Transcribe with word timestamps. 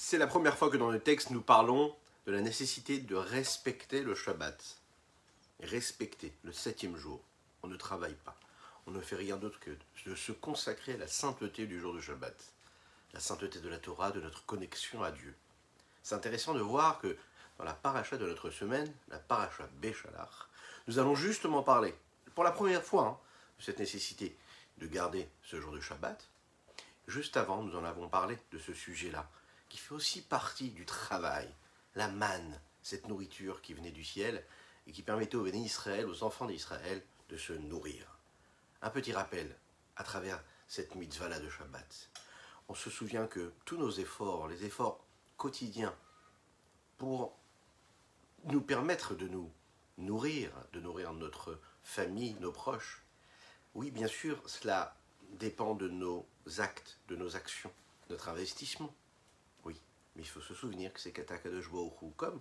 C'est 0.00 0.16
la 0.16 0.28
première 0.28 0.56
fois 0.56 0.70
que 0.70 0.76
dans 0.76 0.92
le 0.92 1.00
texte 1.00 1.30
nous 1.30 1.40
parlons 1.40 1.92
de 2.24 2.30
la 2.30 2.40
nécessité 2.40 3.00
de 3.00 3.16
respecter 3.16 4.00
le 4.00 4.14
Shabbat. 4.14 4.76
Respecter 5.60 6.32
le 6.44 6.52
septième 6.52 6.96
jour. 6.96 7.20
On 7.64 7.66
ne 7.66 7.74
travaille 7.74 8.14
pas. 8.14 8.38
On 8.86 8.92
ne 8.92 9.00
fait 9.00 9.16
rien 9.16 9.36
d'autre 9.36 9.58
que 9.58 9.76
de 10.06 10.14
se 10.14 10.30
consacrer 10.30 10.92
à 10.92 10.98
la 10.98 11.08
sainteté 11.08 11.66
du 11.66 11.80
jour 11.80 11.92
de 11.92 12.00
Shabbat. 12.00 12.32
La 13.12 13.18
sainteté 13.18 13.58
de 13.58 13.68
la 13.68 13.78
Torah, 13.78 14.12
de 14.12 14.20
notre 14.20 14.46
connexion 14.46 15.02
à 15.02 15.10
Dieu. 15.10 15.34
C'est 16.04 16.14
intéressant 16.14 16.54
de 16.54 16.60
voir 16.60 17.00
que 17.00 17.16
dans 17.58 17.64
la 17.64 17.74
paracha 17.74 18.16
de 18.16 18.26
notre 18.28 18.50
semaine, 18.50 18.94
la 19.08 19.18
paracha 19.18 19.68
Béchalach, 19.80 20.46
nous 20.86 21.00
allons 21.00 21.16
justement 21.16 21.64
parler, 21.64 21.92
pour 22.36 22.44
la 22.44 22.52
première 22.52 22.84
fois, 22.84 23.04
hein, 23.04 23.18
de 23.58 23.64
cette 23.64 23.80
nécessité 23.80 24.36
de 24.78 24.86
garder 24.86 25.28
ce 25.42 25.60
jour 25.60 25.72
de 25.72 25.80
Shabbat. 25.80 26.24
Juste 27.08 27.36
avant, 27.36 27.62
nous 27.64 27.76
en 27.76 27.84
avons 27.84 28.08
parlé 28.08 28.38
de 28.52 28.58
ce 28.58 28.72
sujet-là, 28.72 29.28
qui 29.68 29.78
fait 29.78 29.94
aussi 29.94 30.22
partie 30.22 30.70
du 30.70 30.86
travail, 30.86 31.48
la 31.94 32.08
manne, 32.08 32.60
cette 32.82 33.08
nourriture 33.08 33.60
qui 33.60 33.74
venait 33.74 33.90
du 33.90 34.04
ciel 34.04 34.44
et 34.86 34.92
qui 34.92 35.02
permettait 35.02 35.36
aux 35.36 35.44
bénis 35.44 35.66
Israël, 35.66 36.06
aux 36.06 36.22
enfants 36.22 36.46
d'Israël, 36.46 37.02
de 37.28 37.36
se 37.36 37.52
nourrir. 37.52 38.18
Un 38.80 38.90
petit 38.90 39.12
rappel 39.12 39.54
à 39.96 40.04
travers 40.04 40.42
cette 40.68 40.94
mitzvah-là 40.94 41.40
de 41.40 41.48
Shabbat. 41.48 42.10
On 42.68 42.74
se 42.74 42.90
souvient 42.90 43.26
que 43.26 43.52
tous 43.64 43.76
nos 43.76 43.90
efforts, 43.90 44.48
les 44.48 44.64
efforts 44.64 45.04
quotidiens 45.36 45.94
pour 46.96 47.36
nous 48.44 48.60
permettre 48.60 49.14
de 49.14 49.28
nous 49.28 49.50
nourrir, 49.98 50.52
de 50.72 50.80
nourrir 50.80 51.12
notre 51.12 51.60
famille, 51.82 52.36
nos 52.40 52.52
proches, 52.52 53.02
oui, 53.74 53.90
bien 53.90 54.06
sûr, 54.06 54.42
cela 54.46 54.96
dépend 55.32 55.74
de 55.74 55.88
nos 55.88 56.26
actes, 56.58 56.98
de 57.08 57.16
nos 57.16 57.36
actions, 57.36 57.72
notre 58.10 58.28
investissement. 58.28 58.92
Mais 60.18 60.24
il 60.24 60.28
faut 60.28 60.40
se 60.40 60.52
souvenir 60.52 60.92
que 60.92 60.98
c'est 60.98 61.12
Katakadosh 61.12 61.70
Baruch 61.70 62.16
comme 62.16 62.40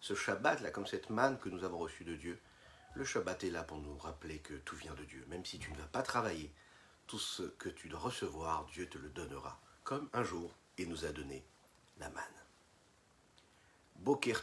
ce 0.00 0.14
Shabbat, 0.14 0.60
là, 0.60 0.70
comme 0.70 0.86
cette 0.86 1.10
manne 1.10 1.38
que 1.38 1.48
nous 1.48 1.64
avons 1.64 1.78
reçue 1.78 2.04
de 2.04 2.14
Dieu, 2.14 2.38
le 2.94 3.04
Shabbat 3.04 3.42
est 3.42 3.50
là 3.50 3.64
pour 3.64 3.78
nous 3.78 3.98
rappeler 3.98 4.38
que 4.38 4.54
tout 4.54 4.76
vient 4.76 4.94
de 4.94 5.02
Dieu. 5.02 5.26
Même 5.28 5.44
si 5.44 5.58
tu 5.58 5.72
ne 5.72 5.76
vas 5.76 5.88
pas 5.88 6.02
travailler, 6.02 6.52
tout 7.08 7.18
ce 7.18 7.42
que 7.42 7.68
tu 7.68 7.88
dois 7.88 7.98
recevoir, 7.98 8.64
Dieu 8.66 8.88
te 8.88 8.96
le 8.96 9.08
donnera. 9.08 9.60
Comme 9.82 10.08
un 10.12 10.22
jour, 10.22 10.54
il 10.78 10.88
nous 10.88 11.04
a 11.04 11.08
donné 11.08 11.44
la 11.98 12.08
manne. 12.10 12.24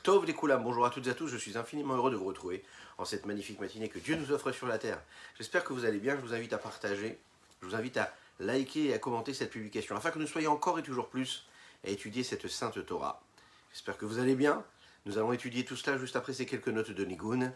Tov 0.04 0.26
les 0.26 0.34
bonjour 0.34 0.86
à 0.86 0.90
toutes 0.90 1.08
et 1.08 1.12
à 1.12 1.14
tous, 1.14 1.30
je 1.30 1.38
suis 1.38 1.58
infiniment 1.58 1.96
heureux 1.96 2.12
de 2.12 2.18
vous 2.18 2.26
retrouver 2.26 2.66
en 2.98 3.06
cette 3.06 3.26
magnifique 3.26 3.62
matinée 3.62 3.88
que 3.88 4.00
Dieu 4.00 4.18
nous 4.18 4.34
offre 4.34 4.52
sur 4.52 4.68
la 4.68 4.78
terre. 4.78 5.02
J'espère 5.38 5.64
que 5.64 5.72
vous 5.72 5.86
allez 5.86 6.00
bien, 6.00 6.18
je 6.18 6.22
vous 6.22 6.34
invite 6.34 6.52
à 6.52 6.58
partager, 6.58 7.18
je 7.62 7.68
vous 7.68 7.76
invite 7.76 7.96
à 7.96 8.14
liker 8.40 8.88
et 8.88 8.94
à 8.94 9.00
commenter 9.00 9.34
cette 9.34 9.52
publication, 9.52 9.96
afin 9.96 10.12
que 10.12 10.20
nous 10.20 10.28
soyons 10.28 10.52
encore 10.52 10.80
et 10.80 10.84
toujours 10.84 11.08
plus 11.08 11.46
à 11.84 11.90
étudier 11.90 12.24
cette 12.24 12.48
sainte 12.48 12.86
Torah. 12.86 13.22
J'espère 13.72 13.98
que 13.98 14.06
vous 14.06 14.20
allez 14.20 14.36
bien, 14.36 14.64
nous 15.06 15.18
allons 15.18 15.34
étudier 15.34 15.66
tout 15.66 15.76
cela 15.76 15.98
juste 15.98 16.16
après 16.16 16.34
ces 16.34 16.46
quelques 16.46 16.70
notes 16.70 16.92
de 16.92 17.06
Nigun, 17.06 17.54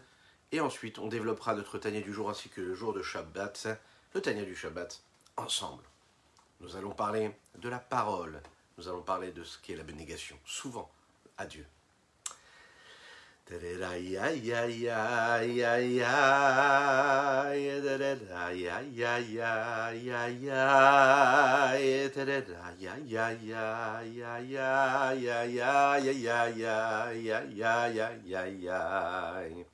et 0.52 0.60
ensuite 0.60 0.98
on 0.98 1.08
développera 1.08 1.54
notre 1.54 1.78
Tania 1.78 2.00
du 2.00 2.12
jour 2.12 2.28
ainsi 2.30 2.48
que 2.48 2.60
le 2.60 2.74
jour 2.74 2.92
de 2.92 3.02
Shabbat, 3.02 3.68
le 4.14 4.20
Tania 4.20 4.44
du 4.44 4.56
Shabbat, 4.56 5.02
ensemble. 5.36 5.84
Nous 6.60 6.76
allons 6.76 6.90
parler 6.90 7.30
de 7.58 7.68
la 7.68 7.78
parole, 7.78 8.42
nous 8.76 8.88
allons 8.88 9.02
parler 9.02 9.32
de 9.32 9.44
ce 9.44 9.58
qu'est 9.58 9.76
la 9.76 9.84
bénégation, 9.84 10.38
souvent 10.44 10.90
à 11.36 11.46
Dieu. 11.46 11.66
der 13.48 13.80
ra 13.80 13.96
ya 13.96 14.28
ya 14.28 14.68
ya 14.68 15.40
ya 15.40 15.80
ya 15.80 16.16
der 17.80 18.20
ra 18.28 18.52
ya 18.52 18.76
ya 18.92 19.16
ya 19.16 19.88
ya 19.88 20.28
ya 20.28 20.62
der 22.12 22.44
ra 22.44 22.68
ya 22.76 22.92
ya 23.08 23.32
ya 23.40 24.04
ya 24.04 24.36
ya 24.44 24.44
ya 24.44 25.12
ya 25.16 25.96
ya 25.96 26.12
ya 26.12 26.38
ya 26.52 27.08
ya 27.16 27.48
ya 27.48 27.80
ya 27.88 28.08
ya 28.20 28.44
ya 28.52 29.64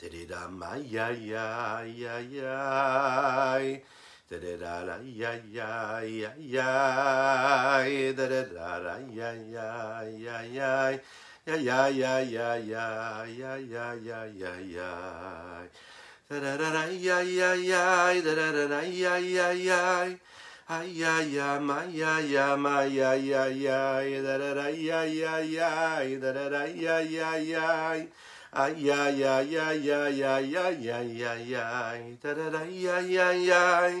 der 0.00 0.14
ra 0.30 0.48
ma 0.48 0.72
ya 0.80 1.10
ya 1.12 1.84
ya 1.84 2.16
ya 2.32 3.78
Da 4.30 4.36
da 4.36 4.58
da 4.58 5.00
ya 5.02 5.40
ya 5.50 6.02
ya 6.04 6.34
ya 6.36 8.12
da 8.12 8.28
da 8.28 8.44
da 8.44 8.98
ya 9.08 9.32
ya 9.32 9.72
ya 10.04 10.04
ya 10.04 10.42
ya 10.44 11.00
yeah, 11.56 11.88
yeah, 11.88 12.18
yeah, 12.20 12.56
yeah, 12.56 13.24
yeah, 13.24 13.56
yeah, 13.56 13.94
yeah, 13.94 14.24
yeah, 14.36 14.58
yeah. 14.60 15.62
Da 16.30 16.40
da 16.40 16.56
da 16.58 16.70
da 16.72 16.84
yeah 16.90 17.22
yeah 17.22 17.54
yeah 17.54 18.20
da 18.20 18.34
da 18.34 18.68
da 18.68 18.80
yeah 18.82 19.16
yeah 19.16 19.52
yeah 19.52 20.14
ay 20.68 20.84
yeah 20.92 21.20
yeah 21.22 21.58
my 21.58 21.84
yeah 21.86 22.20
yeah 22.20 22.56
my 22.56 22.84
yeah 22.84 23.14
yeah 23.14 23.46
yeah 23.48 24.22
da 24.22 24.36
da 24.38 24.54
da 24.54 24.68
yeah 24.68 25.04
yeah 25.04 25.38
yeah 25.40 26.20
da 26.20 26.32
da 26.32 26.48
da 26.50 26.64
yeah 26.66 27.00
yeah 27.00 27.36
yeah 27.36 28.04
ay 28.52 28.74
yeah 28.76 29.08
yeah 29.08 29.40
yeah 29.40 29.72
yeah 29.72 30.08
yeah 30.08 30.68
yeah 30.70 31.00
yeah 31.00 31.34
yeah 31.34 31.98
da 32.22 32.34
da 32.34 32.50
da 32.50 32.62
yeah 32.68 33.00
yeah 33.00 33.32
yeah 33.32 34.00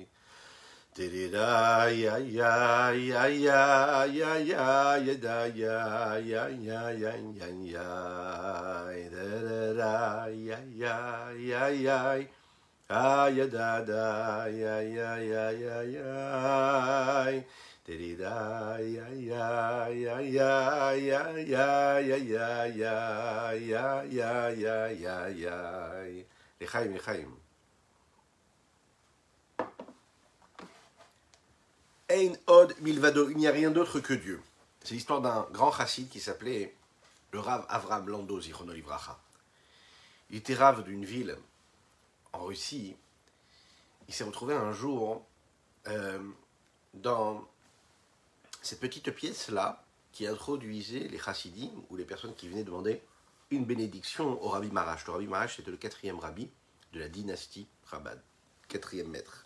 ya. 0.97 1.27
Da 1.31 1.87
ya 1.87 2.17
ya 2.19 2.91
ya 2.91 3.27
ya 3.27 4.05
ya 4.05 4.35
ya 4.37 4.97
ya 4.97 5.15
da 5.15 5.45
ya 5.47 6.19
ya 6.19 6.49
ya 6.49 6.91
ya 6.91 7.11
ya 7.15 7.41
ya 7.63 7.87
da 9.09 9.23
da 9.41 9.73
da 9.73 10.27
ya 10.27 10.59
ya 10.75 11.31
ya 11.39 11.69
ya 11.69 12.27
ah 12.89 13.27
ya 13.29 13.47
da 13.47 13.81
da 13.85 14.47
ya 14.47 14.81
ya 14.81 15.15
ya 15.17 15.51
ya 15.51 15.81
ya 15.83 17.43
Diddy 17.87 18.15
da 18.15 18.77
ya 18.79 19.07
ya 19.15 19.87
ya 19.87 20.19
ya 20.19 20.19
ya 20.21 20.91
ya 20.91 21.39
ya 21.39 21.99
ya 21.99 22.47
ya 22.67 22.95
ya 23.55 24.03
ya 24.03 24.49
ya 24.51 24.91
ya 24.91 25.29
ya 25.29 25.91
לחיים 26.61 26.95
לחיים 26.95 27.40
Il 32.21 33.37
n'y 33.37 33.47
a 33.47 33.51
rien 33.51 33.71
d'autre 33.71 33.99
que 33.99 34.13
Dieu. 34.13 34.41
C'est 34.83 34.93
l'histoire 34.93 35.21
d'un 35.21 35.47
grand 35.51 35.71
chassid 35.71 36.09
qui 36.09 36.19
s'appelait 36.19 36.75
le 37.31 37.39
Rav 37.39 37.65
Avram 37.69 38.09
Lando 38.09 38.39
Zichrono 38.39 38.73
Il 40.29 40.35
était 40.35 40.53
rave 40.53 40.83
d'une 40.83 41.05
ville 41.05 41.37
en 42.33 42.43
Russie. 42.43 42.95
Il 44.07 44.13
s'est 44.13 44.23
retrouvé 44.23 44.53
un 44.53 44.71
jour 44.71 45.25
euh, 45.87 46.19
dans 46.93 47.47
cette 48.61 48.79
petite 48.79 49.11
pièce-là 49.11 49.83
qui 50.11 50.27
introduisait 50.27 51.07
les 51.07 51.17
chassidim 51.17 51.71
ou 51.89 51.95
les 51.95 52.05
personnes 52.05 52.35
qui 52.35 52.49
venaient 52.49 52.63
demander 52.63 53.01
une 53.49 53.65
bénédiction 53.65 54.41
au 54.43 54.49
Rabbi 54.49 54.69
Marash. 54.71 55.05
Le 55.07 55.13
Rabbi 55.13 55.27
Marash 55.27 55.59
était 55.59 55.71
le 55.71 55.77
quatrième 55.77 56.19
rabbi 56.19 56.49
de 56.93 56.99
la 56.99 57.07
dynastie 57.07 57.67
Chabad, 57.89 58.21
quatrième 58.67 59.07
maître 59.07 59.45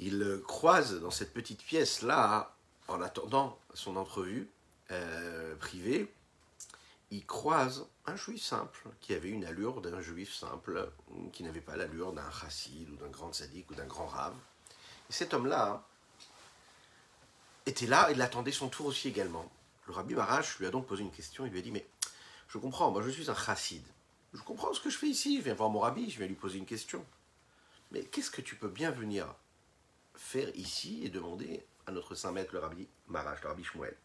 il 0.00 0.40
croise 0.46 0.98
dans 1.00 1.10
cette 1.10 1.32
petite 1.32 1.62
pièce-là, 1.62 2.54
en 2.88 3.02
attendant 3.02 3.58
son 3.74 3.96
entrevue 3.96 4.50
euh, 4.90 5.54
privée, 5.56 6.12
il 7.10 7.26
croise 7.26 7.86
un 8.06 8.16
juif 8.16 8.42
simple, 8.42 8.88
qui 9.00 9.14
avait 9.14 9.28
une 9.28 9.44
allure 9.44 9.82
d'un 9.82 10.00
juif 10.00 10.34
simple, 10.34 10.90
qui 11.32 11.42
n'avait 11.42 11.60
pas 11.60 11.76
l'allure 11.76 12.12
d'un 12.12 12.30
chassid 12.30 12.88
ou 12.88 12.96
d'un 12.96 13.08
grand 13.08 13.32
sadique 13.32 13.70
ou 13.70 13.74
d'un 13.74 13.86
grand 13.86 14.06
rave. 14.06 14.34
Et 15.10 15.12
cet 15.12 15.34
homme-là 15.34 15.84
était 17.66 17.86
là, 17.86 18.10
il 18.10 18.22
attendait 18.22 18.52
son 18.52 18.68
tour 18.68 18.86
aussi 18.86 19.08
également. 19.08 19.50
Le 19.86 19.92
rabbi 19.92 20.14
Marash 20.14 20.58
lui 20.58 20.66
a 20.66 20.70
donc 20.70 20.86
posé 20.86 21.02
une 21.02 21.10
question, 21.10 21.44
il 21.44 21.52
lui 21.52 21.58
a 21.58 21.62
dit, 21.62 21.72
mais 21.72 21.86
je 22.48 22.58
comprends, 22.58 22.90
moi 22.90 23.02
je 23.02 23.10
suis 23.10 23.30
un 23.30 23.34
chassid, 23.34 23.82
je 24.32 24.40
comprends 24.42 24.72
ce 24.72 24.80
que 24.80 24.88
je 24.88 24.96
fais 24.96 25.08
ici, 25.08 25.38
je 25.38 25.42
viens 25.42 25.54
voir 25.54 25.68
mon 25.68 25.80
rabbi, 25.80 26.08
je 26.08 26.18
viens 26.18 26.26
lui 26.26 26.34
poser 26.34 26.58
une 26.58 26.66
question. 26.66 27.04
Mais 27.90 28.04
qu'est-ce 28.04 28.30
que 28.30 28.40
tu 28.40 28.54
peux 28.54 28.68
bien 28.68 28.92
venir 28.92 29.26
faire 30.20 30.54
ici 30.54 31.00
et 31.02 31.08
demander 31.08 31.64
à 31.86 31.92
notre 31.92 32.14
saint 32.14 32.30
maître, 32.30 32.52
le 32.52 32.60
rabbi 32.60 32.86
Marash, 33.08 33.42
le 33.42 33.48
rabbi 33.48 33.64
Shmuel. 33.64 33.96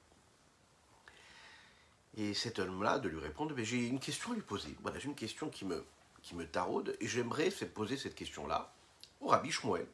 Et 2.17 2.33
cet 2.33 2.57
homme-là 2.57 2.97
de 2.99 3.09
lui 3.09 3.19
répondre, 3.19 3.53
mais 3.55 3.65
j'ai 3.65 3.85
une 3.85 3.99
question 3.99 4.31
à 4.31 4.35
lui 4.35 4.41
poser. 4.41 4.75
Voilà, 4.81 4.97
j'ai 4.97 5.09
une 5.09 5.15
question 5.15 5.49
qui 5.49 5.65
me, 5.65 5.85
qui 6.23 6.33
me 6.33 6.47
taraude 6.47 6.95
et 6.99 7.07
j'aimerais 7.07 7.51
poser 7.51 7.97
cette 7.97 8.15
question-là 8.15 8.73
au 9.19 9.27
rabbi 9.27 9.51
Shmuel. 9.51 9.85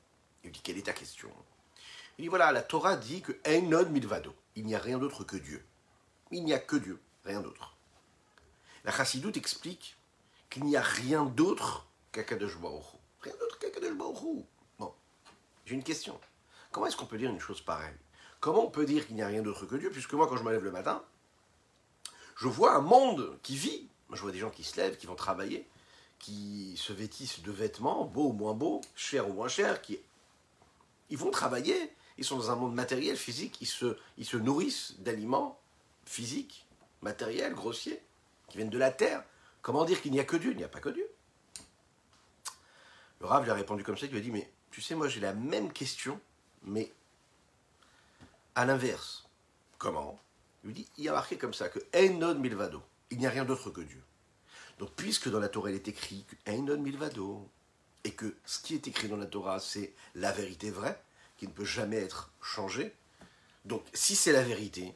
Il 0.44 0.48
lui 0.48 0.54
dit, 0.54 0.62
quelle 0.62 0.78
est 0.78 0.84
ta 0.84 0.94
question? 0.94 1.30
Il 2.18 2.22
dit, 2.22 2.28
voilà, 2.28 2.52
la 2.52 2.62
Torah 2.62 2.96
dit 2.96 3.22
que 3.22 3.34
Einon 3.44 3.90
Milvado, 3.90 4.34
il 4.56 4.66
n'y 4.66 4.76
a 4.76 4.80
rien 4.80 5.00
d'autre 5.00 5.24
que 5.24 5.38
Dieu. 5.38 5.66
Il 6.30 6.46
n'y 6.46 6.54
a 6.54 6.60
que 6.60 6.76
Dieu, 6.76 7.02
rien 7.26 7.42
d'autre. 7.42 7.76
La 8.86 8.92
Chassidoute 8.92 9.38
explique 9.38 9.98
qu'il 10.50 10.64
n'y 10.64 10.78
a 10.78 10.82
rien 10.82 11.26
d'autre 11.26 11.88
qu'Akadosh 12.12 12.58
Baruch 12.58 12.86
Rien 13.22 13.34
d'autre 13.40 13.58
Akadosh 13.66 13.98
Baruch 13.98 14.46
j'ai 15.72 15.78
une 15.78 15.84
question. 15.84 16.20
Comment 16.72 16.88
est-ce 16.88 16.98
qu'on 16.98 17.06
peut 17.06 17.18
dire 17.18 17.30
une 17.30 17.40
chose 17.40 17.62
pareille? 17.62 17.96
Comment 18.42 18.66
on 18.66 18.70
peut 18.70 18.86
dire 18.86 19.08
qu'il 19.08 19.16
n'y 19.16 19.22
a 19.22 19.28
rien 19.28 19.42
d'autre 19.42 19.66
que 19.66 19.78
Dieu 19.78 19.90
Puisque 19.90 20.14
moi, 20.14 20.28
quand 20.28 20.36
je 20.36 20.44
me 20.44 20.52
lève 20.52 20.66
le 20.66 20.72
matin, 20.72 21.02
je 22.36 22.50
vois 22.50 22.76
un 22.76 22.82
monde 22.82 23.38
qui 23.42 23.56
vit. 23.56 23.88
Je 24.12 24.22
vois 24.22 24.34
des 24.34 24.40
gens 24.40 24.50
qui 24.50 24.66
se 24.66 24.76
lèvent, 24.76 24.98
qui 24.98 25.08
vont 25.08 25.16
travailler, 25.16 25.66
qui 26.20 26.76
se 26.76 26.92
vêtissent 26.92 27.42
de 27.42 27.52
vêtements, 27.54 28.04
beaux 28.04 28.32
ou 28.32 28.34
moins 28.34 28.54
beaux, 28.54 28.82
chers 28.96 29.30
ou 29.30 29.34
moins 29.34 29.48
chers, 29.48 29.82
qui 29.82 29.98
ils 31.10 31.18
vont 31.18 31.32
travailler, 31.32 31.94
ils 32.18 32.26
sont 32.26 32.36
dans 32.36 32.52
un 32.52 32.56
monde 32.58 32.74
matériel, 32.74 33.16
physique, 33.16 33.62
ils 33.62 33.68
se, 33.68 33.98
ils 34.18 34.26
se 34.26 34.36
nourrissent 34.36 34.96
d'aliments 35.00 35.58
physiques, 36.06 36.68
matériels, 37.02 37.54
grossiers, 37.54 38.02
qui 38.50 38.58
viennent 38.58 38.70
de 38.70 38.78
la 38.78 38.92
terre. 38.92 39.24
Comment 39.62 39.86
dire 39.86 40.02
qu'il 40.02 40.12
n'y 40.12 40.20
a 40.20 40.26
que 40.26 40.36
Dieu? 40.36 40.52
Il 40.52 40.58
n'y 40.58 40.66
a 40.66 40.70
pas 40.70 40.82
que 40.82 40.90
Dieu. 40.90 41.10
Le 43.22 43.28
Rav 43.28 43.46
lui 43.46 43.52
a 43.52 43.54
répondu 43.54 43.86
comme 43.86 43.98
ça, 43.98 44.08
il 44.08 44.12
lui 44.12 44.20
a 44.20 44.22
dit, 44.22 44.32
mais 44.32 44.52
tu 44.72 44.82
sais, 44.82 44.96
moi 44.96 45.08
j'ai 45.08 45.20
la 45.20 45.34
même 45.34 45.72
question, 45.72 46.20
mais 46.64 46.92
à 48.56 48.66
l'inverse. 48.66 49.28
Comment 49.78 50.20
Il 50.64 50.68
lui 50.68 50.74
dit, 50.74 50.88
il 50.98 51.04
y 51.04 51.10
a 51.10 51.14
marqué 51.14 51.38
comme 51.38 51.54
ça 51.54 51.70
que 51.70 51.80
Einon 51.94 52.36
Milvado, 52.36 52.82
il 53.10 53.18
n'y 53.18 53.28
a 53.28 53.30
rien 53.30 53.46
d'autre 53.46 53.70
que 53.70 53.82
Dieu. 53.82 54.02
Donc 54.80 54.92
puisque 54.96 55.30
dans 55.30 55.40
la 55.40 55.50
Torah 55.50 55.70
il 55.70 55.76
est 55.76 55.88
écrit 55.88 56.26
Einon 56.46 56.78
Milvado, 56.78 57.50
et 58.04 58.14
que 58.14 58.36
ce 58.46 58.60
qui 58.60 58.74
est 58.74 58.88
écrit 58.88 59.08
dans 59.08 59.18
la 59.18 59.26
Torah 59.26 59.60
c'est 59.60 59.94
la 60.16 60.32
vérité 60.32 60.72
vraie, 60.72 61.02
qui 61.38 61.48
ne 61.48 61.52
peut 61.52 61.66
jamais 61.66 61.98
être 61.98 62.32
changée, 62.42 62.96
donc 63.66 63.84
si 63.94 64.16
c'est 64.16 64.32
la 64.32 64.44
vérité, 64.44 64.96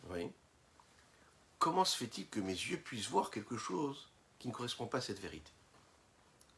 comment 1.59 1.85
se 1.85 1.97
fait-il 1.97 2.27
que 2.27 2.39
mes 2.39 2.53
yeux 2.53 2.77
puissent 2.77 3.09
voir 3.09 3.29
quelque 3.29 3.57
chose 3.57 4.09
qui 4.39 4.47
ne 4.47 4.53
correspond 4.53 4.87
pas 4.87 4.99
à 4.99 5.01
cette 5.01 5.19
vérité? 5.19 5.51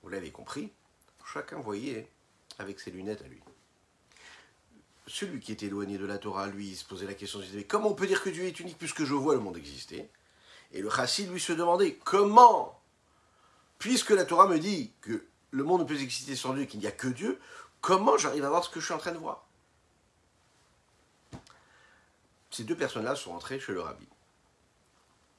Vous 0.03 0.09
l'avez 0.09 0.31
compris, 0.31 0.71
chacun 1.25 1.59
voyait 1.59 2.09
avec 2.59 2.79
ses 2.79 2.91
lunettes 2.91 3.21
à 3.21 3.27
lui. 3.27 3.41
Celui 5.07 5.39
qui 5.39 5.51
était 5.51 5.67
éloigné 5.67 5.97
de 5.97 6.05
la 6.05 6.17
Torah, 6.17 6.47
lui, 6.47 6.69
il 6.69 6.75
se 6.75 6.83
posait 6.83 7.07
la 7.07 7.13
question, 7.13 7.39
il 7.39 7.45
disait, 7.45 7.63
comment 7.63 7.89
on 7.89 7.95
peut 7.95 8.07
dire 8.07 8.21
que 8.21 8.29
Dieu 8.29 8.43
est 8.43 8.59
unique 8.59 8.77
puisque 8.77 9.05
je 9.05 9.13
vois 9.13 9.35
le 9.35 9.39
monde 9.39 9.57
exister? 9.57 10.09
Et 10.73 10.81
le 10.81 10.89
chassid, 10.89 11.31
lui, 11.31 11.39
se 11.39 11.53
demandait, 11.53 11.95
comment? 12.03 12.77
Puisque 13.79 14.09
la 14.09 14.25
Torah 14.25 14.47
me 14.47 14.59
dit 14.59 14.91
que 15.01 15.25
le 15.51 15.63
monde 15.63 15.81
ne 15.81 15.85
peut 15.85 15.99
exister 15.99 16.35
sans 16.35 16.53
Dieu, 16.53 16.65
qu'il 16.65 16.81
n'y 16.81 16.87
a 16.87 16.91
que 16.91 17.07
Dieu, 17.07 17.39
comment 17.79 18.17
j'arrive 18.17 18.43
à 18.43 18.49
voir 18.49 18.65
ce 18.65 18.69
que 18.69 18.81
je 18.81 18.85
suis 18.85 18.93
en 18.93 18.97
train 18.97 19.13
de 19.13 19.17
voir? 19.17 19.45
Ces 22.51 22.63
deux 22.63 22.75
personnes-là 22.75 23.15
sont 23.15 23.31
entrées 23.31 23.59
chez 23.59 23.71
le 23.71 23.81
rabbi. 23.81 24.07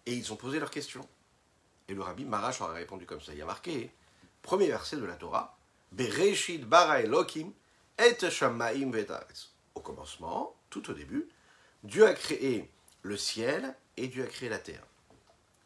Et 0.07 0.15
ils 0.15 0.33
ont 0.33 0.37
posé 0.37 0.61
leurs 0.61 0.71
questions. 0.71 1.07
Et 1.89 1.95
le 1.95 2.01
rabbi 2.01 2.25
Marash 2.25 2.61
leur 2.61 2.71
répondu 2.71 3.05
comme 3.05 3.21
ça. 3.21 3.33
Il 3.33 3.39
y 3.39 3.43
a 3.43 3.47
marqué, 3.47 3.91
premier 4.41 4.69
verset 4.69 4.97
de 4.97 5.05
la 5.05 5.15
Torah, 5.15 5.58
Bereshit 5.93 6.65
bara 6.65 7.01
Elohim 7.01 7.53
et. 7.99 9.53
Au 9.75 9.81
commencement, 9.81 10.55
tout 10.71 10.91
au 10.91 10.95
début, 10.95 11.29
Dieu 11.83 12.07
a 12.07 12.15
créé 12.15 12.71
le 13.03 13.17
ciel 13.17 13.75
et 13.97 14.09
Dieu 14.09 14.25
a 14.25 14.27
créé 14.27 14.49
la 14.49 14.59
terre. 14.59 14.85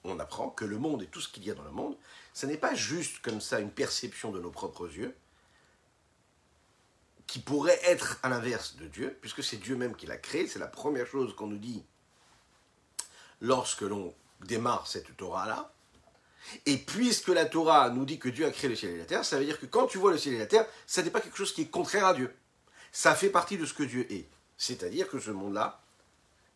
On 0.05 0.19
apprend 0.19 0.51
que 0.51 0.65
le 0.65 0.79
monde 0.79 1.03
et 1.03 1.07
tout 1.07 1.21
ce 1.21 1.29
qu'il 1.29 1.45
y 1.45 1.51
a 1.51 1.55
dans 1.55 1.63
le 1.63 1.71
monde, 1.71 1.97
ce 2.35 2.47
n'est 2.47 2.57
pas 2.57 2.75
juste 2.75 3.21
comme 3.21 3.41
ça 3.41 3.61
une 3.61 3.71
perception 3.71 4.33
de 4.33 4.41
nos 4.41 4.51
propres 4.51 4.89
yeux, 4.93 5.15
qui 7.27 7.39
pourrait 7.39 7.81
être 7.85 8.19
à 8.23 8.29
l'inverse 8.29 8.77
de 8.77 8.87
Dieu, 8.87 9.17
puisque 9.21 9.43
c'est 9.43 9.57
Dieu 9.57 9.77
même 9.77 9.97
qui 9.97 10.07
l'a 10.07 10.19
créé, 10.19 10.47
c'est 10.47 10.59
la 10.59 10.67
première 10.67 11.07
chose 11.07 11.35
qu'on 11.35 11.47
nous 11.47 11.59
dit 11.59 11.83
lorsque 13.41 13.83
l'on 13.83 14.15
démarre 14.41 14.87
cette 14.87 15.17
Torah-là. 15.17 15.73
Et 16.67 16.77
puisque 16.77 17.29
la 17.29 17.47
Torah 17.47 17.91
nous 17.91 18.05
dit 18.05 18.19
que 18.19 18.29
Dieu 18.29 18.47
a 18.47 18.51
créé 18.51 18.69
le 18.69 18.77
ciel 18.77 18.93
et 18.93 18.99
la 18.99 19.05
terre, 19.05 19.25
ça 19.25 19.39
veut 19.39 19.45
dire 19.45 19.59
que 19.59 19.67
quand 19.67 19.87
tu 19.87 19.99
vois 19.99 20.13
le 20.13 20.19
ciel 20.19 20.35
et 20.35 20.39
la 20.39 20.47
terre, 20.47 20.67
ça 20.87 21.03
n'est 21.03 21.11
pas 21.11 21.21
quelque 21.21 21.37
chose 21.37 21.53
qui 21.53 21.63
est 21.63 21.71
contraire 21.71 22.07
à 22.07 22.15
Dieu. 22.15 22.35
Ça 22.91 23.15
fait 23.15 23.31
partie 23.31 23.57
de 23.57 23.65
ce 23.65 23.75
que 23.75 23.83
Dieu 23.83 24.11
est. 24.13 24.29
C'est-à-dire 24.57 25.09
que 25.09 25.19
ce 25.19 25.31
monde-là 25.31 25.81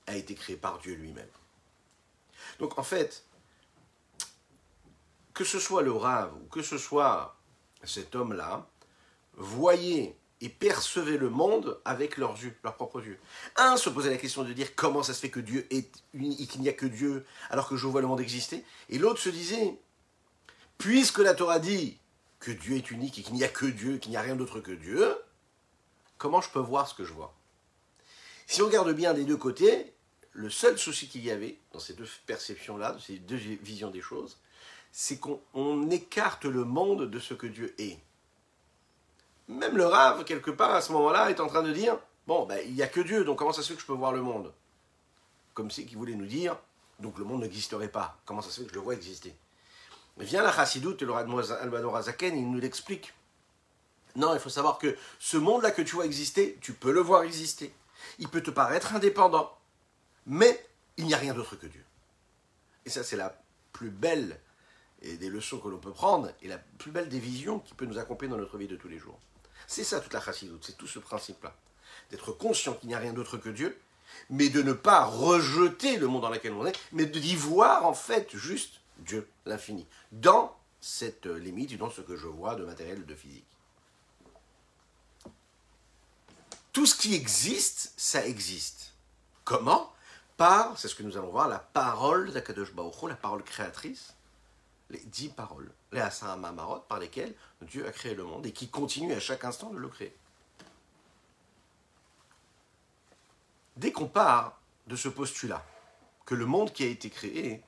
a 0.07 0.17
été 0.17 0.35
créé 0.35 0.57
par 0.57 0.79
Dieu 0.79 0.95
lui-même. 0.95 1.29
Donc 2.59 2.79
en 2.79 2.83
fait, 2.83 3.25
que 5.35 5.45
ce 5.45 5.59
soit 5.59 5.83
le 5.83 5.93
rave 5.93 6.35
ou 6.35 6.47
que 6.49 6.63
ce 6.63 6.79
soit 6.79 7.37
cet 7.85 8.15
homme-là, 8.15 8.67
voyez 9.35 10.17
et 10.41 10.49
percevez 10.49 11.17
le 11.17 11.31
monde 11.31 11.81
avec 11.85 12.17
leurs 12.19 12.43
yeux, 12.43 12.55
leurs 12.63 12.75
propres 12.75 13.03
yeux. 13.03 13.19
Un 13.57 13.77
se 13.77 13.89
posait 13.89 14.11
la 14.11 14.19
question 14.19 14.45
de 14.45 14.53
dire 14.53 14.75
comment 14.75 15.03
ça 15.03 15.15
se 15.15 15.21
fait 15.21 15.31
que 15.31 15.41
Dieu 15.41 15.67
est 15.71 15.91
unique, 16.13 16.51
qu'il 16.51 16.61
n'y 16.61 16.69
a 16.69 16.75
que 16.75 16.87
Dieu 16.87 17.25
alors 17.51 17.69
que 17.69 17.77
je 17.77 17.87
vois 17.87 18.01
le 18.01 18.07
monde 18.07 18.21
exister. 18.21 18.65
Et 18.91 18.99
l'autre 18.99 19.21
se 19.21 19.31
disait, 19.31 19.79
puisque 20.79 21.19
la 21.19 21.35
Torah 21.35 21.59
dit 21.59 21.99
que 22.39 22.51
Dieu 22.51 22.77
est 22.77 22.91
unique 22.91 23.19
et 23.19 23.23
qu'il 23.23 23.35
n'y 23.35 23.45
a 23.45 23.49
que 23.49 23.67
Dieu, 23.67 23.99
qu'il 23.99 24.11
n'y 24.11 24.17
a 24.17 24.23
rien 24.23 24.37
d'autre 24.37 24.61
que 24.61 24.73
Dieu, 24.73 25.17
comment 26.19 26.41
je 26.41 26.51
peux 26.51 26.61
voir 26.61 26.87
ce 26.87 26.95
que 26.95 27.05
je 27.05 27.13
vois? 27.13 27.35
Si 28.47 28.63
on 28.63 28.67
regarde 28.67 28.93
bien 28.93 29.15
des 29.15 29.25
deux 29.25 29.37
côtés, 29.39 29.95
le 30.33 30.51
seul 30.51 30.79
souci 30.79 31.09
qu'il 31.09 31.25
y 31.25 31.31
avait 31.31 31.59
dans 31.73 31.81
ces 31.81 31.95
deux 31.95 32.09
perceptions-là, 32.27 32.93
dans 32.93 33.01
ces 33.01 33.19
deux 33.19 33.37
visions 33.37 33.91
des 33.91 34.03
choses, 34.03 34.39
c'est 34.93 35.19
qu'on 35.19 35.91
écarte 35.91 36.45
le 36.45 36.65
monde 36.65 37.11
de 37.11 37.19
ce 37.19 37.35
que 37.35 37.47
Dieu 37.47 37.75
est. 37.79 37.99
Même 39.49 39.77
le 39.77 39.87
rave, 39.87 40.25
quelque 40.25 40.51
part, 40.51 40.75
à 40.75 40.81
ce 40.81 40.93
moment-là, 40.93 41.31
est 41.31 41.41
en 41.41 41.47
train 41.47 41.63
de 41.63 41.73
dire 41.73 41.99
Bon, 42.27 42.47
ben, 42.47 42.61
il 42.67 42.75
n'y 42.75 42.83
a 42.83 42.89
que 42.89 43.01
Dieu, 43.01 43.25
donc 43.25 43.39
comment 43.39 43.53
ça 43.53 43.63
se 43.63 43.69
fait 43.69 43.75
que 43.75 43.81
je 43.81 43.87
peux 43.87 43.93
voir 43.93 44.13
le 44.13 44.23
monde? 44.23 44.53
Comme 45.55 45.71
si 45.71 45.87
qu'il 45.87 45.97
voulait 45.99 46.15
nous 46.15 46.27
dire 46.27 46.57
Donc 46.99 47.19
le 47.19 47.25
monde 47.25 47.43
n'existerait 47.43 47.89
pas. 47.89 48.19
Comment 48.25 48.43
ça 48.43 48.51
se 48.51 48.61
fait 48.61 48.67
que 48.67 48.73
je 48.73 48.79
le 48.79 48.85
vois 48.85 48.95
exister? 48.95 49.37
Vient 50.19 50.43
la 50.43 50.53
chassidoute 50.53 51.03
et 51.03 51.05
le 51.05 51.13
Albador 51.15 51.97
Azaken, 51.97 52.37
il 52.37 52.51
nous 52.51 52.59
l'explique. 52.59 53.13
Non, 54.17 54.33
il 54.33 54.41
faut 54.41 54.49
savoir 54.49 54.79
que 54.79 54.97
ce 55.19 55.37
monde-là 55.37 55.71
que 55.71 55.83
tu 55.83 55.95
vois 55.95 56.07
exister, 56.07 56.59
tu 56.63 56.73
peux 56.73 56.91
le 56.91 57.01
voir 57.01 57.23
exister. 57.23 57.73
Il 58.19 58.29
peut 58.29 58.43
te 58.43 58.51
paraître 58.51 58.95
indépendant, 58.95 59.57
mais 60.25 60.67
il 60.97 61.05
n'y 61.05 61.15
a 61.15 61.19
rien 61.19 61.35
d'autre 61.35 61.57
que 61.57 61.67
Dieu. 61.67 61.85
Et 62.87 62.91
ça, 62.91 63.05
c'est 63.05 63.17
la 63.17 63.39
plus 63.73 63.91
belle 63.91 64.41
des 65.03 65.29
leçons 65.29 65.59
que 65.59 65.69
l'on 65.69 65.79
peut 65.79 65.93
prendre 65.93 66.33
et 66.41 66.49
la 66.49 66.57
plus 66.57 66.91
belle 66.91 67.11
des 67.11 67.19
visions 67.19 67.59
qui 67.59 67.75
peut 67.75 67.85
nous 67.85 67.99
accompagner 67.99 68.31
dans 68.31 68.39
notre 68.39 68.57
vie 68.57 68.67
de 68.67 68.77
tous 68.77 68.89
les 68.89 68.99
jours. 68.99 69.19
C'est 69.67 69.85
ça 69.85 70.01
toute 70.01 70.13
la 70.13 70.21
chassidoute, 70.21 70.65
c'est 70.65 70.77
tout 70.77 70.87
ce 70.87 70.99
principe-là. 70.99 71.55
D'être 72.11 72.33
conscient 72.33 72.75
qu'il 72.75 72.89
n'y 72.89 72.95
a 72.95 72.99
rien 72.99 73.13
d'autre 73.13 73.37
que 73.37 73.49
Dieu, 73.49 73.79
mais 74.31 74.49
de 74.49 74.63
ne 74.63 74.73
pas 74.73 75.05
rejeter 75.05 75.97
le 75.97 76.07
monde 76.07 76.23
dans 76.23 76.31
lequel 76.31 76.53
on 76.53 76.67
est, 76.67 76.79
mais 76.93 77.07
d'y 77.07 77.35
voir 77.35 77.85
en 77.85 77.95
fait 77.95 78.37
juste 78.37 78.81
Dieu, 78.99 79.29
l'infini, 79.45 79.87
dans 80.13 80.57
cette 80.81 81.27
limite, 81.27 81.77
dans 81.77 81.91
ce 81.91 82.01
que 82.01 82.17
je 82.17 82.27
vois 82.27 82.55
de 82.55 82.65
matériel, 82.65 83.05
de 83.05 83.15
physique. 83.15 83.45
Tout 86.73 86.87
ce 86.87 86.95
qui 86.95 87.15
existe, 87.15 87.93
ça 87.97 88.27
existe. 88.27 88.93
Comment? 89.45 89.93
Par, 90.37 90.79
c'est 90.79 90.89
ce 90.89 90.95
que 90.95 91.03
nous 91.03 91.17
allons 91.17 91.31
voir, 91.31 91.49
la 91.49 91.59
parole 91.59 92.31
d'Akadosh 92.33 92.75
Baruch 92.75 93.09
la 93.09 93.17
parole 93.17 93.43
créatrice, 93.43 94.15
les 94.91 95.01
dix 95.01 95.29
paroles, 95.29 95.73
les 95.93 96.03
Mamarot, 96.39 96.81
par 96.81 96.99
lesquelles 96.99 97.35
Dieu 97.63 97.87
a 97.87 97.93
créé 97.93 98.15
le 98.15 98.25
monde 98.25 98.47
et 98.47 98.53
qui 98.53 98.69
continue 98.69 99.13
à 99.13 99.21
chaque 99.21 99.45
instant 99.45 99.71
de 99.71 99.79
le 99.79 99.89
créer. 99.89 100.15
Dès 103.77 103.93
qu'on 103.93 104.09
part 104.09 104.61
de 104.87 104.97
ce 104.97 105.09
postulat, 105.09 105.65
que 106.25 106.35
le 106.35 106.47
monde 106.47 106.73
qui 106.73 106.85
a 106.85 106.89
été 106.89 107.11
créé 107.11 107.63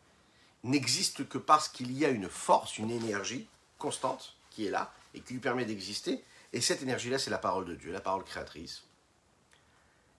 n'existe 0.64 1.28
que 1.28 1.38
parce 1.38 1.68
qu'il 1.68 1.92
y 1.92 2.04
a 2.04 2.08
une 2.08 2.28
force, 2.28 2.78
une 2.78 2.90
énergie 2.90 3.48
constante 3.78 4.36
qui 4.50 4.66
est 4.66 4.70
là 4.70 4.92
et 5.14 5.20
qui 5.20 5.34
lui 5.34 5.40
permet 5.40 5.64
d'exister, 5.64 6.24
et 6.52 6.60
cette 6.60 6.82
énergie-là, 6.82 7.18
c'est 7.18 7.30
la 7.30 7.38
parole 7.38 7.66
de 7.66 7.74
Dieu, 7.74 7.92
la 7.92 8.00
parole 8.00 8.24
créatrice, 8.24 8.84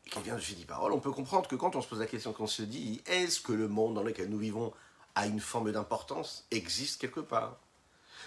et 0.05 0.09
qui 0.09 0.21
vient 0.21 0.35
de 0.35 0.41
ces 0.41 0.53
dix 0.53 0.65
paroles, 0.65 0.93
on 0.93 0.99
peut 0.99 1.11
comprendre 1.11 1.47
que 1.47 1.55
quand 1.55 1.75
on 1.75 1.81
se 1.81 1.87
pose 1.87 1.99
la 1.99 2.07
question, 2.07 2.33
qu'on 2.33 2.47
se 2.47 2.61
dit, 2.61 3.01
est-ce 3.05 3.41
que 3.41 3.51
le 3.51 3.67
monde 3.67 3.95
dans 3.95 4.03
lequel 4.03 4.29
nous 4.29 4.37
vivons 4.37 4.73
a 5.15 5.27
une 5.27 5.39
forme 5.39 5.71
d'importance, 5.71 6.45
existe 6.51 7.01
quelque 7.01 7.19
part 7.19 7.57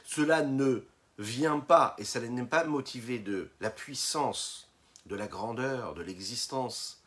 Cela 0.04 0.42
ne 0.42 0.84
vient 1.18 1.60
pas, 1.60 1.94
et 1.98 2.04
ça 2.04 2.20
n'est 2.20 2.44
pas 2.44 2.64
motivé 2.64 3.18
de 3.18 3.50
la 3.60 3.70
puissance, 3.70 4.68
de 5.06 5.16
la 5.16 5.26
grandeur, 5.26 5.94
de 5.94 6.02
l'existence, 6.02 7.02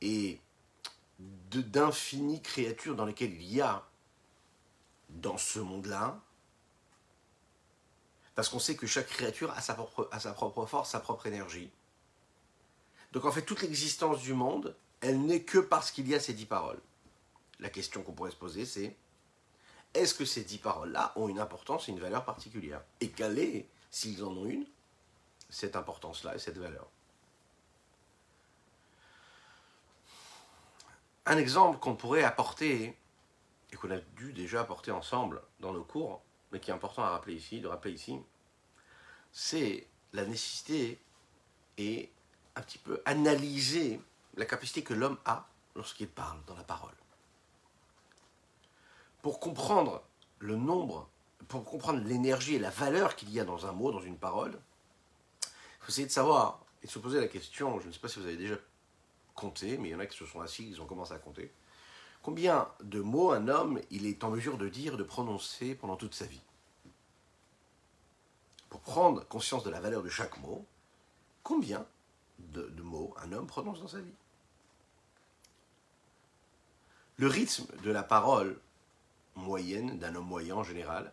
et 0.00 0.40
d'infinies 1.18 2.42
créatures 2.42 2.96
dans 2.96 3.06
lesquelles 3.06 3.34
il 3.34 3.54
y 3.54 3.60
a 3.60 3.84
dans 5.08 5.38
ce 5.38 5.58
monde-là, 5.58 6.20
parce 8.34 8.50
qu'on 8.50 8.58
sait 8.58 8.76
que 8.76 8.86
chaque 8.86 9.08
créature 9.08 9.50
a 9.52 9.60
sa, 9.60 9.74
propre, 9.74 10.08
a 10.12 10.20
sa 10.20 10.32
propre 10.32 10.66
force, 10.66 10.90
sa 10.90 11.00
propre 11.00 11.26
énergie. 11.26 11.70
Donc 13.12 13.24
en 13.24 13.32
fait, 13.32 13.42
toute 13.42 13.62
l'existence 13.62 14.20
du 14.20 14.34
monde, 14.34 14.76
elle 15.00 15.22
n'est 15.22 15.42
que 15.42 15.58
parce 15.58 15.90
qu'il 15.90 16.06
y 16.06 16.14
a 16.14 16.20
ces 16.20 16.34
dix 16.34 16.44
paroles. 16.44 16.80
La 17.60 17.70
question 17.70 18.02
qu'on 18.02 18.12
pourrait 18.12 18.30
se 18.30 18.36
poser, 18.36 18.66
c'est 18.66 18.94
est-ce 19.96 20.14
que 20.14 20.24
ces 20.24 20.44
dix 20.44 20.58
paroles-là 20.58 21.12
ont 21.16 21.28
une 21.28 21.40
importance 21.40 21.88
et 21.88 21.92
une 21.92 22.00
valeur 22.00 22.24
particulière? 22.24 22.82
Et 23.00 23.10
quelle 23.10 23.38
est, 23.38 23.68
s'ils 23.90 24.22
en 24.24 24.28
ont 24.28 24.46
une, 24.46 24.66
cette 25.50 25.76
importance-là 25.76 26.34
et 26.34 26.38
cette 26.38 26.58
valeur? 26.58 26.86
Un 31.26 31.38
exemple 31.38 31.78
qu'on 31.78 31.96
pourrait 31.96 32.22
apporter, 32.22 32.96
et 33.72 33.76
qu'on 33.76 33.90
a 33.90 33.98
dû 33.98 34.32
déjà 34.32 34.60
apporter 34.60 34.92
ensemble 34.92 35.42
dans 35.60 35.72
nos 35.72 35.84
cours, 35.84 36.22
mais 36.52 36.60
qui 36.60 36.70
est 36.70 36.74
important 36.74 37.02
à 37.02 37.10
rappeler 37.10 37.34
ici, 37.34 37.60
de 37.60 37.66
rappeler 37.66 37.92
ici, 37.92 38.18
c'est 39.32 39.86
la 40.12 40.24
nécessité 40.24 41.00
et 41.78 42.10
un 42.54 42.62
petit 42.62 42.78
peu 42.78 43.02
analyser 43.04 44.00
la 44.36 44.46
capacité 44.46 44.82
que 44.82 44.94
l'homme 44.94 45.18
a 45.24 45.48
lorsqu'il 45.74 46.08
parle 46.08 46.42
dans 46.46 46.56
la 46.56 46.64
parole. 46.64 46.94
Pour 49.26 49.40
comprendre 49.40 50.04
le 50.38 50.54
nombre, 50.54 51.08
pour 51.48 51.64
comprendre 51.64 51.98
l'énergie 52.04 52.54
et 52.54 52.60
la 52.60 52.70
valeur 52.70 53.16
qu'il 53.16 53.28
y 53.32 53.40
a 53.40 53.44
dans 53.44 53.66
un 53.66 53.72
mot, 53.72 53.90
dans 53.90 54.00
une 54.00 54.16
parole, 54.16 54.56
il 55.42 55.48
faut 55.80 55.88
essayer 55.88 56.06
de 56.06 56.12
savoir 56.12 56.60
et 56.80 56.86
de 56.86 56.92
se 56.92 57.00
poser 57.00 57.18
la 57.18 57.26
question, 57.26 57.80
je 57.80 57.88
ne 57.88 57.92
sais 57.92 57.98
pas 57.98 58.06
si 58.06 58.20
vous 58.20 58.26
avez 58.26 58.36
déjà 58.36 58.54
compté, 59.34 59.78
mais 59.78 59.88
il 59.88 59.90
y 59.90 59.94
en 59.96 59.98
a 59.98 60.06
qui 60.06 60.16
se 60.16 60.26
sont 60.26 60.40
assis, 60.40 60.68
ils 60.68 60.80
ont 60.80 60.86
commencé 60.86 61.12
à 61.12 61.18
compter, 61.18 61.52
combien 62.22 62.68
de 62.84 63.00
mots 63.00 63.32
un 63.32 63.48
homme 63.48 63.80
il 63.90 64.06
est 64.06 64.22
en 64.22 64.30
mesure 64.30 64.58
de 64.58 64.68
dire, 64.68 64.96
de 64.96 65.02
prononcer 65.02 65.74
pendant 65.74 65.96
toute 65.96 66.14
sa 66.14 66.26
vie? 66.26 66.42
Pour 68.70 68.78
prendre 68.78 69.26
conscience 69.26 69.64
de 69.64 69.70
la 69.70 69.80
valeur 69.80 70.04
de 70.04 70.08
chaque 70.08 70.38
mot, 70.38 70.64
combien 71.42 71.84
de, 72.38 72.62
de 72.62 72.82
mots 72.82 73.12
un 73.20 73.32
homme 73.32 73.48
prononce 73.48 73.80
dans 73.80 73.88
sa 73.88 73.98
vie? 73.98 74.14
Le 77.16 77.26
rythme 77.26 77.66
de 77.82 77.90
la 77.90 78.04
parole 78.04 78.60
moyenne 79.36 79.98
d'un 79.98 80.14
homme 80.14 80.26
moyen 80.26 80.56
en 80.56 80.64
général, 80.64 81.12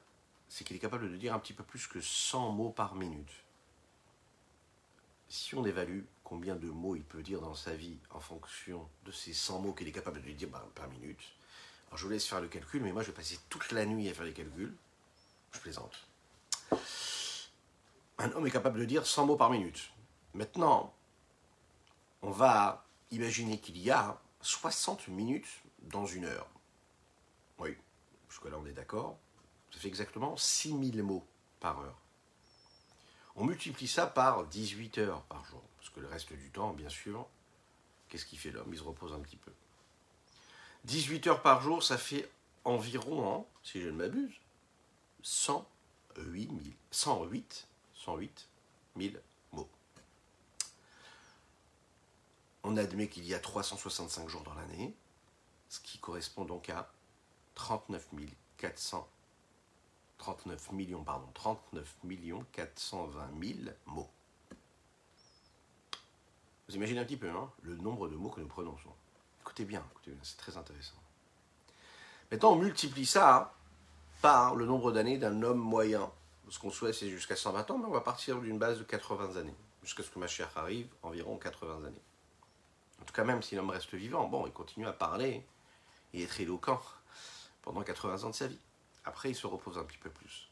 c'est 0.50 0.63
qu'il 0.63 0.75
est 0.75 0.80
capable 0.80 1.12
de 1.12 1.18
dire 1.18 1.34
un 1.34 1.39
petit 1.39 1.53
peu 1.53 1.63
plus 1.63 1.88
que 1.88 2.01
100 2.01 2.51
mots 2.51 2.70
par 2.70 2.96
minute. 2.96 3.32
Si 5.30 5.56
on 5.56 5.65
évalue 5.65 6.01
combien 6.24 6.56
de 6.56 6.70
mots 6.70 6.96
il 6.96 7.03
peut 7.03 7.24
dire 7.24 7.42
dans 7.42 7.56
sa 7.56 7.74
vie 7.74 7.98
en 8.12 8.20
fonction 8.20 8.88
de 9.06 9.12
ces 9.12 9.34
100 9.34 9.60
mots 9.60 9.74
qu'il 9.74 9.88
est 9.88 9.92
capable 9.92 10.22
de 10.22 10.32
dire 10.32 10.50
par, 10.50 10.89
minute, 10.89 11.22
alors 11.88 11.98
je 11.98 12.06
vous 12.06 12.12
laisse 12.12 12.27
faire 12.27 12.42
le 12.42 12.48
calcul, 12.48 12.82
mais 12.82 12.92
moi 12.92 13.01
je 13.01 13.08
vais 13.08 13.15
passer 13.15 13.39
toute 13.50 13.72
la 13.72 13.86
nuit 13.86 14.10
à 14.10 14.13
faire 14.13 14.25
les 14.25 14.34
calculs. 14.34 14.75
Je 15.51 15.60
plaisante. 15.60 16.08
Un 18.20 18.32
homme 18.32 18.48
est 18.48 18.51
capable 18.51 18.80
de 18.80 18.86
dire 18.86 19.06
100 19.06 19.25
mots 19.25 19.36
par 19.36 19.50
minute. 19.50 19.92
Maintenant, 20.34 20.94
on 22.22 22.32
va 22.32 22.86
imaginer 23.12 23.60
qu'il 23.60 23.77
y 23.77 23.92
a 23.92 24.20
60 24.42 25.08
minutes 25.10 25.62
dans 25.82 26.06
une 26.06 26.25
heure. 26.25 26.48
Oui, 27.60 27.75
jusque-là 28.33 28.57
on 28.59 28.65
est 28.65 28.73
d'accord. 28.73 29.19
Ça 29.71 29.79
fait 29.79 29.87
exactement 29.87 30.35
6000 30.35 31.03
mots 31.03 31.25
par 31.59 31.79
heure. 31.79 31.97
On 33.35 33.45
multiplie 33.45 33.87
ça 33.87 34.07
par 34.07 34.45
18 34.45 34.97
heures 34.99 35.21
par 35.23 35.45
jour. 35.45 35.61
Parce 35.77 35.89
que 35.89 35.99
le 35.99 36.07
reste 36.07 36.33
du 36.33 36.49
temps, 36.49 36.73
bien 36.73 36.89
sûr, 36.89 37.27
qu'est-ce 38.09 38.25
qu'il 38.25 38.39
fait 38.39 38.51
l'homme? 38.51 38.69
Il 38.71 38.77
se 38.77 38.83
repose 38.83 39.13
un 39.13 39.19
petit 39.19 39.37
peu. 39.37 39.51
18 40.85 41.27
heures 41.27 41.41
par 41.41 41.61
jour, 41.61 41.83
ça 41.83 41.97
fait 41.97 42.29
environ, 42.63 43.47
si 43.63 43.81
je 43.81 43.87
ne 43.87 43.93
m'abuse, 43.93 44.33
108 45.21 46.47
000, 46.47 46.59
108, 46.91 47.67
108 47.95 48.49
000 48.97 49.13
mots. 49.51 49.69
On 52.63 52.77
admet 52.77 53.07
qu'il 53.07 53.25
y 53.25 53.33
a 53.33 53.39
365 53.39 54.27
jours 54.29 54.43
dans 54.43 54.53
l'année, 54.53 54.95
ce 55.69 55.79
qui 55.79 55.97
correspond 55.97 56.45
donc 56.45 56.69
à 56.69 56.92
39 57.55 58.07
400 58.57 59.07
39 60.24 60.72
millions, 60.72 61.03
pardon, 61.03 61.27
39 61.33 61.98
millions 62.05 62.45
420 62.53 63.29
000 63.41 63.60
mots. 63.88 64.10
Vous 66.67 66.75
imaginez 66.75 67.01
un 67.01 67.03
petit 67.03 67.17
peu 67.17 67.29
hein, 67.29 67.51
le 67.63 67.75
nombre 67.75 68.07
de 68.07 68.15
mots 68.15 68.29
que 68.29 68.39
nous 68.39 68.48
prononçons. 68.48 68.93
Écoutez 69.41 69.65
bien, 69.65 69.83
écoutez 69.91 70.12
bien, 70.12 70.19
c'est 70.24 70.38
très 70.38 70.55
intéressant. 70.55 70.95
Maintenant, 72.31 72.53
on 72.53 72.55
multiplie 72.55 73.05
ça 73.05 73.53
par 74.22 74.55
le 74.55 74.65
nombre 74.65 74.93
d'années 74.93 75.17
d'un 75.17 75.43
homme 75.43 75.60
moyen. 75.60 76.10
Ce 76.50 76.57
qu'on 76.57 76.72
souhaite, 76.72 76.95
c'est 76.95 77.10
jusqu'à 77.10 77.36
120 77.36 77.72
ans, 77.72 77.77
mais 77.77 77.86
on 77.86 77.91
va 77.91 78.00
partir 78.00 78.39
d'une 78.39 78.57
base 78.57 78.79
de 78.79 78.83
80 78.83 79.36
années, 79.36 79.55
jusqu'à 79.83 80.03
ce 80.03 80.10
que 80.10 80.19
ma 80.19 80.27
chère 80.27 80.50
arrive, 80.55 80.88
environ 81.03 81.38
80 81.38 81.86
années. 81.86 82.01
En 83.01 83.05
tout 83.05 83.13
cas, 83.13 83.25
même 83.25 83.41
si 83.41 83.55
l'homme 83.55 83.72
reste 83.72 83.93
vivant, 83.93 84.29
bon, 84.29 84.48
il 84.48 84.53
continue 84.53 84.88
à 84.88 84.93
parler 84.93 85.45
et 86.13 86.24
être 86.24 86.39
éloquent 86.39 86.81
pendant 87.63 87.82
80 87.82 88.24
ans 88.24 88.29
de 88.29 88.36
sa 88.36 88.48
vie. 88.48 88.60
Après, 89.05 89.32
il 89.32 89.36
se 89.36 89.48
repose 89.48 89.77
un 89.77 89.84
petit 89.84 89.98
peu 89.98 90.10
plus. 90.10 90.50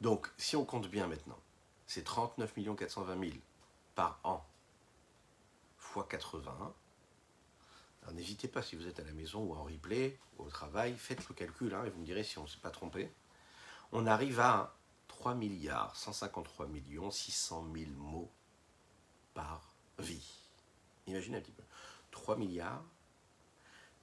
Donc, 0.00 0.32
si 0.36 0.56
on 0.56 0.64
compte 0.64 0.88
bien 0.88 1.06
maintenant, 1.06 1.38
c'est 1.86 2.04
39 2.04 2.54
420 2.76 3.20
000 3.20 3.36
par 3.94 4.18
an 4.24 4.44
fois 5.76 6.06
80. 6.08 6.74
Alors 8.02 8.14
n'hésitez 8.14 8.48
pas 8.48 8.62
si 8.62 8.76
vous 8.76 8.88
êtes 8.88 8.98
à 8.98 9.04
la 9.04 9.12
maison 9.12 9.44
ou 9.44 9.54
en 9.54 9.64
replay 9.64 10.18
ou 10.38 10.44
au 10.44 10.48
travail, 10.48 10.96
faites 10.96 11.28
le 11.28 11.34
calcul 11.34 11.74
hein, 11.74 11.84
et 11.84 11.90
vous 11.90 12.00
me 12.00 12.04
direz 12.04 12.24
si 12.24 12.38
on 12.38 12.44
ne 12.44 12.48
s'est 12.48 12.58
pas 12.58 12.70
trompé. 12.70 13.12
On 13.92 14.06
arrive 14.06 14.40
à 14.40 14.74
3 15.08 15.34
milliards 15.34 15.94
153 15.94 16.66
millions 16.66 17.10
600 17.10 17.68
000 17.74 17.90
mots 17.92 18.30
par 19.34 19.70
vie. 19.98 20.32
Imaginez 21.06 21.36
un 21.36 21.40
petit 21.40 21.52
peu. 21.52 21.62
3 22.10 22.36
milliards 22.36 22.82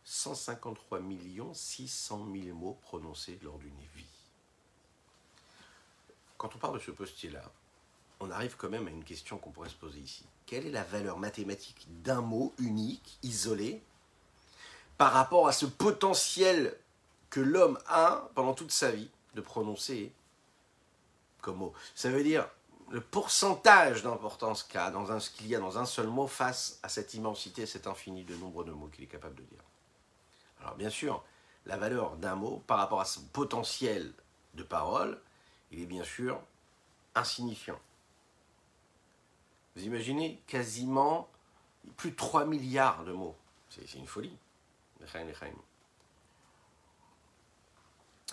153 0.10 1.02
millions 1.02 1.54
600 1.54 2.30
000 2.34 2.58
mots 2.58 2.80
prononcés 2.82 3.38
lors 3.44 3.60
d'une 3.60 3.80
vie. 3.96 4.06
Quand 6.36 6.56
on 6.56 6.58
parle 6.58 6.80
de 6.80 6.84
ce 6.84 6.90
postier-là, 6.90 7.44
on 8.20 8.32
arrive 8.32 8.56
quand 8.58 8.70
même 8.70 8.88
à 8.88 8.90
une 8.90 9.04
question 9.04 9.38
qu'on 9.38 9.52
pourrait 9.52 9.70
se 9.70 9.76
poser 9.76 10.00
ici. 10.00 10.26
Quelle 10.48 10.66
est 10.66 10.72
la 10.72 10.84
valeur 10.84 11.20
mathématique 11.20 11.86
d'un 12.02 12.22
mot 12.22 12.56
unique, 12.58 13.20
isolé, 13.22 13.84
par 14.98 15.14
rapport 15.14 15.48
à 15.48 15.52
ce 15.52 15.68
potentiel 15.68 16.76
que 17.30 17.40
l'homme 17.40 17.78
a 17.86 18.30
pendant 18.34 18.56
toute 18.56 18.72
sa 18.72 18.90
vie 18.90 19.12
de 19.36 19.42
prononcer 19.42 20.12
comme 21.42 21.58
mot? 21.58 21.74
Ça 21.94 22.10
veut 22.10 22.24
dire 22.24 22.50
le 22.90 23.00
pourcentage 23.00 24.02
d'importance 24.02 24.64
qu'il 24.64 24.80
y 25.48 25.56
a 25.56 25.60
dans 25.60 25.78
un 25.78 25.86
seul 25.86 26.08
mot 26.08 26.26
face 26.26 26.80
à 26.82 26.90
cette 26.90 27.14
immensité, 27.14 27.68
cet 27.68 27.86
infini 27.86 28.24
de 28.24 28.36
nombre 28.36 28.64
de 28.64 28.72
mots 28.72 28.88
qu'il 28.88 29.04
est 29.04 29.08
capable 29.08 29.36
de 29.36 29.44
dire. 29.44 29.60
Alors 30.60 30.76
bien 30.76 30.90
sûr, 30.90 31.24
la 31.66 31.78
valeur 31.78 32.18
d'un 32.18 32.36
mot 32.36 32.64
par 32.68 32.78
rapport 32.78 33.02
à 33.02 33.06
son 33.06 33.22
potentiel 33.28 34.14
de 34.56 34.64
parole, 34.64 35.22
il 35.72 35.82
est 35.82 35.86
bien 35.86 36.04
sûr 36.04 36.42
insignifiant. 37.16 37.80
Vous 39.76 39.84
imaginez 39.84 40.42
quasiment 40.48 41.30
plus 41.96 42.12
de 42.12 42.16
3 42.16 42.46
milliards 42.46 43.04
de 43.04 43.14
mots. 43.14 43.36
C'est 43.70 43.94
une 43.94 44.08
folie. 44.08 44.36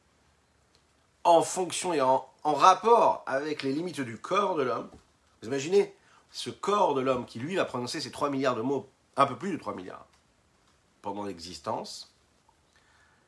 en 1.25 1.43
fonction 1.43 1.93
et 1.93 2.01
en, 2.01 2.29
en 2.45 2.55
rapport 2.55 3.23
avec 3.27 3.63
les 3.63 3.73
limites 3.73 4.01
du 4.01 4.19
corps 4.19 4.57
de 4.57 4.63
l'homme, 4.63 4.89
vous 5.41 5.49
imaginez 5.49 5.95
ce 6.31 6.51
corps 6.51 6.95
de 6.95 7.01
l'homme 7.01 7.27
qui, 7.27 7.39
lui, 7.39 7.57
va 7.57 7.65
prononcer 7.65 8.01
ces 8.01 8.11
3 8.11 8.31
milliards 8.31 8.57
de 8.57 8.63
mots, 8.63 8.89
un 9.17 9.27
peu 9.27 9.37
plus 9.37 9.53
de 9.53 9.57
3 9.57 9.75
milliards, 9.75 10.07
pendant 11.07 11.23
l'existence, 11.23 12.13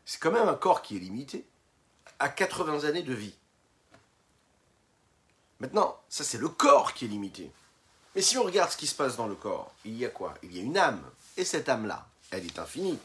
c'est 0.05 0.19
quand 0.19 0.33
même 0.33 0.49
un 0.49 0.57
corps 0.57 0.83
qui 0.83 0.97
est 0.97 0.99
limité 0.99 1.47
à 2.19 2.29
80 2.29 2.83
années 2.89 3.05
de 3.05 3.15
vie. 3.15 3.37
Maintenant, 5.61 5.97
ça 6.09 6.25
c'est 6.25 6.39
le 6.39 6.49
corps 6.49 6.93
qui 6.93 7.05
est 7.05 7.09
limité. 7.09 7.53
Mais 8.17 8.23
si 8.23 8.37
on 8.37 8.43
regarde 8.43 8.73
ce 8.73 8.77
qui 8.77 8.89
se 8.89 8.97
passe 8.97 9.17
dans 9.17 9.29
le 9.29 9.37
corps, 9.37 9.73
il 9.85 9.97
y 9.97 10.05
a 10.05 10.09
quoi? 10.09 10.35
Il 10.43 10.57
y 10.57 10.59
a 10.59 10.63
une 10.65 10.77
âme. 10.77 11.01
Et 11.37 11.45
cette 11.45 11.69
âme-là, 11.69 12.09
elle 12.33 12.45
est 12.47 12.59
infinie. 12.59 12.99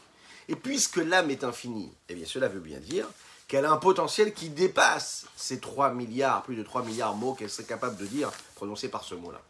Et 0.48 0.56
puisque 0.56 0.96
l'âme 0.96 1.30
est 1.30 1.44
infinie, 1.44 1.92
eh 2.08 2.16
bien 2.16 2.26
cela 2.26 2.48
veut 2.48 2.58
bien 2.58 2.80
dire 2.80 3.06
qu'elle 3.46 3.66
a 3.66 3.70
un 3.70 3.76
potentiel 3.76 4.34
qui 4.34 4.48
dépasse 4.48 5.26
ces 5.36 5.60
3 5.60 5.90
milliards, 5.90 6.42
plus 6.42 6.56
de 6.56 6.64
3 6.64 6.82
milliards 6.82 7.14
mots 7.14 7.34
qu'elle 7.34 7.48
serait 7.48 7.62
capable 7.62 7.96
de 7.96 8.06
dire 8.06 8.32
prononcés 8.56 8.88
par 8.88 9.04
ce 9.04 9.14
mot-là. 9.14 9.40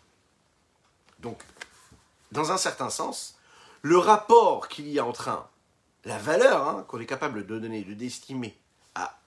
Donc, 1.20 1.42
dans 2.30 2.52
un 2.52 2.58
certain 2.58 2.90
sens, 2.90 3.36
le 3.84 3.98
rapport 3.98 4.66
qu'il 4.68 4.88
y 4.88 4.98
a 4.98 5.04
entre 5.04 5.28
un, 5.28 5.46
la 6.06 6.16
valeur 6.16 6.66
hein, 6.66 6.86
qu'on 6.88 7.00
est 7.00 7.06
capable 7.06 7.44
de 7.44 7.58
donner, 7.58 7.84
de 7.84 7.92
d'estimer 7.92 8.56
à 8.94 9.20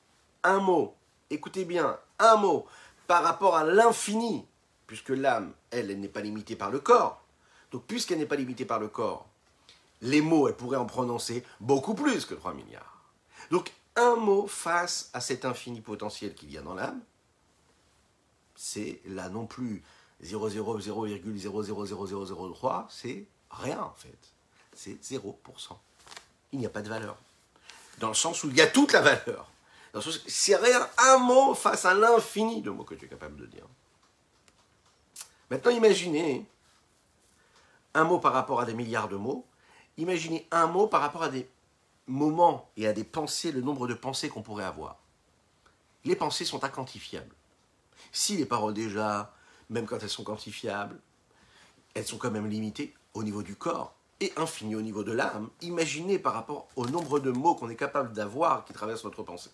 un 0.43 0.57
mot, 0.57 0.95
écoutez 1.29 1.63
bien, 1.63 1.99
un 2.17 2.37
mot, 2.37 2.65
par 3.05 3.21
rapport 3.21 3.55
à 3.55 3.63
l'infini, 3.63 4.47
puisque 4.87 5.09
l'âme, 5.09 5.53
elle, 5.69 5.91
elle 5.91 5.99
n'est 5.99 6.07
pas 6.07 6.21
limitée 6.21 6.55
par 6.55 6.71
le 6.71 6.79
corps. 6.79 7.23
Donc 7.71 7.85
puisqu'elle 7.85 8.17
n'est 8.17 8.25
pas 8.25 8.35
limitée 8.35 8.65
par 8.65 8.79
le 8.79 8.87
corps, 8.87 9.27
les 10.01 10.21
mots, 10.21 10.47
elle 10.47 10.55
pourrait 10.55 10.77
en 10.77 10.87
prononcer 10.87 11.43
beaucoup 11.59 11.93
plus 11.93 12.25
que 12.25 12.33
3 12.33 12.55
milliards. 12.55 13.03
Donc 13.51 13.71
un 13.95 14.15
mot 14.15 14.47
face 14.47 15.11
à 15.13 15.21
cet 15.21 15.45
infini 15.45 15.81
potentiel 15.81 16.33
qu'il 16.33 16.51
y 16.51 16.57
a 16.57 16.63
dans 16.63 16.73
l'âme, 16.73 17.01
c'est 18.55 19.01
là 19.05 19.29
non 19.29 19.45
plus 19.45 19.83
0,0000003, 20.23 22.85
c'est 22.89 23.27
rien 23.51 23.83
en 23.83 23.93
fait. 23.93 24.33
C'est 24.77 25.01
0%. 25.01 25.33
Il 26.51 26.59
n'y 26.59 26.67
a 26.67 26.69
pas 26.69 26.83
de 26.83 26.87
valeur. 26.87 27.17
Dans 27.97 28.09
le 28.09 28.13
sens 28.13 28.43
où 28.43 28.49
il 28.51 28.55
y 28.55 28.61
a 28.61 28.67
toute 28.67 28.93
la 28.93 29.01
valeur. 29.01 29.49
C'est 30.27 30.55
rien, 30.55 30.87
un 30.99 31.17
mot 31.17 31.55
face 31.55 31.83
à 31.85 31.95
l'infini 31.95 32.61
de 32.61 32.69
mots 32.69 32.83
que 32.83 32.93
tu 32.93 33.05
es 33.05 33.07
capable 33.07 33.37
de 33.37 33.47
dire. 33.47 33.65
Maintenant, 35.49 35.71
imaginez 35.71 36.45
un 37.95 38.03
mot 38.03 38.19
par 38.19 38.33
rapport 38.33 38.59
à 38.59 38.65
des 38.65 38.75
milliards 38.75 39.07
de 39.07 39.15
mots. 39.15 39.47
Imaginez 39.97 40.47
un 40.51 40.67
mot 40.67 40.85
par 40.85 41.01
rapport 41.01 41.23
à 41.23 41.29
des 41.29 41.49
moments 42.05 42.69
et 42.77 42.85
à 42.85 42.93
des 42.93 43.03
pensées, 43.03 43.51
le 43.51 43.61
nombre 43.61 43.87
de 43.87 43.95
pensées 43.95 44.29
qu'on 44.29 44.43
pourrait 44.43 44.63
avoir. 44.63 44.97
Les 46.05 46.15
pensées 46.15 46.45
sont 46.45 46.63
inquantifiables. 46.63 47.33
Si 48.11 48.37
les 48.37 48.45
paroles 48.45 48.75
déjà, 48.75 49.33
même 49.71 49.87
quand 49.87 50.03
elles 50.03 50.09
sont 50.09 50.23
quantifiables, 50.23 50.99
elles 51.95 52.05
sont 52.05 52.19
quand 52.19 52.29
même 52.29 52.47
limitées 52.47 52.93
au 53.15 53.23
niveau 53.23 53.41
du 53.41 53.55
corps 53.55 53.96
et 54.19 54.33
infinies 54.37 54.75
au 54.75 54.81
niveau 54.81 55.03
de 55.03 55.11
l'âme, 55.11 55.49
imaginez 55.61 56.17
par 56.19 56.33
rapport 56.33 56.67
au 56.75 56.85
nombre 56.87 57.19
de 57.19 57.31
mots 57.31 57.55
qu'on 57.55 57.69
est 57.69 57.75
capable 57.75 58.13
d'avoir 58.13 58.65
qui 58.65 58.73
traversent 58.73 59.03
notre 59.03 59.23
pensée. 59.23 59.51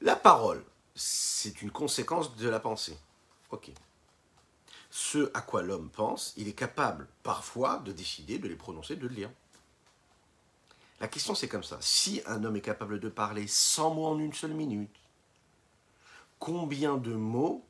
La 0.00 0.16
parole, 0.16 0.64
c'est 0.94 1.60
une 1.60 1.70
conséquence 1.70 2.34
de 2.36 2.48
la 2.48 2.60
pensée. 2.60 2.98
Ok. 3.50 3.70
Ce 4.90 5.30
à 5.34 5.42
quoi 5.42 5.62
l'homme 5.62 5.90
pense, 5.90 6.32
il 6.36 6.48
est 6.48 6.54
capable 6.54 7.06
parfois 7.22 7.78
de 7.78 7.92
décider 7.92 8.38
de 8.38 8.48
les 8.48 8.56
prononcer, 8.56 8.96
de 8.96 9.06
le 9.06 9.14
lire. 9.14 9.30
La 11.00 11.08
question 11.08 11.34
c'est 11.34 11.48
comme 11.48 11.62
ça. 11.62 11.78
Si 11.80 12.22
un 12.26 12.44
homme 12.44 12.56
est 12.56 12.62
capable 12.62 12.98
de 12.98 13.08
parler 13.08 13.46
100 13.46 13.94
mots 13.94 14.06
en 14.06 14.18
une 14.18 14.32
seule 14.32 14.54
minute, 14.54 14.94
combien 16.38 16.96
de 16.96 17.12
mots 17.12 17.66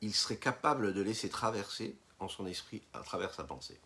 il 0.00 0.14
serait 0.14 0.36
capable 0.36 0.92
de 0.94 1.02
laisser 1.02 1.28
traverser 1.28 1.96
en 2.18 2.28
son 2.28 2.46
esprit 2.46 2.82
à 2.94 3.00
travers 3.00 3.34
sa 3.34 3.44
pensée 3.44 3.78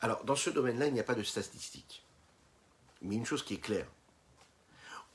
Alors, 0.00 0.24
dans 0.24 0.36
ce 0.36 0.50
domaine-là, 0.50 0.86
il 0.86 0.94
n'y 0.94 1.00
a 1.00 1.04
pas 1.04 1.14
de 1.14 1.22
statistiques. 1.22 2.04
Mais 3.02 3.16
une 3.16 3.26
chose 3.26 3.42
qui 3.42 3.54
est 3.54 3.58
claire, 3.58 3.86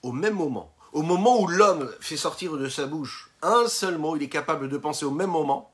au 0.04 0.12
même 0.12 0.36
moment, 0.36 0.74
au 0.94 1.02
moment 1.02 1.40
où 1.40 1.48
l'homme 1.48 1.92
fait 2.00 2.18
sortir 2.18 2.58
de 2.58 2.70
sa 2.70 2.86
bouche 2.86 3.32
un 3.42 3.68
seul 3.68 3.98
mot, 3.98 4.16
il 4.16 4.24
est 4.24 4.30
capable 4.30 4.70
de 4.70 4.78
penser 4.78 5.06
au 5.06 5.12
même 5.12 5.30
moment 5.30 5.72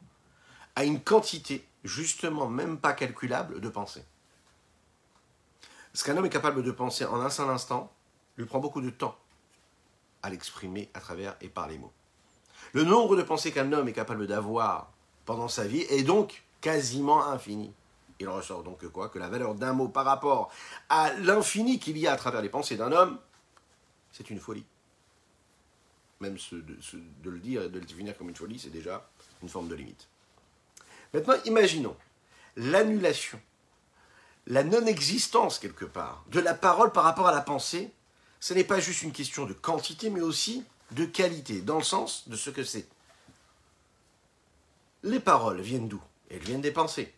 à 0.76 0.84
une 0.84 1.02
quantité, 1.02 1.68
justement 1.84 2.48
même 2.48 2.80
pas 2.80 2.94
calculable, 2.94 3.60
de 3.60 3.70
pensées. 3.70 4.06
Ce 5.94 6.04
qu'un 6.04 6.16
homme 6.16 6.28
est 6.28 6.30
capable 6.30 6.64
de 6.64 6.72
penser 6.72 7.06
en 7.06 7.20
un 7.20 7.30
seul 7.30 7.50
instant 7.50 7.92
lui 8.38 8.46
prend 8.46 8.60
beaucoup 8.60 8.82
de 8.82 8.92
temps 8.92 9.18
à 10.22 10.30
l'exprimer 10.30 10.90
à 10.94 11.00
travers 11.00 11.36
et 11.42 11.50
par 11.50 11.68
les 11.68 11.80
mots. 11.80 11.92
Le 12.74 12.84
nombre 12.84 13.16
de 13.16 13.24
pensées 13.24 13.52
qu'un 13.52 13.72
homme 13.72 13.88
est 13.88 13.94
capable 13.94 14.28
d'avoir 14.28 14.92
pendant 15.26 15.48
sa 15.48 15.66
vie 15.66 15.82
est 15.90 16.04
donc 16.04 16.44
quasiment 16.62 17.26
infini. 17.26 17.72
Il 18.20 18.28
ressort 18.30 18.64
donc 18.64 18.80
que 18.80 18.88
quoi? 18.88 19.10
Que 19.10 19.20
la 19.20 19.30
valeur 19.30 19.56
d'un 19.56 19.74
mot 19.74 19.88
par 19.88 20.06
rapport 20.06 20.52
à 20.90 21.14
l'infini 21.14 21.80
qu'il 21.80 21.98
y 21.98 22.08
a 22.08 22.14
à 22.14 22.18
travers 22.18 22.42
les 22.42 22.50
pensées 22.50 22.78
d'un 22.78 22.92
homme, 22.92 23.20
c'est 24.12 24.30
une 24.30 24.40
folie. 24.40 24.66
Même 26.20 26.38
de, 26.52 27.30
le 27.30 27.40
dire 27.40 27.64
et 27.64 27.70
de 27.70 27.80
le 27.80 27.86
définir 27.86 28.18
comme 28.18 28.30
une 28.30 28.36
folie, 28.36 28.58
c'est 28.58 28.72
déjà 28.72 29.08
une 29.44 29.50
forme 29.50 29.68
de 29.68 29.76
limite. 29.76 30.08
Maintenant, 31.14 31.36
imaginons 31.46 31.96
l'annulation 32.56 33.40
la 34.48 34.64
non-existence 34.64 35.60
quelque 35.60 35.86
part 35.86 36.24
de 36.32 36.40
la 36.40 36.54
parole 36.54 36.92
par 36.92 37.04
rapport 37.04 37.28
à 37.28 37.34
la 37.34 37.42
pensée, 37.42 37.92
ce 38.40 38.54
n'est 38.54 38.64
pas 38.64 38.80
juste 38.80 39.04
une 39.04 39.12
question 39.12 39.46
de 39.46 39.54
quantité, 39.54 40.10
mais 40.10 40.22
aussi 40.22 40.64
de 40.92 41.06
qualité, 41.06 41.62
dans 41.62 41.78
le 41.78 41.84
sens 41.84 42.28
de 42.28 42.36
ce 42.36 42.50
que 42.50 42.64
c'est. 42.64 42.88
Les 45.04 45.20
paroles 45.20 45.62
viennent 45.62 45.88
d'où? 45.88 46.02
Elles 46.30 46.44
viennent 46.44 46.62
des 46.62 46.72
pensées. 46.72 47.14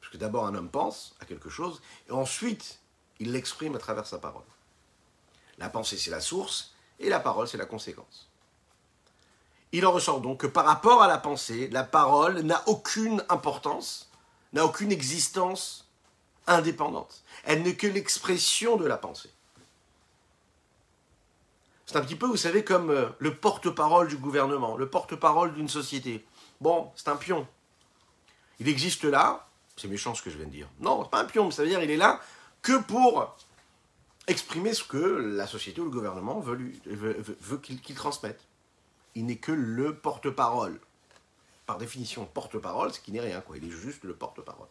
Parce 0.00 0.12
que 0.12 0.18
d'abord 0.18 0.46
un 0.46 0.54
homme 0.54 0.70
pense 0.70 1.14
à 1.20 1.24
quelque 1.24 1.50
chose, 1.50 1.82
et 2.08 2.12
ensuite 2.12 2.80
il 3.20 3.32
l'exprime 3.32 3.74
à 3.74 3.78
travers 3.78 4.06
sa 4.06 4.18
parole. 4.18 4.44
La 5.58 5.68
pensée 5.68 5.98
c'est 5.98 6.10
la 6.10 6.20
source, 6.20 6.74
et 6.98 7.08
la 7.08 7.20
parole 7.20 7.48
c'est 7.48 7.58
la 7.58 7.66
conséquence. 7.66 8.28
Il 9.72 9.84
en 9.84 9.92
ressort 9.92 10.20
donc 10.20 10.40
que 10.40 10.46
par 10.46 10.64
rapport 10.64 11.02
à 11.02 11.08
la 11.08 11.18
pensée, 11.18 11.68
la 11.68 11.84
parole 11.84 12.40
n'a 12.40 12.62
aucune 12.68 13.22
importance, 13.28 14.08
n'a 14.54 14.64
aucune 14.64 14.92
existence 14.92 15.86
indépendante. 16.46 17.22
Elle 17.44 17.62
n'est 17.62 17.76
que 17.76 17.86
l'expression 17.86 18.76
de 18.76 18.86
la 18.86 18.96
pensée. 18.96 19.30
C'est 21.88 21.96
un 21.96 22.02
petit 22.02 22.16
peu, 22.16 22.26
vous 22.26 22.36
savez, 22.36 22.64
comme 22.64 22.90
euh, 22.90 23.08
le 23.18 23.34
porte-parole 23.34 24.08
du 24.08 24.18
gouvernement, 24.18 24.76
le 24.76 24.90
porte-parole 24.90 25.54
d'une 25.54 25.70
société. 25.70 26.22
Bon, 26.60 26.92
c'est 26.94 27.08
un 27.08 27.16
pion. 27.16 27.48
Il 28.60 28.68
existe 28.68 29.04
là, 29.04 29.48
c'est 29.74 29.88
méchant 29.88 30.14
ce 30.14 30.20
que 30.20 30.28
je 30.28 30.36
viens 30.36 30.44
de 30.44 30.50
dire. 30.50 30.68
Non, 30.80 31.02
c'est 31.02 31.10
pas 31.10 31.22
un 31.22 31.24
pion, 31.24 31.50
ça 31.50 31.62
veut 31.62 31.68
dire 31.70 31.80
qu'il 31.80 31.90
est 31.90 31.96
là 31.96 32.20
que 32.60 32.78
pour 32.82 33.34
exprimer 34.26 34.74
ce 34.74 34.84
que 34.84 34.98
la 34.98 35.46
société 35.46 35.80
ou 35.80 35.84
le 35.84 35.90
gouvernement 35.90 36.40
veut, 36.40 36.58
qu'il 37.62 37.94
transmette. 37.94 38.42
Il 39.14 39.24
n'est 39.24 39.36
que 39.36 39.52
le 39.52 39.96
porte-parole. 39.96 40.78
Par 41.64 41.78
définition, 41.78 42.26
porte-parole, 42.26 42.92
ce 42.92 43.00
qui 43.00 43.12
n'est 43.12 43.20
rien, 43.20 43.40
quoi. 43.40 43.56
Il 43.56 43.64
est 43.64 43.70
juste 43.70 44.04
le 44.04 44.12
porte-parole. 44.12 44.68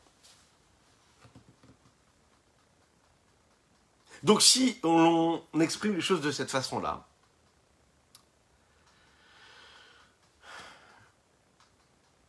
Donc 4.21 4.43
si 4.43 4.79
on 4.83 5.41
exprime 5.59 5.95
les 5.95 6.01
choses 6.01 6.21
de 6.21 6.29
cette 6.31 6.51
façon-là, 6.51 7.06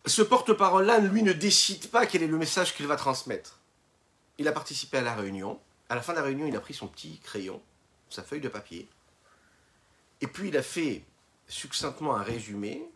ce 0.08 0.22
porte-parole-là, 0.22 0.98
lui, 0.98 1.22
ne 1.22 1.32
décide 1.32 1.88
pas 1.88 2.06
quel 2.06 2.22
est 2.22 2.28
le 2.28 2.38
message 2.38 2.74
qu'il 2.74 2.86
va 2.86 2.96
transmettre. 2.96 3.60
Il 4.38 4.48
a 4.48 4.52
participé 4.52 4.98
à 4.98 5.02
la 5.02 5.14
réunion. 5.14 5.60
À 5.88 5.94
la 5.94 6.02
fin 6.02 6.12
de 6.12 6.18
la 6.18 6.24
réunion, 6.24 6.46
il 6.46 6.56
a 6.56 6.60
pris 6.60 6.74
son 6.74 6.86
petit 6.86 7.18
crayon, 7.20 7.62
sa 8.10 8.22
feuille 8.22 8.40
de 8.40 8.48
papier, 8.48 8.88
et 10.20 10.26
puis 10.26 10.48
il 10.48 10.56
a 10.56 10.62
fait 10.62 11.04
succinctement 11.46 12.16
un 12.16 12.22
résumé, 12.22 12.88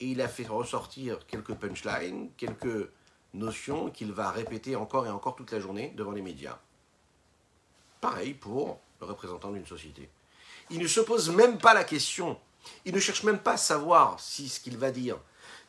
et 0.00 0.06
il 0.06 0.20
a 0.20 0.28
fait 0.28 0.46
ressortir 0.46 1.26
quelques 1.26 1.54
punchlines, 1.54 2.30
quelques 2.36 2.90
notions 3.34 3.90
qu'il 3.90 4.12
va 4.12 4.30
répéter 4.30 4.74
encore 4.74 5.06
et 5.06 5.10
encore 5.10 5.36
toute 5.36 5.52
la 5.52 5.60
journée 5.60 5.92
devant 5.96 6.10
les 6.10 6.22
médias. 6.22 6.58
Pareil 8.00 8.34
pour 8.34 8.80
le 9.00 9.06
représentant 9.06 9.52
d'une 9.52 9.66
société. 9.66 10.08
Il 10.70 10.80
ne 10.80 10.88
se 10.88 11.00
pose 11.00 11.30
même 11.30 11.58
pas 11.58 11.74
la 11.74 11.84
question. 11.84 12.38
Il 12.84 12.94
ne 12.94 13.00
cherche 13.00 13.22
même 13.22 13.38
pas 13.38 13.52
à 13.52 13.58
savoir 13.58 14.18
si 14.18 14.48
ce 14.48 14.58
qu'il 14.58 14.76
va 14.76 14.90
dire, 14.90 15.18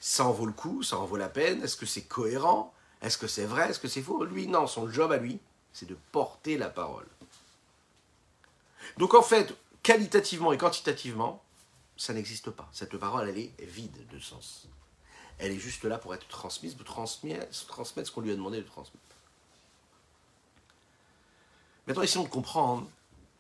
ça 0.06 0.26
en 0.26 0.34
vaut 0.34 0.46
le 0.46 0.52
coup, 0.52 0.84
ça 0.84 0.98
en 0.98 1.06
vaut 1.06 1.16
la 1.16 1.30
peine, 1.30 1.63
est-ce 1.63 1.78
que 1.78 1.86
c'est 1.86 2.02
cohérent, 2.02 2.74
est-ce 3.02 3.18
que 3.18 3.26
c'est 3.26 3.46
vrai, 3.46 3.70
est-ce 3.70 3.80
que 3.80 3.88
c'est 3.88 4.02
faux? 4.02 4.26
Lui, 4.26 4.48
non, 4.48 4.68
son 4.68 4.92
job 4.92 5.13
à 5.13 5.18
lui, 5.18 5.39
c'est 5.72 5.86
de 5.86 5.96
porter 6.12 6.58
la 6.58 6.70
parole. 6.70 7.08
Donc 8.98 9.13
en 9.13 9.22
fait, 9.22 9.56
qualitativement 9.82 10.52
et 10.52 10.58
quantitativement, 10.58 11.42
ça 11.96 12.13
n'existe 12.13 12.50
pas. 12.50 12.68
Cette 12.74 12.98
parole, 12.98 13.30
elle 13.30 13.38
est 13.38 13.54
vide 13.62 14.06
de 14.12 14.20
sens. 14.20 14.68
Elle 15.38 15.54
est 15.54 15.60
juste 15.60 15.86
là 15.86 15.98
pour 15.98 16.13
être 16.13 16.28
transmise, 16.28 16.74
pour 16.74 16.86
transmettre, 16.86 17.66
transmettre 17.68 18.10
ce 18.10 18.13
qu'on 18.13 18.22
lui 18.22 18.32
a 18.32 18.36
demandé 18.36 18.58
de 18.58 18.68
transmettre. 18.68 19.16
Maintenant, 21.88 22.04
essayons 22.04 22.26
de 22.26 22.30
comprendre 22.30 22.89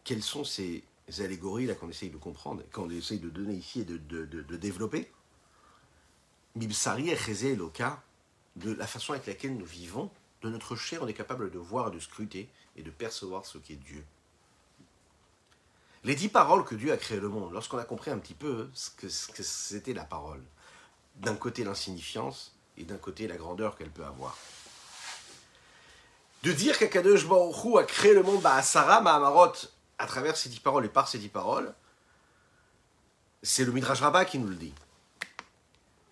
quelles 0.05 0.23
sont 0.23 0.45
ces 0.45 0.81
allégories 1.19 1.65
là 1.65 1.75
qu'on 1.75 1.89
essaye 1.89 2.09
de 2.09 2.15
comprendre, 2.15 2.63
qu'on 2.71 2.89
essaye 2.89 3.19
de 3.19 3.29
donner 3.29 3.55
ici 3.55 3.81
et 3.81 3.83
de, 3.83 3.97
de, 3.97 4.25
de, 4.25 4.55
développer. 4.55 5.11
Mibsari 6.55 7.09
et 7.09 7.55
Loka, 7.55 8.01
de 8.55 8.73
la 8.73 8.87
façon 8.87 9.13
avec 9.13 9.25
laquelle 9.25 9.57
nous 9.57 9.65
vivons, 9.65 10.11
de 10.41 10.49
notre 10.49 10.75
chair, 10.75 11.01
on 11.01 11.07
est 11.07 11.13
capable 11.13 11.49
de 11.51 11.57
voir, 11.57 11.91
de 11.91 11.99
scruter 11.99 12.49
et 12.75 12.83
de 12.83 12.91
percevoir 12.91 13.45
ce 13.45 13.57
qu'est 13.57 13.75
Dieu. 13.75 14.05
Les 16.03 16.15
dix 16.15 16.27
paroles 16.27 16.65
que 16.65 16.75
Dieu 16.75 16.91
a 16.91 16.97
créé 16.97 17.19
le 17.19 17.29
monde, 17.29 17.53
lorsqu'on 17.53 17.77
a 17.77 17.85
compris 17.85 18.11
un 18.11 18.17
petit 18.17 18.33
peu 18.33 18.69
ce 18.73 18.89
que, 18.89 19.07
ce 19.07 19.27
que 19.27 19.41
c'était 19.41 19.93
la 19.93 20.03
parole, 20.03 20.43
d'un 21.15 21.35
côté 21.35 21.63
l'insignifiance 21.63 22.53
et 22.77 22.83
d'un 22.83 22.97
côté 22.97 23.27
la 23.27 23.37
grandeur 23.37 23.77
qu'elle 23.77 23.91
peut 23.91 24.05
avoir 24.05 24.37
de 26.43 26.51
dire 26.51 26.77
qu'Akadosh 26.77 27.25
Baruch 27.25 27.77
a 27.79 27.83
créé 27.83 28.13
le 28.13 28.21
monde 28.21 28.41
bah, 28.41 28.55
à 28.55 28.61
Sarah 28.61 29.01
Mahamarot 29.01 29.53
à 29.97 30.05
travers 30.05 30.35
ces 30.35 30.49
dix 30.49 30.59
paroles 30.59 30.85
et 30.85 30.89
par 30.89 31.07
ces 31.07 31.17
dix 31.17 31.29
paroles, 31.29 31.73
c'est 33.41 33.63
le 33.63 33.71
Midrash 33.71 34.01
Rabbah 34.01 34.25
qui 34.25 34.39
nous 34.39 34.49
le 34.49 34.55
dit. 34.55 34.73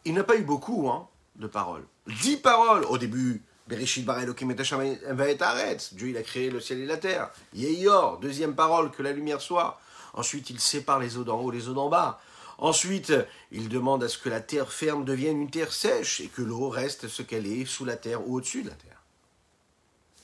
Il 0.06 0.14
n'a 0.14 0.24
pas 0.24 0.36
eu 0.36 0.44
beaucoup 0.44 0.90
hein, 0.90 1.08
de 1.36 1.48
paroles. 1.48 1.86
Dix 2.08 2.38
paroles 2.38 2.86
au 2.86 2.98
début. 2.98 3.44
Bereshit 3.68 4.06
Dieu 4.06 6.10
il 6.10 6.18
a 6.18 6.24
créé 6.24 6.50
le 6.50 6.60
ciel 6.60 6.80
et 6.80 6.86
la 6.86 6.98
terre. 6.98 7.30
Yeyor, 7.54 8.20
deuxième 8.20 8.56
parole, 8.56 8.92
que 8.92 9.04
la 9.04 9.14
lumière 9.14 9.40
soit. 9.40 9.80
Ensuite, 10.14 10.50
il 10.50 10.60
sépare 10.60 11.00
les 11.00 11.18
eaux 11.18 11.24
d'en 11.24 11.40
haut, 11.40 11.52
les 11.52 11.70
eaux 11.70 11.74
d'en 11.74 11.88
bas. 11.88 12.20
Ensuite, 12.58 13.14
il 13.52 13.70
demande 13.70 14.04
à 14.04 14.10
ce 14.10 14.18
que 14.18 14.30
la 14.30 14.42
terre 14.42 14.72
ferme 14.72 15.06
devienne 15.06 15.42
une 15.42 15.50
terre 15.50 15.72
sèche 15.72 16.20
et 16.20 16.28
que 16.28 16.42
l'eau 16.42 16.70
reste 16.70 17.08
ce 17.08 17.22
qu'elle 17.22 17.48
est 17.48 17.66
sous 17.66 17.86
la 17.86 17.96
terre 17.96 18.28
ou 18.28 18.36
au-dessus 18.36 18.64
de 18.64 18.70
la 18.70 18.76
terre. 18.76 19.02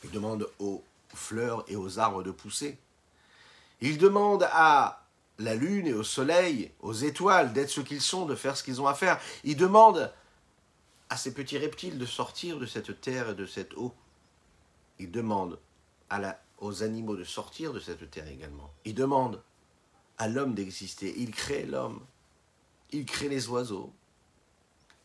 Il 0.03 0.11
demande 0.11 0.49
aux 0.59 0.83
fleurs 1.13 1.63
et 1.67 1.75
aux 1.75 1.99
arbres 1.99 2.23
de 2.23 2.31
pousser. 2.31 2.77
Il 3.81 3.97
demande 3.97 4.47
à 4.51 5.06
la 5.39 5.55
lune 5.55 5.87
et 5.87 5.93
au 5.93 6.03
soleil, 6.03 6.71
aux 6.79 6.93
étoiles 6.93 7.53
d'être 7.53 7.69
ce 7.69 7.81
qu'ils 7.81 8.01
sont, 8.01 8.25
de 8.25 8.35
faire 8.35 8.57
ce 8.57 8.63
qu'ils 8.63 8.81
ont 8.81 8.87
à 8.87 8.93
faire. 8.93 9.19
Il 9.43 9.55
demande 9.55 10.11
à 11.09 11.17
ces 11.17 11.33
petits 11.33 11.57
reptiles 11.57 11.97
de 11.97 12.05
sortir 12.05 12.59
de 12.59 12.65
cette 12.65 13.01
terre 13.01 13.29
et 13.29 13.35
de 13.35 13.45
cette 13.45 13.73
eau. 13.75 13.93
Il 14.99 15.11
demande 15.11 15.59
aux 16.59 16.83
animaux 16.83 17.15
de 17.15 17.23
sortir 17.23 17.73
de 17.73 17.79
cette 17.79 18.09
terre 18.09 18.27
également. 18.27 18.73
Il 18.85 18.95
demande 18.95 19.41
à 20.17 20.27
l'homme 20.27 20.55
d'exister. 20.55 21.13
Il 21.17 21.31
crée 21.31 21.65
l'homme. 21.65 22.01
Il 22.91 23.05
crée 23.05 23.29
les 23.29 23.47
oiseaux. 23.47 23.93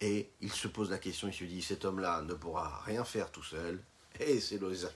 Et 0.01 0.31
il 0.41 0.51
se 0.51 0.67
pose 0.67 0.91
la 0.91 0.99
question, 0.99 1.29
il 1.29 1.35
se 1.35 1.45
dit, 1.45 1.63
cet 1.63 1.85
homme-là 1.85 2.23
ne 2.23 2.35
pourra 2.35 2.83
rien 2.85 3.05
faire 3.05 3.31
tout 3.31 3.43
seul. 3.43 3.81
Et 4.19 4.41
c'est 4.41 4.59
Loézer 4.59 4.95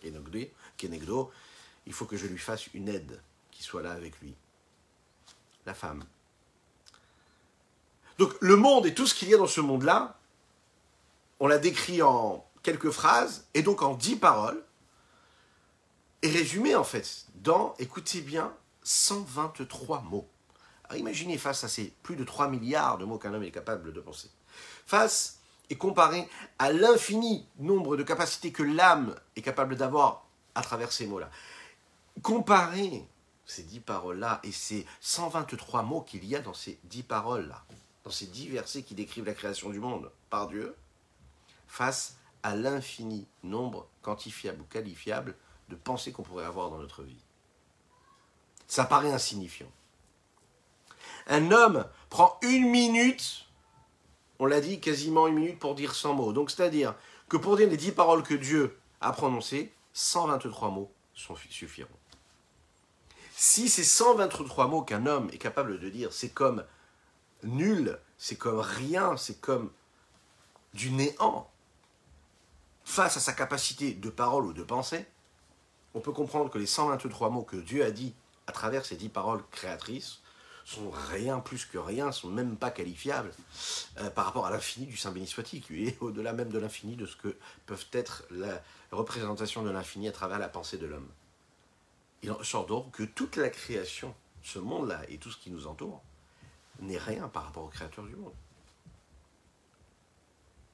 Kenegdo. 0.77 1.31
Il 1.87 1.93
faut 1.93 2.07
que 2.07 2.17
je 2.17 2.27
lui 2.27 2.39
fasse 2.39 2.67
une 2.75 2.89
aide 2.89 3.21
qui 3.53 3.63
soit 3.63 3.83
là 3.83 3.93
avec 3.93 4.19
lui. 4.21 4.35
La 5.67 5.75
femme. 5.75 6.05
Donc 8.19 8.33
le 8.41 8.57
monde 8.57 8.87
et 8.87 8.95
tout 8.95 9.07
ce 9.07 9.15
qu'il 9.15 9.29
y 9.29 9.35
a 9.35 9.37
dans 9.37 9.47
ce 9.47 9.61
monde-là, 9.61 10.19
on 11.41 11.49
l'a 11.49 11.59
décrit 11.59 12.03
en 12.03 12.47
quelques 12.63 12.91
phrases 12.91 13.47
et 13.55 13.63
donc 13.63 13.83
en 13.83 13.95
dix 13.95 14.17
paroles, 14.17 14.63
est 16.23 16.31
résumé 16.31 16.75
en 16.75 16.85
fait 16.85 17.27
dans, 17.35 17.75
écoutez 17.79 18.21
bien, 18.21 18.53
123 18.83 20.03
mots. 20.03 20.29
Imaginez 20.95 21.37
face 21.37 21.65
à 21.65 21.69
ces 21.69 21.93
plus 22.03 22.17
de 22.17 22.25
3 22.25 22.49
milliards 22.49 22.99
de 22.99 23.05
mots 23.05 23.19
qu'un 23.19 23.35
homme 23.35 23.43
est 23.43 23.51
capable 23.51 23.93
de 23.93 24.01
penser. 24.01 24.31
Face 24.87 25.41
et 25.69 25.77
comparé 25.77 26.29
à 26.59 26.73
l'infini 26.73 27.47
nombre 27.59 27.97
de 27.97 28.05
capacités 28.05 28.53
que 28.53 28.63
l'âme 28.63 29.15
est 29.35 29.43
capable 29.43 29.77
d'avoir 29.77 30.27
à 30.55 30.63
travers 30.63 30.93
ces 30.93 31.07
mots-là. 31.07 31.29
Comparé 32.23 33.07
ces 33.47 33.63
dix 33.63 33.81
paroles-là 33.81 34.41
et 34.43 34.53
ces 34.53 34.85
123 35.01 35.83
mots 35.83 36.03
qu'il 36.03 36.25
y 36.25 36.37
a 36.37 36.41
dans 36.41 36.55
ces 36.55 36.79
dix 36.85 37.03
paroles-là, 37.03 37.65
dans 38.05 38.11
ces 38.11 38.27
dix 38.27 38.49
versets 38.49 38.83
qui 38.83 38.95
décrivent 38.95 39.25
la 39.27 39.35
création 39.35 39.71
du 39.71 39.81
monde 39.81 40.11
par 40.31 40.49
Dieu, 40.49 40.77
face 41.67 42.17
à 42.43 42.55
l'infini 42.55 43.27
nombre 43.43 43.89
quantifiable 44.03 44.61
ou 44.61 44.65
qualifiable 44.65 45.37
de 45.69 45.77
pensées 45.77 46.13
qu'on 46.13 46.23
pourrait 46.23 46.45
avoir 46.45 46.71
dans 46.71 46.79
notre 46.79 47.03
vie. 47.03 47.23
Ça 48.67 48.85
paraît 48.85 49.13
insignifiant. 49.13 49.71
Un 51.29 51.51
homme 51.51 51.87
prend 52.11 52.39
une 52.43 52.71
minute, 52.71 53.47
on 54.39 54.47
l'a 54.47 54.61
dit, 54.61 54.81
quasiment 54.81 55.27
une 55.27 55.35
minute 55.35 55.59
pour 55.59 55.75
dire 55.75 55.95
100 55.95 56.15
mots. 56.15 56.33
Donc 56.33 56.51
c'est-à-dire 56.51 56.95
que 57.29 57.37
pour 57.37 57.57
dire 57.57 57.69
les 57.69 57.77
10 57.77 57.93
paroles 57.93 58.23
que 58.23 58.35
Dieu 58.35 58.79
a 59.01 59.13
prononcées, 59.13 59.73
123 59.93 60.71
mots 60.71 60.93
suffiront. 61.15 61.89
Si 63.39 63.69
ces 63.69 63.85
123 63.85 64.67
mots 64.67 64.81
qu'un 64.81 65.05
homme 65.05 65.29
est 65.31 65.37
capable 65.37 65.79
de 65.79 65.91
dire, 65.91 66.11
c'est 66.11 66.31
comme 66.31 66.65
nul, 67.43 67.99
c'est 68.17 68.37
comme 68.37 68.61
rien, 68.61 69.19
c'est 69.19 69.43
comme 69.43 69.71
du 70.73 70.91
néant, 70.91 71.47
face 72.83 73.19
à 73.19 73.21
sa 73.21 73.35
capacité 73.35 73.93
de 73.93 74.09
parole 74.09 74.47
ou 74.47 74.53
de 74.55 74.63
pensée, 74.63 75.05
on 75.93 76.01
peut 76.01 76.13
comprendre 76.13 76.49
que 76.49 76.57
les 76.57 76.65
123 76.65 77.29
mots 77.29 77.43
que 77.43 77.57
Dieu 77.57 77.85
a 77.85 77.91
dit 77.91 78.15
à 78.47 78.53
travers 78.53 78.87
ces 78.87 78.97
10 78.97 79.11
paroles 79.11 79.43
créatrices 79.51 80.21
sont 80.65 80.91
rien 80.91 81.39
plus 81.41 81.67
que 81.67 81.77
rien, 81.77 82.13
sont 82.13 82.31
même 82.31 82.57
pas 82.57 82.71
qualifiables 82.71 83.33
euh, 83.99 84.09
par 84.09 84.25
rapport 84.25 84.47
à 84.47 84.51
l'infini 84.51 84.87
du 84.87 84.97
Saint 84.97 85.13
béni 85.13 85.27
qui 85.27 85.87
est 85.87 86.01
au-delà 86.01 86.33
même 86.33 86.49
de 86.49 86.59
l'infini 86.59 86.97
de 86.97 87.05
ce 87.05 87.17
que 87.17 87.37
peuvent 87.67 87.87
être 87.93 88.25
la 88.31 88.63
représentation 88.93 89.63
de 89.63 89.69
l'infini 89.69 90.09
à 90.09 90.13
travers 90.13 90.39
la 90.39 90.49
pensée 90.49 90.79
de 90.79 90.87
l'homme. 90.87 91.11
Il 92.23 92.33
en 92.33 92.43
sort 92.43 92.67
donc 92.67 92.93
que 92.93 93.03
toute 93.03 93.37
la 93.37 93.51
création, 93.51 94.15
ce 94.43 94.59
monde-là 94.59 95.03
et 95.09 95.19
tout 95.19 95.31
ce 95.31 95.39
qui 95.39 95.51
nous 95.51 95.67
entoure, 95.67 96.03
n'est 96.81 96.99
rien 96.99 97.29
par 97.29 97.45
rapport 97.45 97.65
aux 97.65 97.69
créatures 97.69 98.05
du 98.05 98.17
monde. 98.17 98.35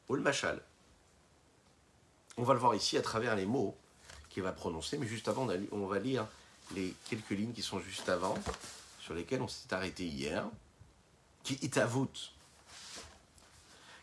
Ou 0.08 0.16
machal. 0.16 0.62
On 2.36 2.42
va 2.42 2.54
le 2.54 2.60
voir 2.60 2.74
ici 2.74 2.96
à 2.96 3.02
travers 3.02 3.36
les 3.36 3.46
mots 3.46 3.76
qu'il 4.28 4.42
va 4.42 4.52
prononcer, 4.52 4.98
mais 4.98 5.06
juste 5.06 5.28
avant, 5.28 5.46
on 5.70 5.86
va 5.86 5.98
lire 5.98 6.26
les 6.74 6.94
quelques 7.08 7.30
lignes 7.30 7.52
qui 7.52 7.62
sont 7.62 7.80
juste 7.80 8.08
avant, 8.08 8.34
sur 9.00 9.14
lesquelles 9.14 9.42
on 9.42 9.48
s'est 9.48 9.72
arrêté 9.72 10.06
hier, 10.06 10.48
qui 11.42 11.54
itavut, 11.62 12.32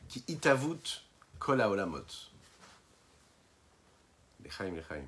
qui 0.07 0.23
itavut 0.27 1.03
kol 1.39 1.61
haolamot. 1.61 2.05
Lechaim, 4.43 4.75
lechaim. 4.75 5.05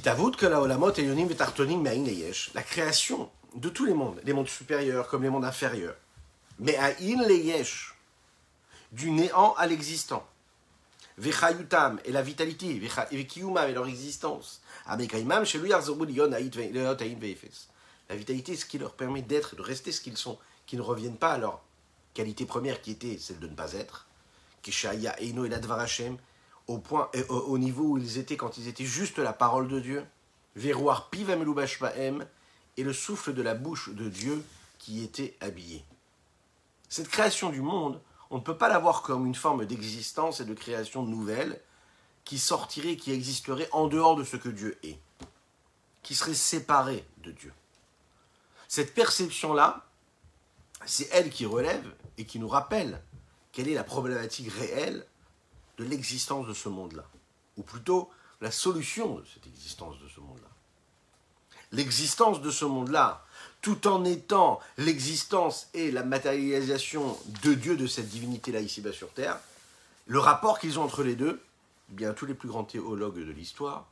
Que 0.00 0.46
la 0.46 0.60
olamot 0.60 0.92
et 0.92 1.04
yonim 1.04 1.28
La 2.54 2.62
création 2.62 3.30
de 3.54 3.68
tous 3.68 3.84
les 3.84 3.94
mondes, 3.94 4.20
les 4.24 4.32
mondes 4.32 4.48
supérieurs 4.48 5.08
comme 5.08 5.22
les 5.22 5.30
mondes 5.30 5.44
inférieurs. 5.44 5.96
Mais 6.58 6.76
à 6.76 6.94
in 7.00 7.28
yesh, 7.28 7.94
du 8.92 9.10
néant 9.10 9.54
à 9.54 9.66
l'existant. 9.66 10.26
Vechayutam 11.18 12.00
et 12.04 12.12
la 12.12 12.22
vitalité, 12.22 12.78
vekiyumam 12.78 13.68
et 13.68 13.74
leur 13.74 13.86
existence. 13.86 14.62
Chez 15.44 15.58
lui 15.58 15.72
La 18.08 18.16
vitalité, 18.16 18.56
ce 18.56 18.64
qui 18.64 18.78
leur 18.78 18.94
permet 18.94 19.22
d'être, 19.22 19.56
de 19.56 19.62
rester 19.62 19.92
ce 19.92 20.00
qu'ils 20.00 20.16
sont, 20.16 20.38
qui 20.66 20.76
ne 20.76 20.82
reviennent 20.82 21.16
pas 21.16 21.32
à 21.32 21.38
leur 21.38 21.60
qualité 22.14 22.46
première 22.46 22.80
qui 22.80 22.92
était 22.92 23.18
celle 23.18 23.40
de 23.40 23.48
ne 23.48 23.54
pas 23.54 23.72
être. 23.74 24.06
Et 24.66 24.70
au 26.72 26.78
point, 26.78 27.10
au, 27.28 27.58
niveau 27.58 27.84
où 27.84 27.98
ils 27.98 28.18
étaient 28.18 28.36
quand 28.36 28.56
ils 28.56 28.66
étaient 28.66 28.84
juste 28.84 29.18
la 29.18 29.32
parole 29.32 29.68
de 29.68 29.78
Dieu, 29.78 30.06
Verouar 30.56 31.10
Pivem 31.10 31.44
et 32.76 32.82
le 32.82 32.92
souffle 32.92 33.34
de 33.34 33.42
la 33.42 33.54
bouche 33.54 33.90
de 33.90 34.08
Dieu 34.08 34.42
qui 34.78 35.04
était 35.04 35.36
habillé. 35.40 35.84
Cette 36.88 37.08
création 37.08 37.50
du 37.50 37.60
monde, 37.60 38.00
on 38.30 38.36
ne 38.36 38.42
peut 38.42 38.56
pas 38.56 38.68
la 38.68 38.78
voir 38.78 39.02
comme 39.02 39.26
une 39.26 39.34
forme 39.34 39.66
d'existence 39.66 40.40
et 40.40 40.44
de 40.44 40.54
création 40.54 41.02
nouvelle 41.02 41.60
qui 42.24 42.38
sortirait, 42.38 42.96
qui 42.96 43.12
existerait 43.12 43.68
en 43.72 43.86
dehors 43.86 44.16
de 44.16 44.24
ce 44.24 44.36
que 44.36 44.48
Dieu 44.48 44.78
est, 44.82 44.98
qui 46.02 46.14
serait 46.14 46.34
séparée 46.34 47.06
de 47.18 47.32
Dieu. 47.32 47.52
Cette 48.68 48.94
perception-là, 48.94 49.86
c'est 50.86 51.08
elle 51.12 51.30
qui 51.30 51.44
relève 51.44 51.84
et 52.16 52.24
qui 52.24 52.38
nous 52.38 52.48
rappelle 52.48 53.02
quelle 53.52 53.68
est 53.68 53.74
la 53.74 53.84
problématique 53.84 54.50
réelle 54.50 55.06
de 55.78 55.84
l'existence 55.84 56.46
de 56.46 56.54
ce 56.54 56.68
monde-là, 56.68 57.04
ou 57.56 57.62
plutôt 57.62 58.10
la 58.40 58.50
solution 58.50 59.16
de 59.16 59.24
cette 59.32 59.46
existence 59.46 59.98
de 60.00 60.08
ce 60.08 60.20
monde-là. 60.20 60.48
L'existence 61.70 62.42
de 62.42 62.50
ce 62.50 62.64
monde-là, 62.64 63.24
tout 63.62 63.86
en 63.86 64.04
étant 64.04 64.60
l'existence 64.76 65.68
et 65.72 65.90
la 65.90 66.02
matérialisation 66.02 67.18
de 67.42 67.54
Dieu, 67.54 67.76
de 67.76 67.86
cette 67.86 68.08
divinité-là 68.08 68.60
ici-bas 68.60 68.92
sur 68.92 69.12
Terre, 69.12 69.38
le 70.06 70.18
rapport 70.18 70.58
qu'ils 70.58 70.78
ont 70.78 70.82
entre 70.82 71.02
les 71.02 71.14
deux, 71.14 71.42
eh 71.90 71.94
bien 71.94 72.12
tous 72.12 72.26
les 72.26 72.34
plus 72.34 72.48
grands 72.48 72.64
théologues 72.64 73.24
de 73.24 73.32
l'histoire, 73.32 73.86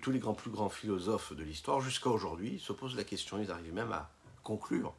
tous 0.00 0.10
les 0.10 0.18
grands, 0.18 0.34
plus 0.34 0.50
grands 0.50 0.68
philosophes 0.68 1.32
de 1.32 1.42
l'histoire, 1.42 1.80
jusqu'à 1.80 2.10
aujourd'hui, 2.10 2.62
se 2.64 2.72
posent 2.72 2.94
la 2.94 3.04
question, 3.04 3.40
ils 3.40 3.50
arrivent 3.50 3.74
même 3.74 3.92
à 3.92 4.10
conclure 4.44 4.94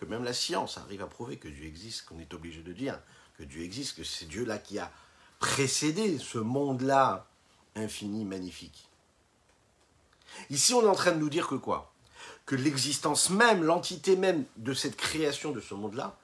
que 0.00 0.04
même 0.04 0.24
la 0.24 0.32
science 0.32 0.76
arrive 0.78 1.02
à 1.02 1.06
prouver 1.06 1.36
que 1.36 1.48
Dieu 1.48 1.64
existe, 1.66 2.06
qu'on 2.06 2.18
est 2.18 2.34
obligé 2.34 2.62
de 2.62 2.72
dire 2.72 2.98
que 3.38 3.44
Dieu 3.44 3.62
existe, 3.62 3.96
que 3.96 4.04
c'est 4.04 4.26
Dieu 4.26 4.44
là 4.44 4.58
qui 4.58 4.78
a 4.78 4.90
précéder 5.44 6.18
ce 6.18 6.38
monde-là 6.38 7.26
infini, 7.76 8.24
magnifique. 8.24 8.88
Ici, 10.48 10.72
on 10.72 10.82
est 10.82 10.88
en 10.88 10.94
train 10.94 11.12
de 11.12 11.18
nous 11.18 11.28
dire 11.28 11.48
que 11.48 11.54
quoi? 11.54 11.92
Que 12.46 12.56
l'existence 12.56 13.28
même, 13.28 13.62
l'entité 13.62 14.16
même 14.16 14.46
de 14.56 14.72
cette 14.72 14.96
création 14.96 15.52
de 15.52 15.60
ce 15.60 15.74
monde-là, 15.74 16.16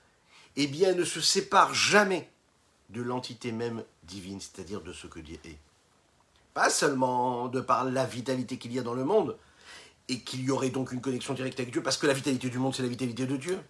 eh 0.57 0.67
bien, 0.67 0.95
ne 0.95 1.05
se 1.05 1.21
sépare 1.21 1.75
jamais 1.75 2.31
de 2.89 3.03
l'entité 3.03 3.53
même 3.53 3.85
divine, 4.05 4.41
c'est-à-dire 4.41 4.81
de 4.81 4.95
ce 4.95 5.07
que 5.07 5.21
Dieu 5.21 5.39
est. 5.45 5.59
Pas 6.55 6.71
seulement 6.71 7.49
de 7.49 7.61
par 7.61 7.85
la 7.85 8.07
vitalité 8.07 8.57
qu'il 8.57 8.73
y 8.73 8.79
a 8.79 8.83
dans 8.83 8.95
le 8.95 9.05
monde, 9.05 9.37
et 10.09 10.21
qu'il 10.21 10.41
y 10.41 10.51
aurait 10.51 10.71
donc 10.71 10.93
une 10.93 11.03
connexion 11.03 11.35
directe 11.35 11.61
avec 11.61 11.73
Dieu, 11.73 11.83
parce 11.83 11.99
que 11.99 12.07
la 12.07 12.15
vitalité 12.15 12.49
du 12.49 12.59
monde, 12.59 12.75
c'est 12.75 12.83
la 12.83 12.89
vitalité 12.89 13.27
de 13.27 13.37
Dieu. 13.37 13.61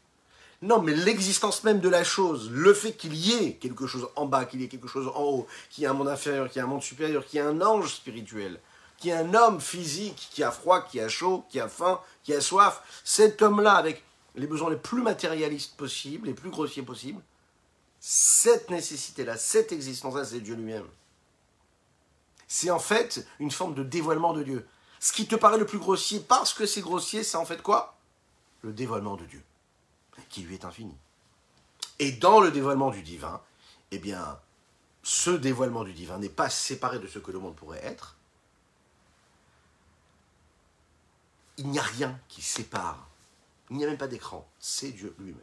Non, 0.63 0.83
mais 0.83 0.95
l'existence 0.95 1.65
même 1.65 1.81
de 1.81 1.89
la 1.89 2.05
chose, 2.05 2.51
le 2.51 2.75
fait 2.75 2.93
qu'il 2.93 3.15
y 3.15 3.33
ait 3.33 3.55
quelque 3.55 3.87
chose 3.87 4.09
en 4.15 4.27
bas, 4.27 4.45
qu'il 4.45 4.61
y 4.61 4.65
ait 4.65 4.69
quelque 4.69 4.89
chose 4.89 5.09
en 5.09 5.23
haut, 5.23 5.47
qu'il 5.71 5.83
y 5.83 5.85
ait 5.87 5.89
un 5.89 5.95
monde 5.95 6.09
inférieur, 6.09 6.49
qu'il 6.49 6.57
y 6.57 6.59
ait 6.61 6.65
un 6.65 6.69
monde 6.69 6.83
supérieur, 6.83 7.25
qu'il 7.25 7.39
y 7.39 7.43
ait 7.43 7.47
un 7.47 7.63
ange 7.63 7.95
spirituel, 7.95 8.61
qu'il 8.99 9.11
y 9.11 9.15
ait 9.15 9.17
un 9.17 9.33
homme 9.33 9.61
physique 9.61 10.29
qui 10.31 10.43
a 10.43 10.51
froid, 10.51 10.83
qui 10.83 11.01
a 11.01 11.09
chaud, 11.09 11.45
qui 11.49 11.59
a 11.61 11.69
faim, 11.69 11.99
qui 12.23 12.35
a 12.35 12.43
soif, 12.43 12.83
cet 13.05 13.41
homme-là, 13.41 13.73
avec 13.75 14.03
les 14.35 14.47
besoins 14.47 14.71
les 14.71 14.77
plus 14.77 15.01
matérialistes 15.01 15.77
possibles, 15.77 16.27
les 16.27 16.35
plus 16.35 16.51
grossiers 16.51 16.83
possibles, 16.83 17.23
cette 17.99 18.71
nécessité-là, 18.71 19.39
cette 19.39 19.73
existence-là, 19.73 20.25
c'est 20.25 20.41
Dieu 20.41 20.55
lui-même. 20.55 20.87
C'est 22.49 22.71
en 22.71 22.79
fait 22.79 23.27
une 23.39 23.51
forme 23.51 23.75
de 23.75 23.83
dévoilement 23.83 24.33
de 24.35 24.43
Dieu. 24.43 24.67
Ce 24.99 25.13
qui 25.13 25.27
te 25.27 25.37
paraît 25.37 25.59
le 25.59 25.67
plus 25.67 25.79
grossier, 25.79 26.21
parce 26.21 26.53
que 26.53 26.67
c'est 26.67 26.81
grossier, 26.83 27.25
c'est 27.25 27.37
en 27.37 27.47
fait 27.47 27.63
quoi? 27.63 27.97
Le 28.63 28.73
dévoilement 28.73 29.17
de 29.17 29.25
Dieu, 29.25 29.43
qui 30.29 30.43
lui 30.43 30.55
est 30.55 30.65
infini. 30.65 30.97
Et 31.99 32.13
dans 32.13 32.41
le 32.41 32.51
dévoilement 32.51 32.91
du 32.91 33.03
divin, 33.03 33.41
eh 33.91 33.99
bien, 33.99 34.39
ce 35.03 35.31
dévoilement 35.31 35.85
du 35.85 35.93
divin 35.93 36.19
n'est 36.19 36.29
pas 36.29 36.51
séparé 36.51 36.99
de 36.99 37.07
ce 37.07 37.19
que 37.19 37.31
le 37.31 37.39
monde 37.39 37.57
pourrait 37.57 37.85
être. 37.85 38.17
Il 41.59 41.69
n'y 41.69 41.79
a 41.79 41.83
rien 41.83 42.19
qui 42.29 42.43
sépare. 42.43 43.09
Il 43.71 43.77
n'y 43.77 43.85
a 43.85 43.87
même 43.87 43.99
pas 43.99 44.09
d'écran. 44.09 44.49
C'est 44.59 44.91
Dieu 44.91 45.15
lui-même. 45.19 45.41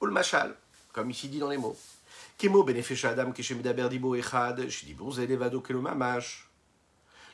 Ou 0.00 0.06
le 0.06 0.12
machal, 0.12 0.56
comme 0.92 1.10
ici 1.10 1.28
dit 1.28 1.38
dans 1.38 1.50
les 1.50 1.58
mots. 1.58 1.76
Kemo 2.38 2.66
Adam 2.66 3.32
echad, 3.34 4.70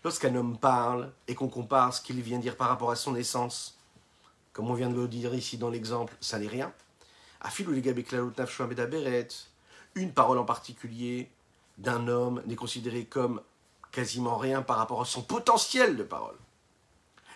Lorsqu'un 0.03 0.35
homme 0.35 0.59
parle 0.59 1.13
et 1.29 1.35
qu'on 1.35 1.49
compare 1.49 1.93
ce 1.95 2.01
qu'il 2.01 2.21
vient 2.23 2.39
dire 2.39 2.57
par 2.57 2.69
rapport 2.69 2.91
à 2.91 2.97
son 2.97 3.15
essence, 3.17 3.79
comme 4.61 4.71
on 4.71 4.75
vient 4.75 4.91
de 4.91 4.95
le 4.95 5.09
dire 5.09 5.35
ici 5.35 5.57
dans 5.57 5.71
l'exemple, 5.71 6.15
ça 6.21 6.39
n'est 6.39 6.47
rien. 6.47 6.71
Une 9.95 10.13
parole 10.13 10.37
en 10.37 10.45
particulier 10.45 11.31
d'un 11.79 12.09
homme 12.09 12.43
n'est 12.45 12.57
considérée 12.57 13.07
comme 13.07 13.41
quasiment 13.91 14.37
rien 14.37 14.61
par 14.61 14.77
rapport 14.77 15.01
à 15.01 15.07
son 15.07 15.23
potentiel 15.23 15.97
de 15.97 16.03
parole. 16.03 16.37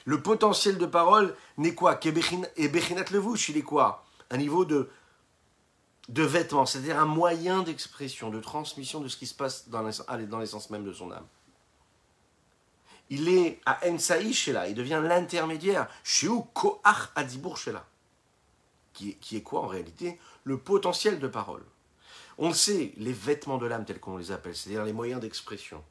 Le 0.05 0.21
potentiel 0.21 0.77
de 0.77 0.85
parole 0.85 1.35
n'est 1.57 1.75
quoi? 1.75 1.99
Et 2.05 2.69
levush, 2.69 3.49
il 3.49 3.57
est 3.57 3.63
quoi? 3.63 4.05
Un 4.29 4.37
niveau 4.37 4.67
de, 4.67 4.91
de 6.11 6.23
vêtement, 6.25 6.67
c'est-à-dire 6.67 6.99
un 6.99 7.07
moyen 7.07 7.63
d'expression, 7.63 8.29
de 8.29 8.41
transmission 8.41 9.01
de 9.01 9.09
ce 9.09 9.17
qui 9.17 9.27
se 9.27 9.35
passe 9.35 9.71
dans 9.71 9.81
l'essence 10.39 10.69
même 10.69 10.85
de 10.85 10.93
son 10.93 11.11
âme 11.11 11.27
il 13.11 13.29
est 13.29 13.61
à 13.67 13.81
Ensaï 13.87 14.33
Shela, 14.33 14.69
il 14.69 14.75
devient 14.75 15.03
l'intermédiaire, 15.05 15.88
Shiu 16.03 16.43
Koach 16.53 17.11
Adibur 17.14 17.57
Shela, 17.57 17.87
qui, 18.93 19.17
qui 19.17 19.37
est 19.37 19.43
quoi 19.43 19.61
en 19.62 19.67
réalité? 19.67 20.19
Le 20.45 20.59
potentiel 20.59 21.19
de 21.19 21.29
parole. 21.29 21.64
On 22.38 22.49
le 22.49 22.55
sait, 22.55 22.93
les 22.97 23.12
vêtements 23.12 23.59
de 23.59 23.67
l'âme 23.67 23.85
tels 23.85 24.01
qu'on 24.01 24.17
les 24.17 24.33
appelle, 24.33 24.57
c'est-à-dire 24.57 24.85
les 24.85 24.93
moyens 24.93 25.21
d'expression, 25.21 25.85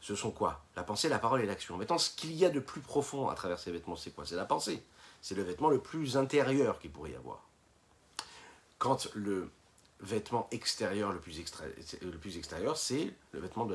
ce 0.00 0.14
sont 0.14 0.30
quoi? 0.30 0.64
La 0.76 0.82
pensée, 0.82 1.08
la 1.08 1.18
parole 1.18 1.42
et 1.42 1.46
l'action. 1.46 1.76
Maintenant, 1.76 1.98
ce 1.98 2.10
qu'il 2.10 2.32
y 2.32 2.44
a 2.44 2.50
de 2.50 2.60
plus 2.60 2.80
profond 2.80 3.28
à 3.28 3.34
travers 3.34 3.58
ces 3.58 3.70
vêtements, 3.70 3.96
c'est 3.96 4.10
quoi? 4.10 4.24
C'est 4.24 4.36
la 4.36 4.46
pensée. 4.46 4.82
C'est 5.20 5.34
le 5.34 5.42
vêtement 5.42 5.68
le 5.68 5.80
plus 5.80 6.16
intérieur 6.16 6.78
qu'il 6.78 6.90
pourrait 6.90 7.10
y 7.10 7.16
avoir. 7.16 7.42
Quand 8.78 9.08
le 9.14 9.50
vêtement 10.00 10.48
extérieur 10.50 11.12
le 11.12 11.20
plus, 11.20 11.38
le 12.00 12.18
plus 12.18 12.38
extérieur, 12.38 12.78
c'est 12.78 13.12
le 13.32 13.40
vêtement 13.40 13.66
de 13.66 13.74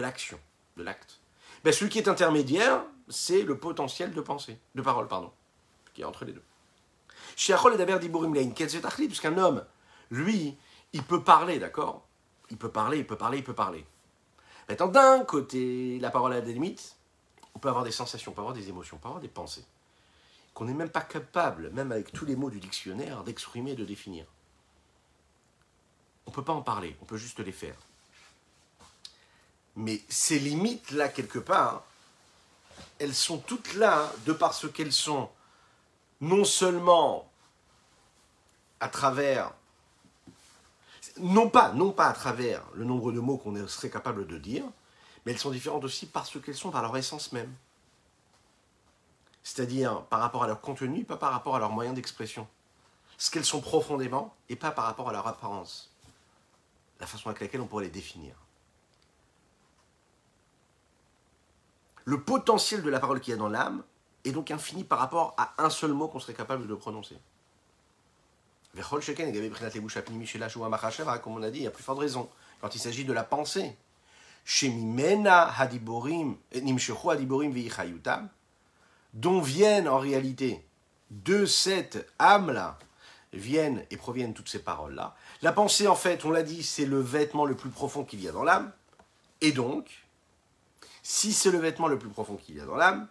l'action, 0.00 0.38
de 0.76 0.82
l'acte 0.82 1.19
ben, 1.64 1.72
celui 1.72 1.90
qui 1.90 1.98
est 1.98 2.08
intermédiaire, 2.08 2.82
c'est 3.08 3.42
le 3.42 3.58
potentiel 3.58 4.12
de 4.12 4.20
pensée, 4.20 4.58
de 4.74 4.82
parole, 4.82 5.08
pardon, 5.08 5.32
qui 5.94 6.02
est 6.02 6.04
entre 6.04 6.24
les 6.24 6.32
deux. 6.32 6.42
Puisqu'un 7.36 9.38
homme, 9.38 9.64
lui, 10.10 10.56
il 10.92 11.02
peut 11.02 11.22
parler, 11.22 11.58
d'accord? 11.58 12.06
Il 12.50 12.56
peut 12.56 12.70
parler, 12.70 12.98
il 12.98 13.06
peut 13.06 13.16
parler, 13.16 13.38
il 13.38 13.44
peut 13.44 13.54
parler. 13.54 13.86
Maintenant, 14.68 14.88
d'un 14.88 15.24
côté, 15.24 15.98
la 16.00 16.10
parole 16.10 16.32
a 16.32 16.40
des 16.40 16.52
limites, 16.52 16.96
on 17.54 17.58
peut 17.58 17.68
avoir 17.68 17.84
des 17.84 17.90
sensations, 17.90 18.32
on 18.32 18.34
peut 18.34 18.40
avoir 18.40 18.54
des 18.54 18.68
émotions, 18.68 18.96
on 18.96 19.00
peut 19.00 19.08
avoir 19.08 19.20
des 19.20 19.28
pensées, 19.28 19.64
qu'on 20.54 20.64
n'est 20.64 20.74
même 20.74 20.90
pas 20.90 21.00
capable, 21.00 21.70
même 21.70 21.92
avec 21.92 22.12
tous 22.12 22.24
les 22.24 22.36
mots 22.36 22.50
du 22.50 22.60
dictionnaire, 22.60 23.24
d'exprimer, 23.24 23.74
de 23.74 23.84
définir. 23.84 24.26
On 26.26 26.30
ne 26.30 26.34
peut 26.34 26.44
pas 26.44 26.52
en 26.52 26.62
parler, 26.62 26.96
on 27.02 27.04
peut 27.04 27.16
juste 27.16 27.40
les 27.40 27.52
faire. 27.52 27.76
Mais 29.80 30.02
ces 30.10 30.38
limites-là, 30.38 31.08
quelque 31.08 31.38
part, 31.38 31.84
elles 32.98 33.14
sont 33.14 33.38
toutes 33.38 33.72
là 33.74 34.12
de 34.26 34.34
parce 34.34 34.70
qu'elles 34.70 34.92
sont 34.92 35.30
non 36.20 36.44
seulement 36.44 37.30
à 38.78 38.88
travers, 38.88 39.52
non 41.18 41.48
pas, 41.48 41.72
non 41.72 41.92
pas 41.92 42.08
à 42.08 42.12
travers 42.12 42.62
le 42.74 42.84
nombre 42.84 43.10
de 43.10 43.20
mots 43.20 43.38
qu'on 43.38 43.66
serait 43.68 43.88
capable 43.88 44.26
de 44.26 44.36
dire, 44.36 44.64
mais 45.24 45.32
elles 45.32 45.38
sont 45.38 45.50
différentes 45.50 45.84
aussi 45.84 46.04
parce 46.04 46.38
qu'elles 46.42 46.54
sont 46.54 46.70
par 46.70 46.82
leur 46.82 46.94
essence 46.98 47.32
même. 47.32 47.54
C'est-à-dire 49.42 50.02
par 50.04 50.20
rapport 50.20 50.44
à 50.44 50.46
leur 50.46 50.60
contenu, 50.60 51.04
pas 51.04 51.16
par 51.16 51.32
rapport 51.32 51.56
à 51.56 51.58
leur 51.58 51.70
moyen 51.70 51.94
d'expression. 51.94 52.46
Ce 53.16 53.30
qu'elles 53.30 53.46
sont 53.46 53.62
profondément 53.62 54.34
et 54.50 54.56
pas 54.56 54.72
par 54.72 54.84
rapport 54.84 55.08
à 55.08 55.12
leur 55.12 55.26
apparence. 55.26 55.90
La 57.00 57.06
façon 57.06 57.30
avec 57.30 57.40
laquelle 57.40 57.62
on 57.62 57.66
pourrait 57.66 57.84
les 57.84 57.90
définir. 57.90 58.34
Le 62.04 62.22
potentiel 62.22 62.82
de 62.82 62.90
la 62.90 63.00
parole 63.00 63.20
qu'il 63.20 63.32
y 63.32 63.34
a 63.34 63.38
dans 63.38 63.48
l'âme 63.48 63.82
est 64.24 64.32
donc 64.32 64.50
infini 64.50 64.84
par 64.84 64.98
rapport 64.98 65.34
à 65.36 65.54
un 65.58 65.70
seul 65.70 65.92
mot 65.92 66.08
qu'on 66.08 66.20
serait 66.20 66.34
capable 66.34 66.66
de 66.66 66.74
prononcer. 66.74 67.16
Comme 68.74 69.00
on 71.36 71.42
a 71.42 71.50
dit, 71.50 71.58
il 71.58 71.64
y 71.64 71.66
a 71.66 71.70
plus 71.70 71.82
forte 71.82 71.98
raison 71.98 72.30
quand 72.60 72.74
il 72.74 72.78
s'agit 72.78 73.04
de 73.04 73.12
la 73.12 73.24
pensée. 73.24 73.76
dont 79.14 79.40
viennent 79.40 79.88
en 79.88 79.98
réalité 79.98 80.64
de 81.10 81.44
cette 81.44 82.06
âme-là, 82.18 82.78
viennent 83.32 83.84
et 83.90 83.96
proviennent 83.96 84.34
toutes 84.34 84.48
ces 84.48 84.60
paroles-là. 84.60 85.16
La 85.42 85.52
pensée, 85.52 85.88
en 85.88 85.96
fait, 85.96 86.24
on 86.24 86.30
l'a 86.30 86.42
dit, 86.42 86.62
c'est 86.62 86.86
le 86.86 87.00
vêtement 87.00 87.44
le 87.44 87.56
plus 87.56 87.70
profond 87.70 88.04
qu'il 88.04 88.20
y 88.20 88.28
a 88.28 88.32
dans 88.32 88.44
l'âme. 88.44 88.72
Et 89.40 89.52
donc, 89.52 90.06
si 91.02 91.32
c'est 91.32 91.50
le 91.50 91.58
vêtement 91.58 91.88
le 91.88 91.98
plus 91.98 92.08
profond 92.08 92.36
qu'il 92.36 92.56
y 92.56 92.60
a 92.60 92.64
dans 92.64 92.76
l'âme, 92.76 93.08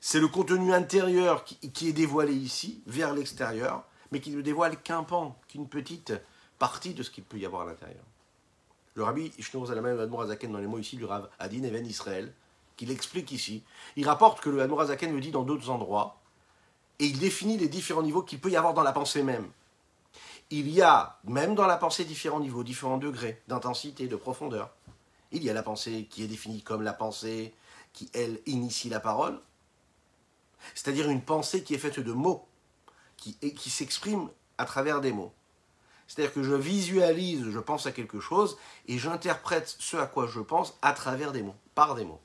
c'est 0.00 0.20
le 0.20 0.28
contenu 0.28 0.72
intérieur 0.72 1.44
qui, 1.44 1.88
est 1.88 1.92
dévoilé 1.92 2.32
ici, 2.32 2.80
vers 2.86 3.12
l'extérieur, 3.12 3.84
mais 4.12 4.20
qui 4.20 4.30
ne 4.30 4.40
dévoile 4.40 4.80
qu'un 4.80 5.02
pan, 5.02 5.36
qu'une 5.48 5.68
petite 5.68 6.12
partie 6.58 6.94
de 6.94 7.02
ce 7.02 7.10
qu'il 7.10 7.24
peut 7.24 7.38
y 7.38 7.46
avoir 7.46 7.62
à 7.62 7.66
l'intérieur. 7.66 8.04
Le 8.94 9.02
rabbi 9.02 9.32
Ishnour 9.36 9.66
Zalaman 9.66 9.98
Azaken, 10.20 10.52
dans 10.52 10.58
les 10.58 10.66
mots 10.66 10.78
ici 10.78 10.96
du 10.96 11.04
Rav 11.04 11.28
Adin 11.38 11.64
Even 11.64 11.84
Israël, 11.84 12.32
qu'il 12.76 12.90
explique 12.90 13.32
ici, 13.32 13.64
il 13.96 14.06
rapporte 14.06 14.40
que 14.40 14.48
le 14.48 14.60
Azaken 14.62 15.12
le 15.12 15.20
dit 15.20 15.32
dans 15.32 15.42
d'autres 15.42 15.70
endroits, 15.70 16.20
et 16.98 17.06
il 17.06 17.18
définit 17.18 17.58
les 17.58 17.68
différents 17.68 18.02
niveaux 18.02 18.22
qu'il 18.22 18.40
peut 18.40 18.50
y 18.50 18.56
avoir 18.56 18.74
dans 18.74 18.82
la 18.82 18.92
pensée 18.92 19.22
même. 19.22 19.50
Il 20.50 20.70
y 20.70 20.82
a, 20.82 21.18
même 21.24 21.54
dans 21.54 21.66
la 21.66 21.76
pensée, 21.76 22.04
différents 22.04 22.40
niveaux, 22.40 22.62
différents 22.62 22.98
degrés 22.98 23.42
d'intensité, 23.48 24.06
de 24.06 24.16
profondeur. 24.16 24.70
Il 25.32 25.42
y 25.42 25.50
a 25.50 25.54
la 25.54 25.62
pensée 25.62 26.06
qui 26.10 26.22
est 26.22 26.28
définie 26.28 26.62
comme 26.62 26.82
la 26.82 26.92
pensée 26.92 27.54
qui, 27.92 28.10
elle, 28.14 28.40
initie 28.46 28.88
la 28.88 29.00
parole, 29.00 29.40
c'est-à-dire 30.74 31.08
une 31.08 31.22
pensée 31.22 31.62
qui 31.62 31.74
est 31.74 31.78
faite 31.78 32.00
de 32.00 32.12
mots, 32.12 32.46
qui, 33.16 33.70
s'exprime 33.70 34.28
à 34.58 34.64
travers 34.64 35.00
des 35.00 35.12
mots. 35.12 35.32
C'est-à-dire 36.06 36.32
que 36.32 36.42
je 36.42 36.54
visualise, 36.54 37.50
je 37.50 37.58
pense 37.58 37.86
à 37.86 37.92
quelque 37.92 38.20
chose, 38.20 38.56
et 38.86 38.98
j'interprète 38.98 39.74
ce 39.78 39.96
à 39.96 40.06
quoi 40.06 40.26
je 40.26 40.40
pense 40.40 40.78
à 40.82 40.92
travers 40.92 41.32
des 41.32 41.42
mots, 41.42 41.56
par 41.74 41.94
des 41.94 42.04
mots. 42.04 42.20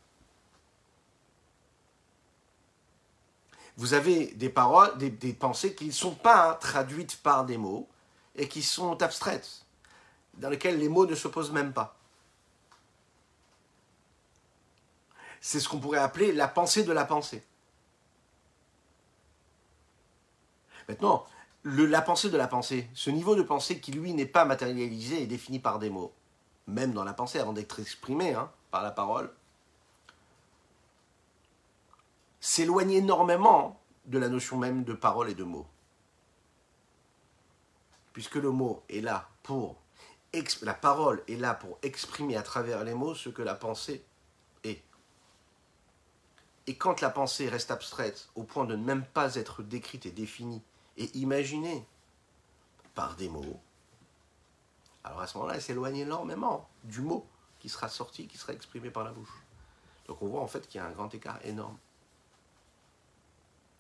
Vous 3.78 3.94
avez 3.94 4.28
des 4.34 4.50
paroles, 4.50 4.98
des, 4.98 5.34
pensées 5.34 5.74
qui 5.74 5.86
ne 5.86 5.92
sont 5.92 6.14
pas 6.14 6.54
traduites 6.56 7.18
par 7.18 7.46
des 7.46 7.58
mots, 7.58 7.88
et 8.36 8.48
qui 8.48 8.62
sont 8.62 9.02
abstraites, 9.02 9.66
dans 10.36 10.50
lesquelles 10.50 10.78
les 10.78 10.90
mots 10.90 11.06
ne 11.06 11.16
se 11.16 11.28
posent 11.28 11.52
même 11.52 11.74
pas. 11.74 11.98
C'est 15.42 15.60
ce 15.60 15.68
qu'on 15.68 15.80
pourrait 15.80 16.00
appeler 16.00 16.32
la 16.32 16.48
pensée 16.48 16.84
de 16.84 16.92
la 16.92 17.04
pensée. 17.04 17.44
Maintenant, 20.88 21.26
la 21.64 22.02
pensée 22.02 22.30
de 22.30 22.38
la 22.38 22.48
pensée, 22.48 22.88
ce 22.94 23.10
niveau 23.10 23.36
de 23.36 23.42
pensée 23.42 23.80
qui 23.80 23.92
lui 23.92 24.14
n'est 24.14 24.26
pas 24.26 24.46
matérialisé 24.46 25.22
et 25.22 25.28
défini 25.28 25.60
par 25.60 25.80
des 25.80 25.90
mots, 25.90 26.14
même 26.68 26.94
dans 26.94 27.04
la 27.04 27.14
pensée 27.14 27.40
avant 27.40 27.54
d'être 27.54 27.80
exprimé 27.80 28.34
hein, 28.34 28.52
par 28.70 28.84
la 28.84 28.92
parole, 28.92 29.34
s'éloigne 32.40 32.92
énormément 32.92 33.80
de 34.06 34.20
la 34.20 34.30
notion 34.30 34.58
même 34.58 34.84
de 34.84 34.94
parole 34.94 35.30
et 35.30 35.36
de 35.36 35.44
mots. 35.44 35.68
Puisque 38.14 38.36
le 38.36 38.52
mot 38.52 38.84
est 38.90 39.02
là 39.02 39.30
pour 39.44 39.78
la 40.62 40.74
parole 40.74 41.24
est 41.28 41.36
là 41.36 41.54
pour 41.54 41.78
exprimer 41.84 42.38
à 42.38 42.42
travers 42.42 42.84
les 42.84 42.94
mots 42.94 43.16
ce 43.16 43.30
que 43.30 43.42
la 43.42 43.54
pensée 43.54 44.04
et 46.68 46.76
quand 46.76 47.02
la 47.02 47.10
pensée 47.10 47.50
reste 47.50 47.72
abstraite 47.72 48.30
au 48.36 48.44
point 48.44 48.66
de 48.66 48.76
ne 48.76 48.84
même 48.84 49.06
pas 49.06 49.36
être 49.36 49.64
décrite 49.64 50.06
et 50.06 50.12
définie 50.12 50.62
et 50.98 51.06
imaginée 51.18 51.86
par 52.94 53.16
des 53.16 53.30
mots, 53.30 53.60
alors 55.04 55.22
à 55.22 55.28
ce 55.28 55.38
moment-là, 55.38 55.56
elle 55.56 55.62
s'éloigne 55.62 55.98
énormément 55.98 56.70
du 56.84 57.02
mot 57.02 57.28
qui 57.60 57.70
sera 57.70 57.90
sorti, 57.90 58.28
qui 58.28 58.38
sera 58.38 58.54
exprimé 58.54 58.90
par 58.90 59.04
la 59.04 59.12
bouche. 59.12 59.44
Donc 60.08 60.22
on 60.22 60.28
voit 60.28 60.42
en 60.42 60.48
fait 60.48 60.68
qu'il 60.68 60.80
y 60.80 60.84
a 60.84 60.88
un 60.88 60.92
grand 60.92 61.14
écart 61.14 61.40
énorme 61.44 61.78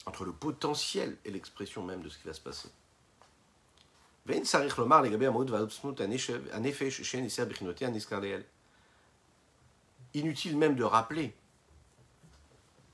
entre 0.06 0.26
le 0.26 0.32
potentiel 0.32 1.18
et 1.26 1.32
l'expression 1.32 1.84
même 1.84 2.02
de 2.02 2.10
ce 2.10 2.18
qui 2.18 2.26
va 2.26 2.34
se 2.34 2.42
passer. 2.42 2.70
Inutile 10.14 10.58
même 10.58 10.76
de 10.76 10.84
rappeler 10.84 11.36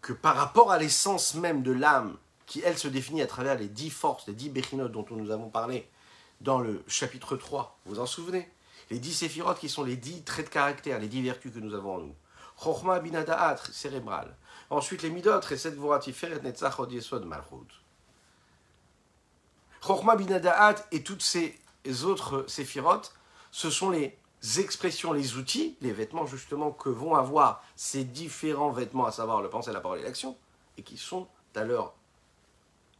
que 0.02 0.14
par 0.14 0.36
rapport 0.36 0.72
à 0.72 0.78
l'essence 0.78 1.36
même 1.36 1.64
de 1.64 1.72
l'âme, 1.72 2.18
qui 2.46 2.62
elle 2.62 2.78
se 2.78 2.88
définit 2.88 3.22
à 3.22 3.28
travers 3.28 3.56
les 3.56 3.68
dix 3.68 3.90
forces, 3.90 4.28
les 4.28 4.34
dix 4.34 4.50
béchinotes 4.50 4.92
dont 4.92 5.06
nous 5.12 5.32
avons 5.32 5.50
parlé 5.50 5.90
dans 6.42 6.60
le 6.60 6.84
chapitre 6.88 7.36
3, 7.36 7.80
vous 7.86 7.96
vous 7.96 8.00
en 8.00 8.06
souvenez? 8.06 8.50
Les 8.90 9.00
dix 9.00 9.14
séphirotes 9.14 9.60
qui 9.60 9.70
sont 9.70 9.84
les 9.84 9.98
dix 9.98 10.24
traits 10.24 10.46
de 10.46 10.52
caractère, 10.52 11.00
les 11.00 11.10
dix 11.10 11.22
vertus 11.22 11.52
que 11.52 11.60
nous 11.60 11.74
avons 11.74 11.96
en 11.96 12.00
nous. 12.00 12.16
Chochma 12.62 13.00
binadaat, 13.00 13.58
cérébral. 13.72 14.36
Ensuite 14.70 15.04
les 15.04 15.10
midot, 15.10 15.40
reset 15.42 15.74
et 15.74 16.42
netzach 16.42 16.80
od 16.80 17.26
malchut. 17.26 17.68
Chochma 19.86 20.16
binadaat 20.16 20.76
et 20.92 21.04
toutes 21.04 21.22
ces 21.22 21.60
autres 22.04 22.46
séphirotes, 22.48 23.14
ce 23.52 23.70
sont 23.70 23.90
les 23.90 24.18
expressions, 24.58 25.14
les 25.14 25.36
outils, 25.36 25.76
les 25.82 25.92
vêtements 25.92 26.26
justement 26.26 26.72
que 26.72 26.90
vont 26.90 27.16
avoir 27.16 27.64
ces 27.76 28.04
différents 28.04 28.72
vêtements, 28.72 29.06
à 29.06 29.12
savoir 29.12 29.42
le 29.42 29.50
pensée, 29.50 29.72
la 29.72 29.82
parole 29.82 30.00
et 30.00 30.04
l'action, 30.04 30.38
et 30.78 30.84
qui 30.84 30.98
sont 30.98 31.28
à 31.56 31.62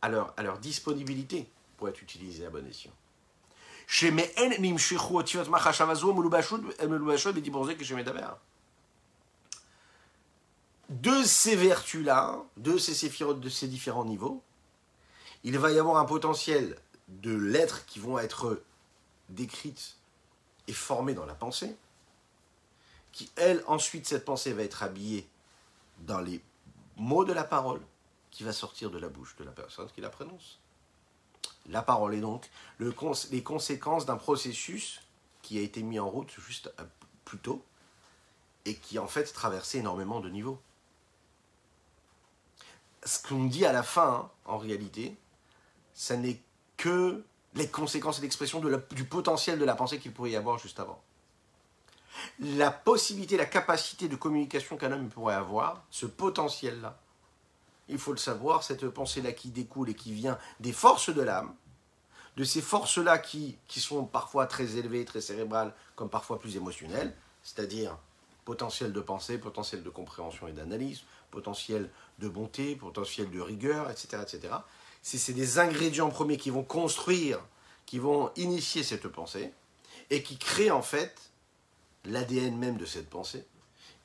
à 0.02 0.10
leur, 0.10 0.34
à 0.36 0.44
leur 0.44 0.58
disponibilité 0.58 1.48
pour 1.78 1.88
être 1.90 2.02
utilisés 2.02 2.46
à 2.46 2.50
bon 2.50 2.66
escient. 2.68 2.92
De 10.90 11.24
ces 11.24 11.56
vertus-là, 11.56 12.40
de 12.58 12.78
ces 12.78 12.94
séphirotes, 12.94 13.40
de 13.40 13.50
ces 13.50 13.68
différents 13.68 14.06
niveaux, 14.06 14.42
il 15.44 15.58
va 15.58 15.72
y 15.72 15.80
avoir 15.80 15.98
un 15.98 16.06
potentiel 16.06 16.78
de 17.08 17.36
lettres 17.36 17.86
qui 17.86 18.00
vont 18.00 18.18
être 18.18 18.62
décrites 19.30 19.97
est 20.68 20.74
formée 20.74 21.14
dans 21.14 21.26
la 21.26 21.36
pensée, 21.36 21.76
qui, 23.12 23.32
elle, 23.36 23.64
ensuite, 23.68 24.08
cette 24.08 24.26
pensée 24.26 24.54
va 24.54 24.64
être 24.64 24.84
habillée 24.84 25.28
dans 26.00 26.20
les 26.20 26.42
mots 26.98 27.26
de 27.26 27.34
la 27.34 27.44
parole 27.44 27.82
qui 28.32 28.44
va 28.44 28.54
sortir 28.54 28.92
de 28.92 29.00
la 29.00 29.10
bouche 29.10 29.36
de 29.38 29.44
la 29.44 29.52
personne 29.52 29.88
qui 29.94 30.02
la 30.02 30.10
prononce. 30.10 30.60
La 31.70 31.82
parole 31.82 32.14
est 32.14 32.22
donc 32.22 32.50
le, 32.78 32.94
les 33.32 33.44
conséquences 33.44 34.06
d'un 34.06 34.18
processus 34.18 35.02
qui 35.42 35.58
a 35.58 35.62
été 35.62 35.82
mis 35.82 36.00
en 36.00 36.10
route 36.10 36.32
juste 36.40 36.72
euh, 36.80 36.84
plus 37.26 37.40
tôt 37.40 37.64
et 38.66 38.76
qui 38.76 39.00
en 39.00 39.08
fait 39.08 39.26
traversait 39.26 39.80
énormément 39.80 40.20
de 40.20 40.30
niveaux. 40.30 40.60
Ce 43.04 43.26
qu'on 43.26 43.46
dit 43.46 43.66
à 43.66 43.72
la 43.72 43.84
fin, 43.84 44.10
hein, 44.10 44.32
en 44.46 44.58
réalité, 44.58 45.16
ça 45.94 46.18
n'est 46.18 46.42
que 46.76 47.24
les 47.58 47.68
conséquences 47.68 48.20
et 48.20 48.22
l'expression 48.22 48.62
du 48.92 49.04
potentiel 49.04 49.60
de 49.60 49.66
la 49.66 49.76
pensée 49.76 50.00
qu'il 50.00 50.14
pourrait 50.14 50.32
y 50.32 50.36
avoir 50.36 50.58
juste 50.58 50.80
avant. 50.80 51.02
La 52.40 52.72
possibilité, 52.72 53.38
la 53.38 53.46
capacité 53.46 54.08
de 54.08 54.16
communication 54.16 54.78
qu'un 54.78 54.92
homme 54.92 55.10
pourrait 55.10 55.36
avoir, 55.36 55.84
ce 55.90 56.06
potentiel-là, 56.06 57.00
il 57.90 57.98
faut 57.98 58.12
le 58.12 58.18
savoir, 58.18 58.64
cette 58.64 58.88
pensée-là 58.90 59.32
qui 59.32 59.50
découle 59.50 59.90
et 59.90 59.94
qui 59.94 60.14
vient 60.14 60.38
des 60.60 60.74
forces 60.74 61.10
de 61.14 61.22
l'âme, 61.22 61.56
de 62.36 62.44
ces 62.44 62.62
forces-là 62.62 63.18
qui, 63.18 63.58
qui 63.68 63.80
sont 63.80 64.06
parfois 64.06 64.46
très 64.46 64.78
élevées, 64.78 65.06
très 65.06 65.22
cérébrales, 65.22 65.74
comme 65.96 66.10
parfois 66.10 66.40
plus 66.40 66.56
émotionnelles, 66.56 67.16
c'est-à-dire 67.44 67.98
potentiel 68.46 68.94
de 68.94 69.00
pensée, 69.00 69.38
potentiel 69.38 69.84
de 69.84 69.90
compréhension 69.90 70.48
et 70.48 70.52
d'analyse, 70.52 71.04
potentiel 71.32 71.90
de 72.20 72.30
bonté, 72.30 72.76
potentiel 72.76 73.30
de 73.32 73.40
rigueur, 73.40 73.90
etc. 73.90 74.22
etc 74.22 74.54
c'est 75.02 75.34
des 75.34 75.60
ingrédients 75.60 76.10
premiers 76.10 76.38
qui 76.38 76.50
vont 76.50 76.64
construire, 76.64 77.40
qui 77.86 78.00
vont 78.00 78.32
initier 78.36 78.84
cette 78.84 79.08
pensée, 79.08 79.54
et 80.10 80.24
qui 80.24 80.38
créent 80.38 80.72
en 80.72 80.82
fait 80.82 81.32
l'ADN 82.06 82.58
même 82.58 82.78
de 82.78 82.86
cette 82.86 83.10
pensée, 83.10 83.46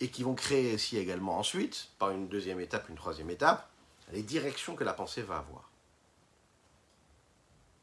et 0.01 0.09
qui 0.09 0.23
vont 0.23 0.35
créer 0.35 0.75
aussi 0.75 0.99
également 0.99 1.39
ensuite, 1.39 1.89
par 1.99 2.11
une 2.11 2.29
deuxième 2.29 2.61
étape, 2.61 2.89
une 2.89 2.97
troisième 2.97 3.31
étape, 3.31 3.69
les 4.13 4.23
directions 4.23 4.75
que 4.75 4.85
la 4.85 4.93
pensée 4.93 5.23
va 5.23 5.39
avoir. 5.39 5.71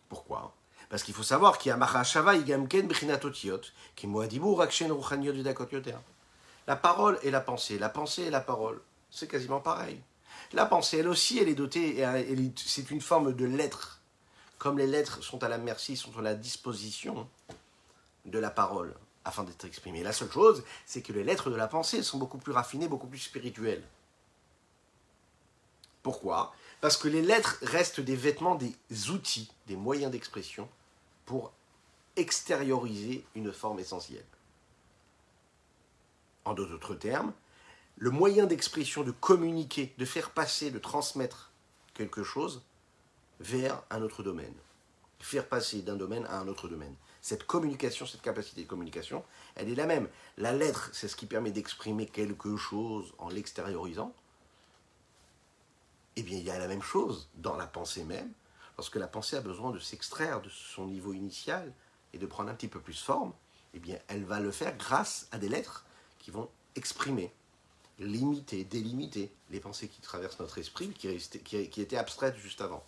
Pourquoi? 0.09 0.53
Parce 0.89 1.03
qu'il 1.03 1.13
faut 1.13 1.23
savoir 1.23 1.57
qu'il 1.57 1.69
y 1.69 1.71
a 1.73 1.77
Mahashava 1.77 2.35
Igamken 2.35 2.87
Brinatotiot, 2.87 3.61
qui 3.95 4.07
Rakshen 4.07 4.91
La 6.67 6.75
parole 6.75 7.19
et 7.21 7.31
la 7.31 7.41
pensée, 7.41 7.77
la 7.77 7.89
pensée 7.89 8.23
et 8.23 8.29
la 8.29 8.41
parole, 8.41 8.81
c'est 9.11 9.27
quasiment 9.27 9.59
pareil. 9.59 10.01
La 10.53 10.65
pensée, 10.65 10.97
elle 10.97 11.07
aussi, 11.07 11.37
elle 11.39 11.47
est 11.47 11.55
dotée, 11.55 12.03
c'est 12.55 12.89
une 12.91 13.01
forme 13.01 13.33
de 13.33 13.45
lettre. 13.45 14.01
Comme 14.57 14.77
les 14.77 14.87
lettres 14.87 15.23
sont 15.23 15.43
à 15.43 15.47
la 15.47 15.57
merci, 15.57 15.95
sont 15.95 16.17
à 16.17 16.21
la 16.21 16.35
disposition 16.35 17.29
de 18.25 18.39
la 18.39 18.49
parole 18.49 18.93
afin 19.25 19.43
d'être 19.43 19.65
exprimées. 19.65 20.03
La 20.03 20.11
seule 20.11 20.31
chose, 20.31 20.63
c'est 20.85 21.01
que 21.01 21.13
les 21.13 21.23
lettres 21.23 21.49
de 21.49 21.55
la 21.55 21.67
pensée 21.67 22.03
sont 22.03 22.17
beaucoup 22.17 22.39
plus 22.39 22.51
raffinées, 22.51 22.87
beaucoup 22.87 23.07
plus 23.07 23.19
spirituelles. 23.19 23.83
Pourquoi? 26.01 26.53
Parce 26.81 26.97
que 26.97 27.07
les 27.07 27.21
lettres 27.21 27.57
restent 27.61 27.99
des 27.99 28.15
vêtements, 28.15 28.55
des 28.55 29.09
outils, 29.09 29.51
des 29.67 29.75
moyens 29.75 30.11
d'expression 30.11 30.67
pour 31.25 31.51
extérioriser 32.15 33.25
une 33.35 33.53
forme 33.53 33.79
essentielle. 33.79 34.25
En 36.45 36.53
d'autres 36.53 36.95
termes, 36.95 37.33
le 37.99 38.11
moyen 38.11 38.45
d'expression, 38.45 39.03
de 39.03 39.11
communiquer, 39.11 39.93
de 39.97 40.05
faire 40.05 40.31
passer, 40.31 40.71
de 40.71 40.79
transmettre 40.79 41.51
quelque 41.93 42.23
chose 42.23 42.63
vers 43.41 43.83
un 43.89 44.01
autre 44.01 44.23
domaine. 44.23 44.53
Faire 45.19 45.47
passer 45.47 45.81
d'un 45.81 45.97
domaine 45.97 46.25
à 46.27 46.39
un 46.39 46.47
autre 46.47 46.69
domaine. 46.69 46.95
Cette 47.21 47.45
communication, 47.45 48.05
cette 48.05 48.21
capacité 48.21 48.63
de 48.63 48.67
communication, 48.67 49.25
elle 49.55 49.69
est 49.69 49.75
la 49.75 49.85
même. 49.85 50.07
La 50.37 50.53
lettre, 50.53 50.89
c'est 50.93 51.09
ce 51.09 51.17
qui 51.17 51.25
permet 51.25 51.51
d'exprimer 51.51 52.05
quelque 52.05 52.55
chose 52.55 53.13
en 53.17 53.27
l'extériorisant. 53.27 54.15
Eh 56.15 56.23
bien, 56.23 56.37
il 56.37 56.45
y 56.45 56.51
a 56.51 56.57
la 56.57 56.69
même 56.69 56.81
chose 56.81 57.27
dans 57.35 57.57
la 57.57 57.67
pensée 57.67 58.05
même, 58.05 58.31
lorsque 58.77 58.95
la 58.95 59.07
pensée 59.07 59.35
a 59.35 59.41
besoin 59.41 59.71
de 59.71 59.79
s'extraire 59.79 60.41
de 60.41 60.49
son 60.49 60.87
niveau 60.87 61.11
initial 61.11 61.73
et 62.13 62.17
de 62.17 62.25
prendre 62.25 62.49
un 62.49 62.55
petit 62.55 62.69
peu 62.69 62.79
plus 62.79 62.97
forme, 62.97 63.33
eh 63.73 63.79
bien, 63.79 63.99
elle 64.07 64.23
va 64.23 64.39
le 64.39 64.51
faire 64.51 64.77
grâce 64.77 65.27
à 65.33 65.37
des 65.37 65.49
lettres 65.49 65.85
qui 66.17 66.31
vont 66.31 66.49
exprimer 66.75 67.33
limiter, 67.99 68.63
délimiter 68.63 69.31
les 69.49 69.59
pensées 69.59 69.87
qui 69.87 70.01
traversent 70.01 70.39
notre 70.39 70.57
esprit, 70.57 70.89
qui, 70.89 71.07
étaient 71.81 71.97
abstraites 71.97 72.37
juste 72.37 72.61
avant. 72.61 72.83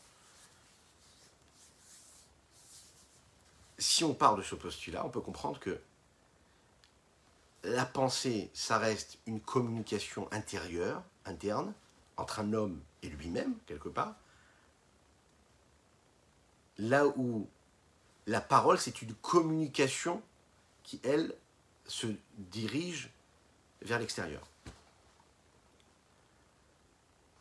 Si 3.78 4.04
on 4.04 4.14
part 4.14 4.36
de 4.36 4.42
ce 4.42 4.56
postulat, 4.56 5.06
on 5.06 5.10
peut 5.10 5.22
comprendre 5.22 5.60
que 5.60 5.80
la 7.64 7.86
pensée, 7.86 8.50
ça 8.54 8.78
reste 8.78 9.18
une 9.28 9.40
communication 9.40 10.32
intérieure, 10.32 11.04
interne, 11.26 11.74
entre 12.18 12.40
un 12.40 12.54
homme 12.54 12.80
et 13.04 13.10
lui-même, 13.10 13.56
quelque 13.68 13.90
part. 13.90 14.16
Là 16.78 17.06
où 17.08 17.48
la 18.28 18.42
parole, 18.42 18.80
c'est 18.80 19.02
une 19.02 19.14
communication 19.16 20.22
qui, 20.84 21.00
elle, 21.04 21.36
se 21.86 22.08
dirige 22.38 23.10
vers 23.82 24.00
l'extérieur 24.00 24.51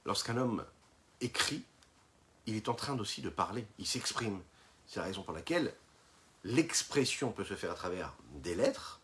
lorsqu'un 0.05 0.37
homme 0.37 0.65
écrit, 1.21 1.63
il 2.47 2.57
est 2.57 2.69
en 2.69 2.75
train 2.75 2.99
aussi 2.99 3.21
de 3.23 3.29
parler, 3.29 3.67
il 3.79 3.87
s'exprime. 3.87 4.41
C'est 4.87 5.01
la 5.01 5.07
raison 5.07 5.23
pour 5.23 5.35
laquelle 5.35 5.75
l'expression 6.45 7.33
peut 7.33 7.45
se 7.45 7.55
faire 7.55 7.71
à 7.71 7.75
travers 7.75 8.15
des 8.35 8.55
lettres 8.55 9.01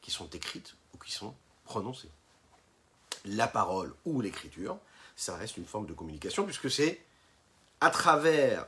qui 0.00 0.10
sont 0.10 0.28
écrites 0.30 0.76
ou 0.94 0.98
qui 0.98 1.12
sont 1.12 1.34
prononcées. 1.64 2.10
La 3.24 3.48
parole 3.48 3.94
ou 4.04 4.20
l'écriture, 4.20 4.78
ça 5.16 5.36
reste 5.36 5.56
une 5.56 5.64
forme 5.64 5.86
de 5.86 5.94
communication 5.94 6.44
puisque 6.44 6.70
c'est 6.70 7.04
à 7.80 7.90
travers 7.90 8.66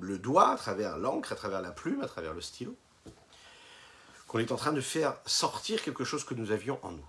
le 0.00 0.18
doigt, 0.18 0.50
à 0.50 0.56
travers 0.56 0.98
l'encre, 0.98 1.32
à 1.32 1.36
travers 1.36 1.62
la 1.62 1.70
plume, 1.70 2.02
à 2.02 2.06
travers 2.06 2.34
le 2.34 2.40
stylo, 2.40 2.76
qu'on 4.26 4.38
est 4.38 4.52
en 4.52 4.56
train 4.56 4.72
de 4.72 4.80
faire 4.80 5.16
sortir 5.26 5.82
quelque 5.82 6.04
chose 6.04 6.24
que 6.24 6.34
nous 6.34 6.52
avions 6.52 6.78
en 6.84 6.92
nous. 6.92 7.06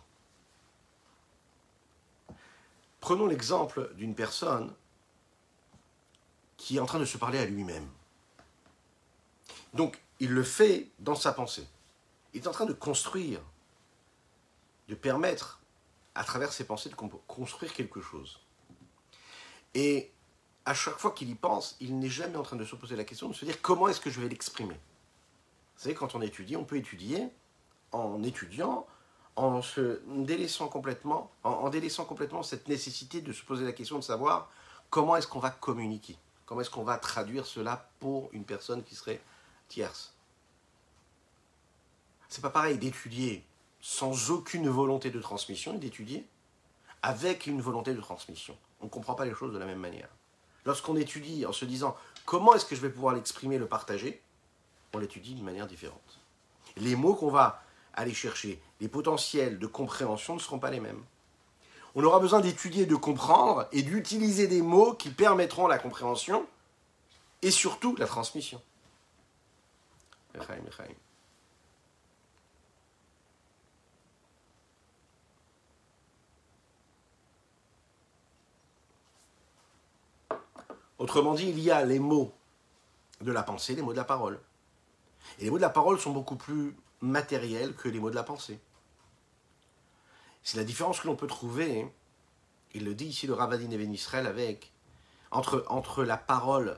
Prenons 3.02 3.26
l'exemple 3.26 3.92
d'une 3.96 4.16
personne 4.16 4.74
qui 6.56 6.78
est 6.78 6.80
en 6.80 6.86
train 6.86 7.00
de 7.00 7.06
se 7.06 7.18
parler 7.18 7.40
à 7.40 7.46
lui-même. 7.46 7.90
Donc, 9.74 10.02
il 10.20 10.32
le 10.32 10.44
fait 10.44 10.88
dans 11.00 11.16
sa 11.16 11.34
pensée. 11.34 11.68
Il 12.34 12.44
est 12.44 12.48
en 12.48 12.52
train 12.52 12.68
de 12.68 12.74
construire, 12.74 13.42
de 14.88 14.96
permettre, 14.96 15.60
à 16.14 16.24
travers 16.24 16.54
ses 16.54 16.64
pensées, 16.64 16.90
de 16.90 16.96
construire 16.96 17.74
quelque 17.74 18.02
chose. 18.02 18.40
Et 19.74 20.12
à 20.66 20.74
chaque 20.74 20.98
fois 20.98 21.12
qu'il 21.12 21.30
y 21.30 21.36
pense, 21.36 21.76
il 21.80 21.98
n'est 21.98 22.10
jamais 22.10 22.38
en 22.38 22.44
train 22.44 22.58
de 22.58 22.66
se 22.66 22.76
poser 22.76 22.96
la 22.96 23.04
question 23.04 23.30
de 23.30 23.34
se 23.34 23.46
dire 23.46 23.62
comment 23.62 23.88
est-ce 23.88 24.00
que 24.00 24.12
je 24.12 24.22
vais 24.22 24.30
l'exprimer? 24.30 24.76
Vous 25.76 25.82
savez, 25.82 25.96
quand 25.96 26.14
on 26.14 26.22
étudie, 26.22 26.56
on 26.56 26.66
peut 26.66 26.78
étudier 26.78 27.30
en 27.92 28.22
étudiant, 28.22 28.86
en 29.44 29.62
se 29.62 30.02
délaissant 30.08 30.68
complètement, 30.68 31.32
en, 31.44 31.70
délaissant 31.70 32.06
complètement 32.06 32.44
cette 32.44 32.68
nécessité 32.68 33.22
de 33.22 33.34
se 33.34 33.44
poser 33.44 33.66
la 33.66 33.74
question 33.74 33.98
de 33.98 34.04
savoir 34.04 34.50
comment 34.90 35.16
est-ce 35.16 35.28
qu'on 35.28 35.40
va 35.40 35.52
communiquer, 35.52 36.18
comment 36.46 36.62
est-ce 36.62 36.70
qu'on 36.70 36.84
va 36.84 36.98
traduire 36.98 37.46
cela 37.46 37.90
pour 38.00 38.30
une 38.34 38.44
personne 38.44 38.84
qui 38.84 38.96
serait 38.96 39.22
tierce. 39.68 40.14
C'est 42.30 42.42
pas 42.42 42.50
pareil 42.50 42.78
d'étudier 42.78 43.46
sans 43.82 44.32
aucune 44.32 44.70
volonté 44.70 45.10
de 45.10 45.20
transmission 45.20 45.74
et 45.76 45.80
d'étudier 45.80 46.28
avec 47.02 47.48
une 47.48 47.62
volonté 47.62 47.94
de 47.94 48.02
transmission. 48.02 48.56
On 48.80 48.86
ne 48.86 48.90
comprend 48.90 49.16
pas 49.16 49.26
les 49.26 49.34
choses 49.34 49.54
de 49.54 49.58
la 49.58 49.66
même 49.66 49.80
manière. 49.80 50.10
Lorsqu'on 50.66 50.96
étudie 50.96 51.46
en 51.46 51.52
se 51.52 51.66
disant 51.66 51.96
comment 52.26 52.54
est-ce 52.54 52.66
que 52.66 52.76
je 52.76 52.82
vais 52.82 52.90
pouvoir 52.90 53.16
l'exprimer, 53.16 53.58
le 53.58 53.66
partager, 53.66 54.22
on 54.94 55.00
l'étudie 55.00 55.34
d'une 55.34 55.46
manière 55.46 55.68
différente. 55.68 56.20
Les 56.78 56.96
mots 56.96 57.16
qu'on 57.16 57.32
va 57.32 57.64
aller 57.94 58.14
chercher, 58.14 58.62
les 58.80 58.88
potentiels 58.88 59.60
de 59.60 59.68
compréhension 59.68 60.36
ne 60.36 60.40
seront 60.40 60.60
pas 60.60 60.72
les 60.72 60.80
mêmes. 60.80 61.04
On 61.96 62.04
aura 62.04 62.20
besoin 62.20 62.40
d'étudier, 62.40 62.86
de 62.86 62.96
comprendre 62.96 63.68
et 63.72 63.84
d'utiliser 63.84 64.48
des 64.48 64.62
mots 64.62 64.94
qui 64.94 65.10
permettront 65.10 65.68
la 65.68 65.78
compréhension 65.78 66.48
et 67.42 67.52
surtout 67.52 67.96
la 67.98 68.08
transmission. 68.08 68.62
Autrement 80.98 81.34
dit, 81.34 81.50
il 81.50 81.60
y 81.60 81.72
a 81.72 81.84
les 81.84 82.00
mots 82.00 82.32
de 83.22 83.32
la 83.32 83.44
pensée, 83.44 83.76
les 83.76 83.82
mots 83.82 83.92
de 83.92 83.98
la 83.98 84.04
parole. 84.04 84.40
Et 85.40 85.46
les 85.46 85.50
mots 85.50 85.58
de 85.58 85.62
la 85.62 85.70
parole 85.70 86.00
sont 86.00 86.12
beaucoup 86.12 86.36
plus 86.36 86.76
matériels 87.02 87.76
que 87.76 87.90
les 87.90 88.00
mots 88.00 88.10
de 88.10 88.16
la 88.16 88.24
pensée. 88.24 88.60
C'est 90.44 90.58
la 90.58 90.64
différence 90.64 91.00
que 91.00 91.08
l'on 91.08 91.16
peut 91.16 91.28
trouver, 91.28 91.88
il 92.74 92.86
le 92.86 92.96
dit 92.96 93.06
ici 93.06 93.28
le 93.28 93.34
Ravadin 93.34 93.70
Even 93.72 93.94
Israël, 93.94 94.26
avec, 94.26 94.72
entre, 95.30 95.66
entre 95.68 96.04
la 96.04 96.18
parole 96.18 96.78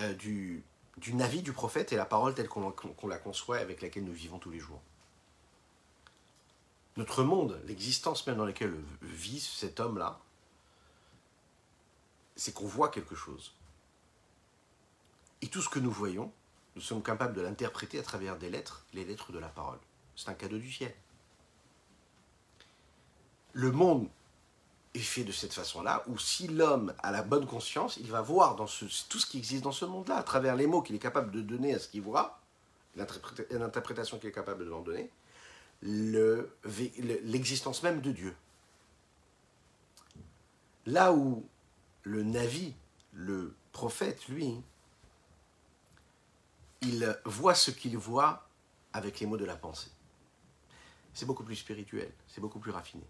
euh, 0.00 0.12
du, 0.14 0.64
du 0.98 1.14
Navi, 1.14 1.42
du 1.42 1.52
prophète, 1.52 1.92
et 1.92 1.96
la 1.96 2.04
parole 2.04 2.34
telle 2.34 2.48
qu'on 2.48 3.08
la 3.08 3.18
conçoit 3.18 3.58
avec 3.58 3.82
laquelle 3.82 4.04
nous 4.04 4.12
vivons 4.12 4.38
tous 4.38 4.50
les 4.50 4.58
jours. 4.58 4.80
Notre 6.96 7.24
monde, 7.24 7.60
l'existence 7.66 8.26
même 8.26 8.36
dans 8.36 8.44
laquelle 8.44 8.74
vit 9.02 9.40
cet 9.40 9.80
homme-là, 9.80 10.20
c'est 12.36 12.52
qu'on 12.52 12.66
voit 12.66 12.88
quelque 12.88 13.14
chose. 13.14 13.54
Et 15.42 15.48
tout 15.48 15.60
ce 15.60 15.68
que 15.68 15.78
nous 15.78 15.90
voyons, 15.90 16.32
nous 16.76 16.82
sommes 16.82 17.02
capables 17.02 17.34
de 17.34 17.40
l'interpréter 17.40 17.98
à 17.98 18.02
travers 18.02 18.36
des 18.36 18.50
lettres, 18.50 18.84
les 18.92 19.04
lettres 19.04 19.32
de 19.32 19.38
la 19.38 19.48
parole. 19.48 19.78
C'est 20.16 20.28
un 20.28 20.34
cadeau 20.34 20.58
du 20.58 20.70
ciel. 20.70 20.94
Le 23.52 23.70
monde 23.70 24.08
est 24.94 24.98
fait 24.98 25.24
de 25.24 25.32
cette 25.32 25.52
façon-là, 25.52 26.04
où 26.08 26.18
si 26.18 26.48
l'homme 26.48 26.94
a 27.02 27.10
la 27.10 27.22
bonne 27.22 27.46
conscience, 27.46 27.96
il 27.96 28.10
va 28.10 28.20
voir 28.20 28.56
dans 28.56 28.66
tout 28.66 29.18
ce 29.18 29.26
qui 29.26 29.38
existe 29.38 29.64
dans 29.64 29.72
ce 29.72 29.84
monde-là, 29.84 30.16
à 30.16 30.22
travers 30.22 30.56
les 30.56 30.66
mots 30.66 30.82
qu'il 30.82 30.96
est 30.96 31.00
capable 31.00 31.30
de 31.30 31.40
donner 31.40 31.74
à 31.74 31.78
ce 31.78 31.88
qu'il 31.88 32.02
voit, 32.02 32.40
l'interprétation 32.96 34.18
qu'il 34.18 34.28
est 34.28 34.32
capable 34.32 34.64
de 34.64 34.70
leur 34.70 34.82
donner, 34.82 35.10
l'existence 35.82 37.82
même 37.82 38.00
de 38.00 38.12
Dieu. 38.12 38.36
Là 40.86 41.12
où 41.12 41.44
le 42.02 42.22
Navi, 42.22 42.74
le 43.12 43.54
prophète, 43.72 44.28
lui, 44.28 44.60
il 46.84 47.18
voit 47.24 47.54
ce 47.54 47.70
qu'il 47.70 47.96
voit 47.96 48.48
avec 48.92 49.20
les 49.20 49.26
mots 49.26 49.36
de 49.36 49.44
la 49.44 49.56
pensée. 49.56 49.90
C'est 51.12 51.26
beaucoup 51.26 51.44
plus 51.44 51.56
spirituel, 51.56 52.10
c'est 52.28 52.40
beaucoup 52.40 52.58
plus 52.58 52.70
raffiné. 52.70 53.04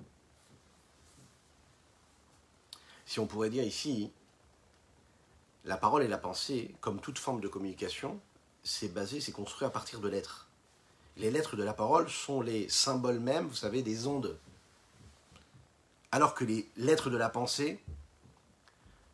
Si 3.07 3.21
on 3.21 3.27
pourrait 3.27 3.51
dire 3.51 3.65
ici, 3.65 4.11
la 5.65 5.77
parole 5.77 6.03
et 6.03 6.09
la 6.09 6.19
pensée, 6.19 6.75
comme 6.81 7.01
toute 7.01 7.19
forme 7.19 7.41
de 7.41 7.49
communication, 7.49 8.21
c'est 8.63 8.93
basé, 8.93 9.21
c'est 9.21 9.33
construit 9.33 9.67
à 9.67 9.71
partir 9.71 10.01
de 10.01 10.09
lettres. 10.09 10.49
Les 11.17 11.31
lettres 11.31 11.57
de 11.57 11.63
la 11.63 11.75
parole 11.75 12.11
sont 12.11 12.41
les 12.41 12.69
symboles 12.69 13.21
mêmes, 13.21 13.47
vous 13.47 13.55
savez, 13.55 13.83
des 13.83 14.07
ondes. 14.07 14.39
Alors 16.13 16.35
que 16.35 16.45
les 16.45 16.69
lettres 16.77 17.11
de 17.11 17.17
la 17.17 17.29
pensée 17.29 17.83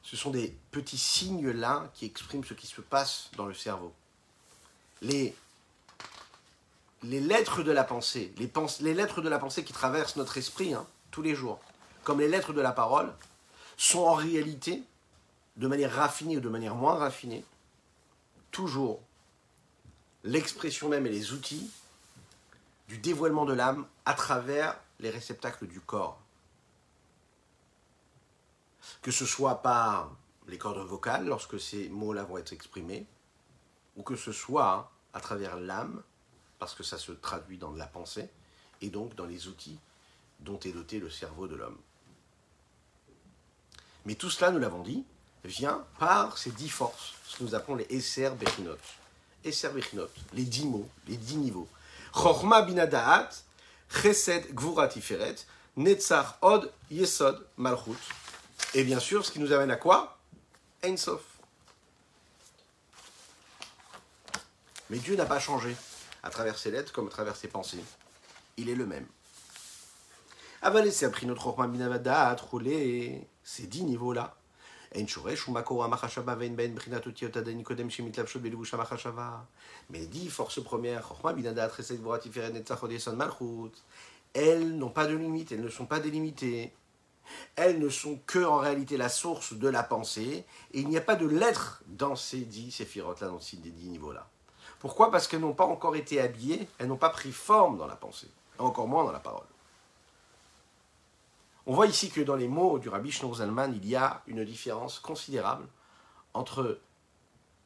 ce 0.02 0.16
sont 0.16 0.30
des 0.30 0.56
petits 0.70 0.98
signes 0.98 1.50
là 1.50 1.90
qui 1.94 2.06
expriment 2.06 2.44
ce 2.44 2.54
qui 2.54 2.66
se 2.66 2.80
passe 2.80 3.30
dans 3.36 3.46
le 3.46 3.54
cerveau. 3.54 3.92
Les, 5.02 5.34
lettres 7.02 7.62
de 7.62 7.72
la 7.72 7.84
pensée, 7.84 8.32
les, 8.36 8.50
les, 8.80 8.94
lettres 8.94 9.22
de 9.22 9.28
la 9.28 9.38
pensée 9.38 9.64
qui 9.64 9.72
traversent 9.72 10.16
notre 10.16 10.36
esprit 10.36 10.74
hein, 10.74 10.86
tous 11.10 11.22
les 11.22 11.34
jours, 11.34 11.60
comme 12.04 12.20
les 12.20 12.28
lettres 12.28 12.52
de 12.52 12.60
la 12.60 12.72
parole, 12.72 13.12
sont 13.76 14.00
en 14.00 14.14
réalité, 14.14 14.82
de 15.56 15.66
manière 15.66 15.92
raffinée 15.92 16.36
ou 16.36 16.40
de 16.40 16.48
manière 16.48 16.74
moins 16.74 16.94
raffinée, 16.94 17.44
toujours 18.50 19.00
l'expression 20.24 20.88
même 20.88 21.06
et 21.06 21.10
les 21.10 21.32
outils 21.32 21.70
du 22.88 22.98
dévoilement 22.98 23.44
de 23.44 23.52
l'âme 23.52 23.86
à 24.04 24.14
travers 24.14 24.76
les 24.98 25.10
réceptacles 25.10 25.66
du 25.66 25.80
corps. 25.80 26.20
Que 29.02 29.10
ce 29.10 29.24
soit 29.24 29.62
par 29.62 30.10
les 30.48 30.58
cordes 30.58 30.86
vocales 30.86 31.26
lorsque 31.26 31.60
ces 31.60 31.88
mots-là 31.88 32.24
vont 32.24 32.38
être 32.38 32.52
exprimés, 32.52 33.06
ou 34.00 34.02
que 34.02 34.16
ce 34.16 34.32
soit 34.32 34.90
à 35.12 35.20
travers 35.20 35.60
l'âme, 35.60 36.02
parce 36.58 36.74
que 36.74 36.82
ça 36.82 36.96
se 36.96 37.12
traduit 37.12 37.58
dans 37.58 37.72
la 37.72 37.86
pensée, 37.86 38.30
et 38.80 38.88
donc 38.88 39.14
dans 39.14 39.26
les 39.26 39.46
outils 39.46 39.78
dont 40.38 40.58
est 40.60 40.72
doté 40.72 40.98
le 40.98 41.10
cerveau 41.10 41.46
de 41.46 41.54
l'homme. 41.54 41.76
Mais 44.06 44.14
tout 44.14 44.30
cela, 44.30 44.52
nous 44.52 44.58
l'avons 44.58 44.82
dit, 44.82 45.04
vient 45.44 45.84
par 45.98 46.38
ces 46.38 46.50
dix 46.50 46.70
forces, 46.70 47.12
ce 47.26 47.36
que 47.36 47.44
nous 47.44 47.54
appelons 47.54 47.76
les 47.76 47.86
Esser 47.90 48.30
Bechinot. 48.30 48.78
Esser 49.44 49.68
Bechinot, 49.68 50.08
les 50.32 50.44
dix 50.44 50.64
mots, 50.64 50.88
les 51.06 51.18
dix 51.18 51.36
niveaux. 51.36 51.68
Chorma 52.14 52.62
binadaat, 52.62 53.28
Chesed 53.90 54.54
Gvura 54.54 54.88
Tiferet, 54.88 55.36
Netzach 55.76 56.38
Od 56.40 56.72
Yesod 56.90 57.46
Malchut. 57.58 58.00
Et 58.72 58.82
bien 58.82 58.98
sûr, 58.98 59.26
ce 59.26 59.30
qui 59.30 59.40
nous 59.40 59.52
amène 59.52 59.70
à 59.70 59.76
quoi? 59.76 60.18
Sof. 60.96 61.20
Mais 64.90 64.98
Dieu 64.98 65.16
n'a 65.16 65.24
pas 65.24 65.40
changé 65.40 65.74
à 66.22 66.30
travers 66.30 66.58
ses 66.58 66.70
lettres 66.70 66.92
comme 66.92 67.06
à 67.06 67.10
travers 67.10 67.36
ses 67.36 67.48
pensées. 67.48 67.82
Il 68.56 68.68
est 68.68 68.74
le 68.74 68.86
même. 68.86 69.06
Avaler, 70.62 70.90
c'est 70.90 71.06
appris 71.06 71.26
notre 71.26 71.66
Binavada 71.66 72.28
à 72.28 72.34
rouler 72.34 73.26
ces 73.42 73.66
dix 73.66 73.84
niveaux-là. 73.84 74.36
Mais 74.92 75.02
dit, 80.06 80.28
force 80.28 80.62
première, 80.62 81.12
elles 84.34 84.76
n'ont 84.76 84.90
pas 84.90 85.06
de 85.06 85.14
limite, 85.14 85.52
elles 85.52 85.62
ne 85.62 85.68
sont 85.68 85.86
pas 85.86 86.00
délimitées 86.00 86.72
elles 87.56 87.78
ne 87.78 87.88
sont 87.88 88.18
que 88.26 88.38
en 88.44 88.58
réalité 88.58 88.96
la 88.96 89.08
source 89.08 89.52
de 89.54 89.68
la 89.68 89.82
pensée, 89.82 90.44
et 90.72 90.80
il 90.80 90.88
n'y 90.88 90.96
a 90.96 91.00
pas 91.00 91.16
de 91.16 91.26
lettres 91.26 91.82
dans 91.86 92.16
ces 92.16 92.40
dix 92.40 92.70
séphirotes-là, 92.70 93.28
dans 93.28 93.40
ces 93.40 93.56
dix 93.56 93.88
niveaux-là. 93.88 94.28
Pourquoi? 94.80 95.10
Parce 95.10 95.28
qu'elles 95.28 95.40
n'ont 95.40 95.54
pas 95.54 95.66
encore 95.66 95.94
été 95.94 96.20
habillées, 96.20 96.66
elles 96.78 96.88
n'ont 96.88 96.96
pas 96.96 97.10
pris 97.10 97.32
forme 97.32 97.78
dans 97.78 97.86
la 97.86 97.96
pensée, 97.96 98.30
encore 98.58 98.88
moins 98.88 99.04
dans 99.04 99.12
la 99.12 99.20
parole. 99.20 99.46
On 101.66 101.74
voit 101.74 101.86
ici 101.86 102.10
que 102.10 102.22
dans 102.22 102.34
les 102.34 102.48
mots 102.48 102.78
du 102.78 102.88
rabbi 102.88 103.12
Shneur 103.12 103.34
Zalman, 103.34 103.72
il 103.74 103.86
y 103.86 103.94
a 103.94 104.22
une 104.26 104.44
différence 104.44 104.98
considérable 104.98 105.68
entre 106.32 106.80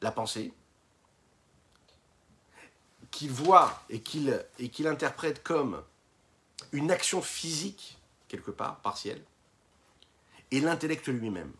la 0.01 0.11
pensée, 0.11 0.53
qu'il 3.11 3.31
voit 3.31 3.81
et 3.89 4.01
qu'il 4.01 4.87
interprète 4.87 5.41
comme 5.41 5.81
une 6.73 6.91
action 6.91 7.21
physique, 7.21 7.97
quelque 8.27 8.51
part, 8.51 8.75
partielle, 8.81 9.23
et 10.51 10.59
l'intellect 10.59 11.07
lui-même. 11.07 11.53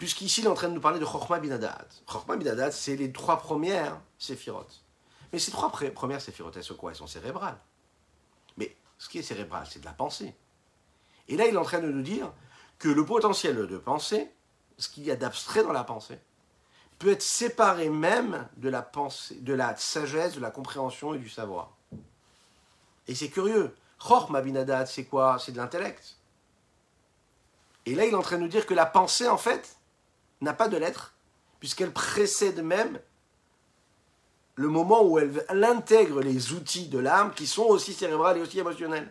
Puisqu'ici, 0.00 0.40
il 0.40 0.46
est 0.46 0.48
en 0.48 0.54
train 0.54 0.70
de 0.70 0.72
nous 0.72 0.80
parler 0.80 0.98
de 0.98 1.04
Chokhmah 1.04 1.40
Binadad. 1.40 1.86
Chokhmah 2.10 2.36
Binadad, 2.36 2.72
c'est 2.72 2.96
les 2.96 3.12
trois 3.12 3.36
premières 3.36 4.00
séphirotes. 4.18 4.82
Mais 5.30 5.38
ces 5.38 5.50
trois 5.50 5.70
premières 5.70 6.22
séphirotes, 6.22 6.56
elles 6.56 6.64
sont 6.64 6.74
quoi? 6.74 6.90
Elles 6.90 6.96
sont 6.96 7.06
cérébrales. 7.06 7.58
Mais 8.56 8.74
ce 8.96 9.10
qui 9.10 9.18
est 9.18 9.22
cérébral, 9.22 9.66
c'est 9.68 9.80
de 9.80 9.84
la 9.84 9.92
pensée. 9.92 10.34
Et 11.28 11.36
là, 11.36 11.46
il 11.46 11.54
est 11.54 11.58
en 11.58 11.64
train 11.64 11.80
de 11.80 11.90
nous 11.90 12.00
dire 12.00 12.32
que 12.78 12.88
le 12.88 13.04
potentiel 13.04 13.66
de 13.66 13.76
pensée, 13.76 14.32
ce 14.78 14.88
qu'il 14.88 15.04
y 15.04 15.10
a 15.10 15.16
d'abstrait 15.16 15.64
dans 15.64 15.72
la 15.72 15.84
pensée, 15.84 16.18
peut 16.98 17.10
être 17.10 17.20
séparé 17.20 17.90
même 17.90 18.48
de 18.56 18.70
la 18.70 18.80
pensée, 18.80 19.34
de 19.34 19.52
la 19.52 19.76
sagesse, 19.76 20.34
de 20.34 20.40
la 20.40 20.50
compréhension 20.50 21.12
et 21.12 21.18
du 21.18 21.28
savoir. 21.28 21.76
Et 23.06 23.14
c'est 23.14 23.28
curieux. 23.28 23.76
Chokhmah 23.98 24.40
Binadad, 24.40 24.86
c'est 24.86 25.04
quoi? 25.04 25.38
C'est 25.38 25.52
de 25.52 25.58
l'intellect. 25.58 26.16
Et 27.84 27.94
là, 27.94 28.06
il 28.06 28.12
est 28.12 28.16
en 28.16 28.22
train 28.22 28.38
de 28.38 28.44
nous 28.44 28.48
dire 28.48 28.64
que 28.64 28.72
la 28.72 28.86
pensée, 28.86 29.28
en 29.28 29.36
fait, 29.36 29.76
n'a 30.40 30.52
pas 30.52 30.68
de 30.68 30.76
lettres, 30.76 31.14
puisqu'elle 31.58 31.92
précède 31.92 32.62
même 32.62 32.98
le 34.60 34.68
moment 34.68 35.02
où 35.02 35.18
elle, 35.18 35.64
intègre 35.64 36.20
les 36.20 36.52
outils 36.52 36.88
de 36.88 36.98
l'âme 36.98 37.32
qui 37.32 37.46
sont 37.46 37.64
aussi 37.64 37.94
cérébrales 37.94 38.38
et 38.38 38.40
aussi 38.42 38.58
émotionnels. 38.58 39.10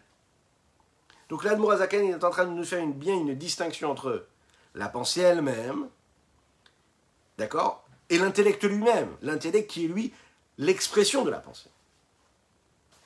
Donc 1.29 1.43
là, 1.43 1.55
Mourazakan 1.55 1.99
est 1.99 2.23
en 2.23 2.29
train 2.29 2.45
de 2.45 2.51
nous 2.51 2.65
faire 2.65 2.85
bien 2.85 3.15
une 3.15 3.35
distinction 3.35 3.91
entre 3.91 4.27
la 4.75 4.89
pensée 4.89 5.21
elle-même, 5.21 5.87
d'accord, 7.37 7.83
et 8.09 8.17
l'intellect 8.17 8.63
lui-même. 8.63 9.09
L'intellect 9.21 9.69
qui 9.69 9.85
est, 9.85 9.87
lui, 9.87 10.13
l'expression 10.57 11.23
de 11.23 11.29
la 11.29 11.39
pensée. 11.39 11.69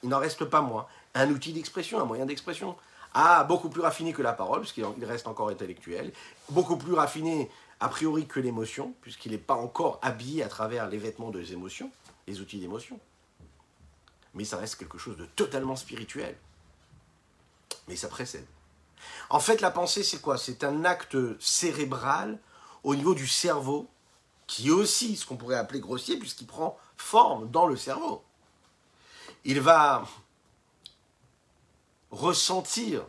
Il 0.03 0.09
n'en 0.09 0.19
reste 0.19 0.45
pas 0.45 0.61
moins 0.61 0.88
un 1.13 1.30
outil 1.30 1.53
d'expression, 1.53 1.99
un 2.01 2.05
moyen 2.05 2.26
d'expression, 2.26 2.76
Ah, 3.13 3.43
beaucoup 3.43 3.69
plus 3.69 3.82
raffiné 3.82 4.11
que 4.11 4.24
la 4.24 4.34
parole, 4.34 4.61
puisqu'il 4.61 5.05
reste 5.05 5.28
encore 5.28 5.49
intellectuel. 5.49 6.11
Beaucoup 6.49 6.78
plus 6.78 6.93
raffiné, 6.93 7.49
a 7.84 7.89
priori, 7.89 8.25
que 8.27 8.39
l'émotion, 8.39 8.93
puisqu'il 9.01 9.34
n'est 9.34 9.38
pas 9.38 9.55
encore 9.55 9.99
habillé 10.01 10.41
à 10.41 10.47
travers 10.47 10.88
les 10.88 10.97
vêtements 10.97 11.31
des 11.31 11.51
émotions, 11.51 11.91
les 12.27 12.39
outils 12.39 12.59
d'émotion. 12.59 12.97
Mais 14.34 14.45
ça 14.45 14.55
reste 14.55 14.77
quelque 14.77 14.97
chose 14.97 15.17
de 15.17 15.25
totalement 15.25 15.75
spirituel. 15.75 16.38
Mais 17.89 17.97
ça 17.97 18.07
précède. 18.07 18.47
En 19.29 19.41
fait, 19.41 19.59
la 19.59 19.69
pensée, 19.69 20.01
c'est 20.01 20.21
quoi? 20.21 20.38
C'est 20.38 20.63
un 20.63 20.86
acte 20.86 21.17
cérébral 21.41 22.39
au 22.86 22.95
niveau 22.95 23.13
du 23.13 23.27
cerveau, 23.27 23.89
qui 24.47 24.69
est 24.69 24.71
aussi 24.71 25.17
ce 25.17 25.25
qu'on 25.25 25.36
pourrait 25.36 25.57
appeler 25.57 25.81
grossier, 25.81 26.17
puisqu'il 26.17 26.47
prend 26.47 26.79
forme 26.95 27.51
dans 27.51 27.67
le 27.67 27.75
cerveau. 27.75 28.23
Il 29.43 29.59
va 29.59 30.07
ressentir 32.11 33.05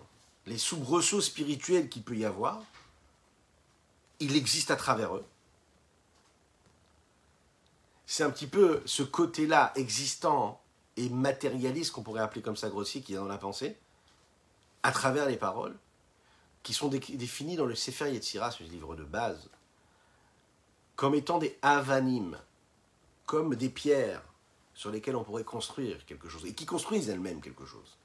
les 0.46 0.58
soubresauts 0.58 1.20
spirituels 1.20 1.88
qu'il 1.88 2.02
peut 2.02 2.16
y 2.16 2.24
avoir. 2.24 2.60
Il 4.20 4.36
existe 4.36 4.70
à 4.70 4.76
travers 4.76 5.16
eux. 5.16 5.24
C'est 8.06 8.22
un 8.22 8.30
petit 8.30 8.46
peu 8.46 8.82
ce 8.84 9.02
côté-là 9.02 9.72
existant 9.76 10.60
et 10.96 11.08
matérialiste 11.08 11.92
qu'on 11.92 12.02
pourrait 12.02 12.20
appeler 12.20 12.42
comme 12.42 12.56
ça 12.56 12.68
grossier 12.68 13.00
qui 13.02 13.14
est 13.14 13.16
dans 13.16 13.26
la 13.26 13.38
pensée, 13.38 13.76
à 14.82 14.92
travers 14.92 15.26
les 15.26 15.36
paroles, 15.36 15.76
qui 16.62 16.74
sont 16.74 16.88
définies 16.88 17.56
dans 17.56 17.66
le 17.66 17.74
Sefer 17.74 18.12
Yetzirah, 18.12 18.50
ce 18.50 18.62
livre 18.62 18.94
de 18.94 19.04
base, 19.04 19.48
comme 20.96 21.14
étant 21.14 21.38
des 21.38 21.58
avanim, 21.62 22.38
comme 23.26 23.54
des 23.56 23.68
pierres 23.68 24.22
sur 24.74 24.90
lesquelles 24.90 25.16
on 25.16 25.24
pourrait 25.24 25.44
construire 25.44 26.04
quelque 26.06 26.28
chose, 26.28 26.44
et 26.46 26.54
qui 26.54 26.66
construisent 26.66 27.08
elles-mêmes 27.08 27.40
quelque 27.40 27.64
chose. 27.64 27.96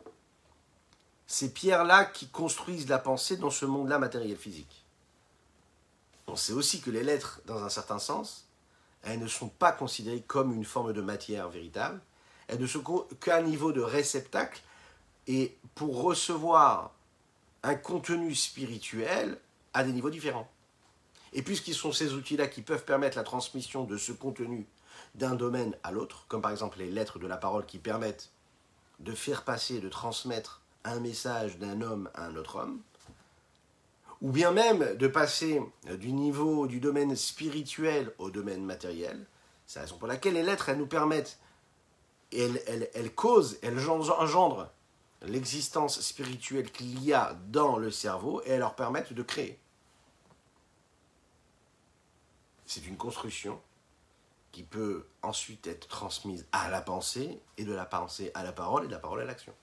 Ces 1.27 1.53
pierres-là 1.53 2.05
qui 2.05 2.27
construisent 2.29 2.89
la 2.89 2.99
pensée 2.99 3.37
dans 3.37 3.51
ce 3.51 3.65
monde-là 3.65 3.99
matériel 3.99 4.37
physique. 4.37 4.78
On 6.29 6.35
sait 6.35 6.53
aussi 6.53 6.79
que 6.79 6.91
les 6.91 7.03
lettres, 7.03 7.41
dans 7.45 7.63
un 7.63 7.69
certain 7.69 7.97
sens, 7.97 8.47
elles 9.01 9.19
ne 9.19 9.27
sont 9.27 9.49
pas 9.49 9.71
considérées 9.71 10.21
comme 10.21 10.53
une 10.53 10.65
forme 10.65 10.93
de 10.93 11.01
matière 11.01 11.49
véritable, 11.49 11.99
elles 12.47 12.59
ne 12.59 12.67
sont 12.67 13.07
qu'à 13.19 13.41
niveau 13.41 13.71
de 13.71 13.81
réceptacle, 13.81 14.61
et 15.27 15.57
pour 15.75 16.01
recevoir 16.01 16.91
un 17.63 17.75
contenu 17.75 18.35
spirituel 18.35 19.39
à 19.73 19.83
des 19.83 19.91
niveaux 19.91 20.09
différents. 20.09 20.49
Et 21.33 21.41
puisqu'ils 21.41 21.75
sont 21.75 21.91
ces 21.91 22.13
outils-là 22.13 22.47
qui 22.47 22.61
peuvent 22.61 22.85
permettre 22.85 23.17
la 23.17 23.23
transmission 23.23 23.83
de 23.83 23.97
ce 23.97 24.11
contenu 24.11 24.67
d'un 25.15 25.35
domaine 25.35 25.75
à 25.83 25.91
l'autre, 25.91 26.25
comme 26.27 26.41
par 26.41 26.51
exemple 26.51 26.79
les 26.79 26.91
lettres 26.91 27.19
de 27.19 27.27
la 27.27 27.37
parole 27.37 27.65
qui 27.65 27.79
permettent 27.79 28.29
de 28.99 29.13
faire 29.13 29.43
passer, 29.43 29.79
de 29.79 29.89
transmettre 29.89 30.61
un 30.83 30.99
message 30.99 31.57
d'un 31.57 31.81
homme 31.81 32.09
à 32.13 32.25
un 32.25 32.35
autre 32.35 32.57
homme, 32.57 32.81
ou 34.21 34.31
bien 34.31 34.51
même 34.51 34.95
de 34.95 35.07
passer 35.07 35.61
du 35.85 36.11
niveau 36.11 36.67
du 36.67 36.79
domaine 36.79 37.15
spirituel 37.15 38.13
au 38.17 38.29
domaine 38.29 38.63
matériel. 38.63 39.25
C'est 39.65 39.79
la 39.79 39.85
raison 39.85 39.97
pour 39.97 40.07
laquelle 40.07 40.33
les 40.33 40.43
lettres, 40.43 40.69
elles 40.69 40.77
nous 40.77 40.87
permettent, 40.87 41.39
elles, 42.33 42.61
elles, 42.67 42.89
elles 42.93 43.13
causent, 43.13 43.57
elles 43.61 43.89
engendrent 43.89 44.71
l'existence 45.21 45.99
spirituelle 46.01 46.71
qu'il 46.71 47.03
y 47.03 47.13
a 47.13 47.37
dans 47.47 47.77
le 47.77 47.91
cerveau 47.91 48.41
et 48.45 48.51
elles 48.51 48.59
leur 48.59 48.75
permettent 48.75 49.13
de 49.13 49.23
créer. 49.23 49.59
C'est 52.65 52.85
une 52.85 52.97
construction 52.97 53.59
qui 54.51 54.63
peut 54.63 55.05
ensuite 55.21 55.67
être 55.67 55.87
transmise 55.87 56.45
à 56.51 56.69
la 56.69 56.81
pensée, 56.81 57.41
et 57.57 57.65
de 57.65 57.73
la 57.73 57.85
pensée 57.85 58.31
à 58.33 58.43
la 58.43 58.51
parole, 58.51 58.85
et 58.85 58.87
de 58.87 58.91
la 58.91 58.99
parole 58.99 59.21
à 59.21 59.25
l'action. 59.25 59.53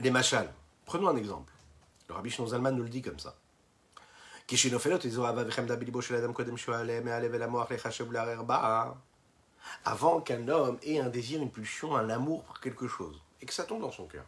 Les 0.00 0.10
machals. 0.10 0.52
Prenons 0.84 1.08
un 1.08 1.16
exemple. 1.16 1.52
Le 2.08 2.14
rabbi 2.14 2.30
Zalman 2.30 2.72
nous 2.72 2.84
le 2.84 2.88
dit 2.88 3.02
comme 3.02 3.18
ça. 3.18 3.34
Avant 9.84 10.20
qu'un 10.20 10.48
homme 10.48 10.78
ait 10.82 10.98
un 11.00 11.08
désir, 11.08 11.42
une 11.42 11.50
pulsion, 11.50 11.96
un 11.96 12.08
amour 12.08 12.44
pour 12.44 12.60
quelque 12.60 12.88
chose, 12.88 13.20
et 13.42 13.46
que 13.46 13.52
ça 13.52 13.64
tombe 13.64 13.82
dans 13.82 13.92
son 13.92 14.06
cœur 14.06 14.24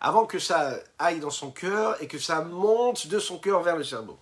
avant 0.00 0.24
que 0.26 0.38
ça 0.38 0.78
aille 0.98 1.20
dans 1.20 1.30
son 1.30 1.50
cœur 1.50 2.02
et 2.02 2.08
que 2.08 2.18
ça 2.18 2.42
monte 2.42 3.06
de 3.06 3.18
son 3.18 3.38
cœur 3.38 3.62
vers 3.62 3.76
le 3.76 3.84
cerveau. 3.84 4.18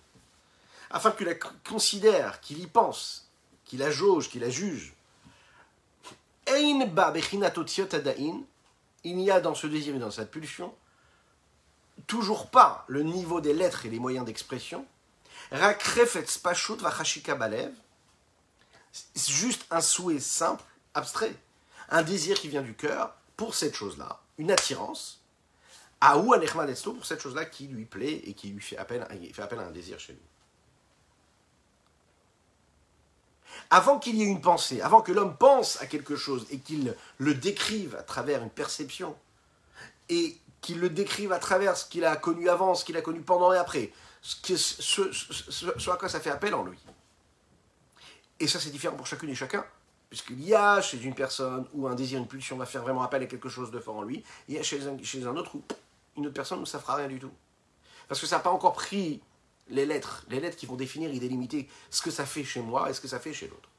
Afin 0.91 1.11
qu'il 1.11 1.27
la 1.27 1.35
considère, 1.67 2.41
qu'il 2.41 2.59
y 2.59 2.67
pense, 2.67 3.29
qu'il 3.63 3.79
la 3.79 3.89
jauge, 3.89 4.29
qu'il 4.29 4.41
la 4.41 4.49
juge. 4.49 4.93
Il 9.03 9.15
n'y 9.15 9.31
a 9.31 9.39
dans 9.39 9.55
ce 9.55 9.67
désir 9.67 9.95
et 9.95 9.99
dans 9.99 10.11
cette 10.11 10.31
pulsion 10.31 10.73
toujours 12.07 12.49
pas 12.49 12.85
le 12.87 13.03
niveau 13.03 13.41
des 13.41 13.53
lettres 13.53 13.85
et 13.85 13.89
les 13.89 13.99
moyens 13.99 14.25
d'expression. 14.25 14.85
Juste 19.15 19.65
un 19.71 19.81
souhait 19.81 20.19
simple, 20.19 20.63
abstrait. 20.93 21.35
Un 21.89 22.03
désir 22.03 22.39
qui 22.39 22.49
vient 22.49 22.61
du 22.61 22.73
cœur 22.73 23.15
pour 23.35 23.55
cette 23.55 23.75
chose-là. 23.75 24.19
Une 24.37 24.51
attirance 24.51 25.19
Aou 26.01 26.33
Eslo 26.33 26.93
pour 26.93 27.05
cette 27.05 27.21
chose-là 27.21 27.45
qui 27.45 27.67
lui 27.67 27.85
plaît 27.85 28.21
et 28.25 28.33
qui 28.33 28.49
lui 28.49 28.61
fait 28.61 28.77
appel, 28.77 29.05
fait 29.33 29.41
appel 29.41 29.59
à 29.59 29.63
un 29.63 29.71
désir 29.71 29.99
chez 29.99 30.13
lui. 30.13 30.21
Avant 33.69 33.99
qu'il 33.99 34.15
y 34.15 34.23
ait 34.23 34.27
une 34.27 34.41
pensée, 34.41 34.81
avant 34.81 35.01
que 35.01 35.11
l'homme 35.11 35.35
pense 35.37 35.81
à 35.81 35.85
quelque 35.85 36.15
chose 36.15 36.45
et 36.51 36.59
qu'il 36.59 36.95
le 37.17 37.33
décrive 37.33 37.95
à 37.95 38.03
travers 38.03 38.41
une 38.41 38.49
perception, 38.49 39.15
et 40.09 40.37
qu'il 40.61 40.79
le 40.79 40.89
décrive 40.89 41.31
à 41.31 41.39
travers 41.39 41.77
ce 41.77 41.85
qu'il 41.85 42.05
a 42.05 42.15
connu 42.15 42.49
avant, 42.49 42.75
ce 42.75 42.83
qu'il 42.83 42.97
a 42.97 43.01
connu 43.01 43.21
pendant 43.21 43.53
et 43.53 43.57
après, 43.57 43.91
ce, 44.21 44.57
ce, 44.57 45.89
à 45.89 45.95
quoi 45.95 46.09
ça 46.09 46.19
fait 46.19 46.29
appel 46.29 46.53
en 46.53 46.63
lui. 46.63 46.77
Et 48.39 48.47
ça, 48.47 48.59
c'est 48.59 48.69
différent 48.69 48.95
pour 48.95 49.07
chacune 49.07 49.29
et 49.29 49.35
chacun. 49.35 49.65
Puisqu'il 50.09 50.43
y 50.43 50.55
a 50.55 50.81
chez 50.81 51.01
une 51.03 51.13
personne 51.13 51.67
où 51.73 51.87
un 51.87 51.93
désir, 51.93 52.19
une 52.19 52.27
pulsion 52.27 52.57
va 52.57 52.65
faire 52.65 52.81
vraiment 52.81 53.03
appel 53.03 53.21
à 53.21 53.25
quelque 53.27 53.47
chose 53.47 53.69
de 53.69 53.79
fort 53.79 53.97
en 53.97 54.01
lui, 54.01 54.23
il 54.47 54.55
y 54.55 54.59
a 54.59 54.63
chez 54.63 54.81
un, 54.87 55.35
autre 55.35 55.55
où 55.55 55.63
une 56.17 56.25
autre 56.25 56.33
personne, 56.33 56.65
ça 56.65 56.79
ne 56.79 56.81
fera 56.81 56.95
rien 56.95 57.07
du 57.07 57.19
tout. 57.19 57.31
Parce 58.07 58.19
que 58.19 58.25
ça 58.25 58.37
n'a 58.37 58.41
pas 58.41 58.49
encore 58.49 58.73
pris 58.73 59.21
les 59.69 59.85
lettres, 59.85 60.25
les 60.29 60.39
lettres 60.39 60.57
qui 60.57 60.65
vont 60.65 60.75
définir 60.75 61.11
et 61.11 61.19
délimiter 61.19 61.69
ce 61.89 62.01
que 62.01 62.11
ça 62.11 62.25
fait 62.25 62.43
chez 62.43 62.61
moi 62.61 62.89
et 62.89 62.93
ce 62.93 63.01
que 63.01 63.07
ça 63.07 63.19
fait 63.19 63.33
chez 63.33 63.47
l'autre. 63.47 63.69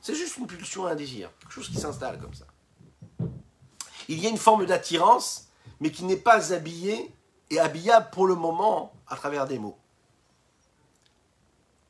C'est 0.00 0.14
juste 0.14 0.36
une 0.36 0.46
pulsion, 0.46 0.86
un 0.86 0.94
désir, 0.94 1.30
quelque 1.40 1.52
chose 1.52 1.68
qui 1.68 1.76
s'installe 1.76 2.18
comme 2.18 2.34
ça. 2.34 2.46
Il 4.08 4.18
y 4.18 4.26
a 4.26 4.30
une 4.30 4.38
forme 4.38 4.64
d'attirance, 4.64 5.48
mais 5.80 5.90
qui 5.90 6.04
n'est 6.04 6.16
pas 6.16 6.52
habillée 6.52 7.12
et 7.50 7.58
habillable 7.58 8.08
pour 8.10 8.26
le 8.26 8.34
moment 8.34 8.92
à 9.06 9.16
travers 9.16 9.46
des 9.46 9.58
mots. 9.58 9.78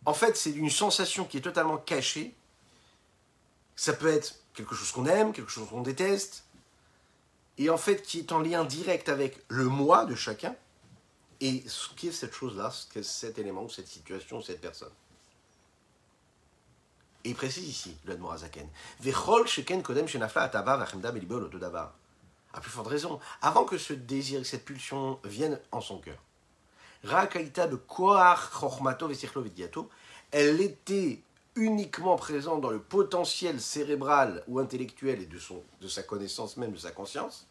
En 0.04 0.14
fait, 0.14 0.36
c'est 0.36 0.50
une 0.50 0.70
sensation 0.70 1.24
qui 1.24 1.36
est 1.36 1.42
totalement 1.42 1.76
cachée. 1.76 2.34
Ça 3.76 3.92
peut 3.92 4.08
être 4.08 4.36
quelque 4.54 4.74
chose 4.74 4.90
qu'on 4.90 5.06
aime, 5.06 5.32
quelque 5.32 5.50
chose 5.50 5.68
qu'on 5.68 5.82
déteste, 5.82 6.44
et 7.58 7.70
en 7.70 7.76
fait 7.76 8.02
qui 8.02 8.20
est 8.20 8.32
en 8.32 8.40
lien 8.40 8.64
direct 8.64 9.08
avec 9.08 9.38
le 9.48 9.64
moi 9.64 10.06
de 10.06 10.14
chacun 10.14 10.54
et 11.40 11.62
ce 11.66 11.88
qu'est 11.94 12.12
cette 12.12 12.34
chose-là, 12.34 12.70
ce 12.70 12.86
qu'est 12.92 13.02
cet 13.02 13.38
élément, 13.38 13.68
cette 13.68 13.88
situation, 13.88 14.42
cette 14.42 14.60
personne. 14.60 14.92
Et 17.24 17.30
il 17.30 17.34
précise 17.34 17.68
ici, 17.68 17.96
le 18.04 18.14
Admorazaken, 18.14 18.68
sheken 19.46 19.82
kodem 19.82 20.06
À 22.52 22.60
plus 22.60 22.70
forte 22.70 22.86
raison, 22.86 23.20
avant 23.42 23.64
que 23.64 23.78
ce 23.78 23.92
désir, 23.92 24.44
cette 24.46 24.64
pulsion 24.64 25.18
viennent 25.24 25.60
en 25.72 25.80
son 25.80 25.98
cœur. 25.98 26.18
Rakaita 27.04 27.68
de 27.68 27.76
koach 27.76 28.50
chormato 28.50 29.08
elle 30.30 30.60
était 30.60 31.20
uniquement 31.54 32.16
présente 32.16 32.60
dans 32.60 32.70
le 32.70 32.80
potentiel 32.80 33.60
cérébral 33.60 34.44
ou 34.46 34.58
intellectuel 34.58 35.22
et 35.22 35.26
de, 35.26 35.38
son, 35.38 35.62
de 35.80 35.88
sa 35.88 36.02
connaissance 36.02 36.56
même, 36.56 36.72
de 36.72 36.78
sa 36.78 36.90
conscience, 36.90 37.46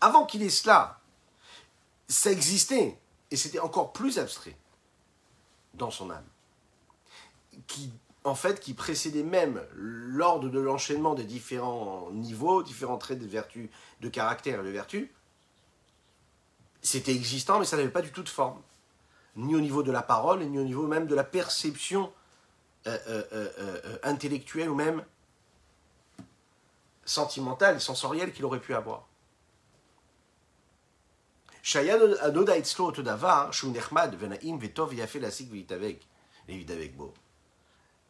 avant 0.00 0.24
qu'il 0.24 0.42
ait 0.42 0.50
cela, 0.50 0.99
ça 2.10 2.32
existait, 2.32 2.98
et 3.30 3.36
c'était 3.36 3.60
encore 3.60 3.92
plus 3.92 4.18
abstrait 4.18 4.56
dans 5.74 5.90
son 5.90 6.10
âme, 6.10 6.26
qui, 7.68 7.92
en 8.24 8.34
fait, 8.34 8.58
qui 8.58 8.74
précédait 8.74 9.22
même 9.22 9.64
l'ordre 9.74 10.48
de 10.48 10.58
l'enchaînement 10.58 11.14
des 11.14 11.22
différents 11.22 12.10
niveaux, 12.10 12.64
différents 12.64 12.98
traits 12.98 13.20
de 13.20 13.26
vertu, 13.26 13.70
de 14.00 14.08
caractère 14.08 14.60
et 14.60 14.64
de 14.64 14.70
vertu. 14.70 15.12
C'était 16.82 17.14
existant, 17.14 17.60
mais 17.60 17.64
ça 17.64 17.76
n'avait 17.76 17.90
pas 17.90 18.02
du 18.02 18.10
tout 18.10 18.24
de 18.24 18.28
forme, 18.28 18.60
ni 19.36 19.54
au 19.54 19.60
niveau 19.60 19.84
de 19.84 19.92
la 19.92 20.02
parole, 20.02 20.42
ni 20.42 20.58
au 20.58 20.64
niveau 20.64 20.88
même 20.88 21.06
de 21.06 21.14
la 21.14 21.24
perception 21.24 22.12
euh, 22.86 22.98
euh, 23.08 23.50
euh, 23.58 23.98
intellectuelle 24.02 24.68
ou 24.68 24.74
même 24.74 25.04
sentimentale 27.04 27.80
sensorielle 27.80 28.32
qu'il 28.32 28.44
aurait 28.44 28.60
pu 28.60 28.74
avoir. 28.74 29.06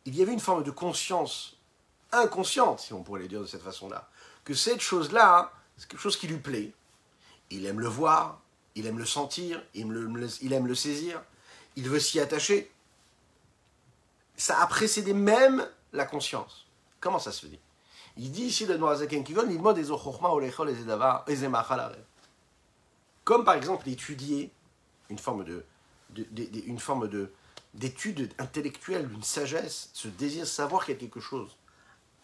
Il 0.06 0.16
y 0.16 0.22
avait 0.22 0.32
une 0.32 0.40
forme 0.40 0.62
de 0.62 0.70
conscience 0.70 1.56
inconsciente, 2.12 2.80
si 2.80 2.92
on 2.92 3.02
pourrait 3.02 3.22
le 3.22 3.28
dire 3.28 3.40
de 3.40 3.46
cette 3.46 3.62
façon-là, 3.62 4.08
que 4.44 4.54
cette 4.54 4.80
chose-là, 4.80 5.52
c'est 5.76 5.88
quelque 5.88 6.00
chose 6.00 6.16
qui 6.16 6.26
lui 6.26 6.38
plaît. 6.38 6.72
Il 7.50 7.66
aime 7.66 7.80
le 7.80 7.88
voir, 7.88 8.40
il 8.74 8.86
aime 8.86 8.98
le 8.98 9.06
sentir, 9.06 9.62
il 9.74 9.82
aime 10.52 10.66
le, 10.66 10.74
saisir, 10.74 11.22
il 11.76 11.88
veut 11.88 12.00
s'y 12.00 12.20
attacher. 12.20 12.70
Ça 14.36 14.60
a 14.60 14.66
précédé 14.66 15.12
même 15.12 15.68
la 15.92 16.06
conscience. 16.06 16.66
Comment 17.00 17.18
ça 17.18 17.32
se 17.32 17.46
fait? 17.46 17.60
Il 18.16 18.30
dit 18.32 18.44
ici 18.44 18.66
le 18.66 18.74
il 18.74 18.78
demande 18.78 19.76
des 19.76 19.90
Comme 23.30 23.44
par 23.44 23.54
exemple 23.54 23.88
étudier 23.88 24.50
une 25.08 25.20
forme 25.20 25.44
de, 25.44 25.64
une 26.66 26.80
forme 26.80 27.06
de 27.06 27.30
d'étude 27.74 28.34
intellectuelle, 28.40 29.08
d'une 29.08 29.22
sagesse, 29.22 29.90
ce 29.92 30.08
désir 30.08 30.40
de 30.40 30.46
savoir 30.46 30.84
qu'il 30.84 30.94
y 30.94 30.96
a 30.96 31.00
quelque 31.00 31.20
chose, 31.20 31.56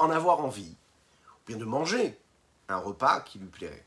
en 0.01 0.11
avoir 0.11 0.41
envie, 0.41 0.75
ou 0.75 1.47
bien 1.47 1.59
de 1.59 1.65
manger 1.65 2.19
un 2.69 2.79
repas 2.79 3.21
qui 3.21 3.39
lui 3.39 3.47
plairait. 3.47 3.85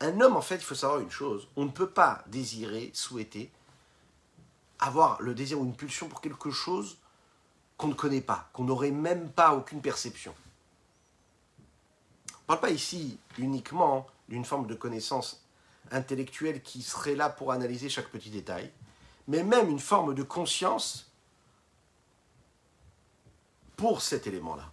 Un 0.00 0.20
homme, 0.20 0.36
en 0.36 0.42
fait, 0.42 0.56
il 0.56 0.62
faut 0.62 0.74
savoir 0.74 1.00
une 1.00 1.10
chose, 1.10 1.48
on 1.56 1.64
ne 1.64 1.70
peut 1.70 1.88
pas 1.88 2.22
désirer, 2.26 2.90
souhaiter, 2.92 3.50
avoir 4.78 5.22
le 5.22 5.34
désir 5.34 5.58
ou 5.58 5.64
une 5.64 5.74
pulsion 5.74 6.06
pour 6.06 6.20
quelque 6.20 6.50
chose 6.50 6.98
qu'on 7.78 7.88
ne 7.88 7.94
connaît 7.94 8.20
pas, 8.20 8.50
qu'on 8.52 8.64
n'aurait 8.64 8.90
même 8.90 9.30
pas 9.30 9.54
aucune 9.54 9.80
perception. 9.80 10.34
On 12.28 12.32
ne 12.42 12.46
parle 12.46 12.60
pas 12.60 12.70
ici 12.72 13.18
uniquement 13.38 14.06
d'une 14.28 14.44
forme 14.44 14.66
de 14.66 14.74
connaissance 14.74 15.45
intellectuelle 15.90 16.62
qui 16.62 16.82
serait 16.82 17.14
là 17.14 17.28
pour 17.28 17.52
analyser 17.52 17.88
chaque 17.88 18.08
petit 18.08 18.30
détail, 18.30 18.72
mais 19.28 19.42
même 19.42 19.70
une 19.70 19.80
forme 19.80 20.14
de 20.14 20.22
conscience 20.22 21.10
pour 23.76 24.02
cet 24.02 24.26
élément-là. 24.26 24.72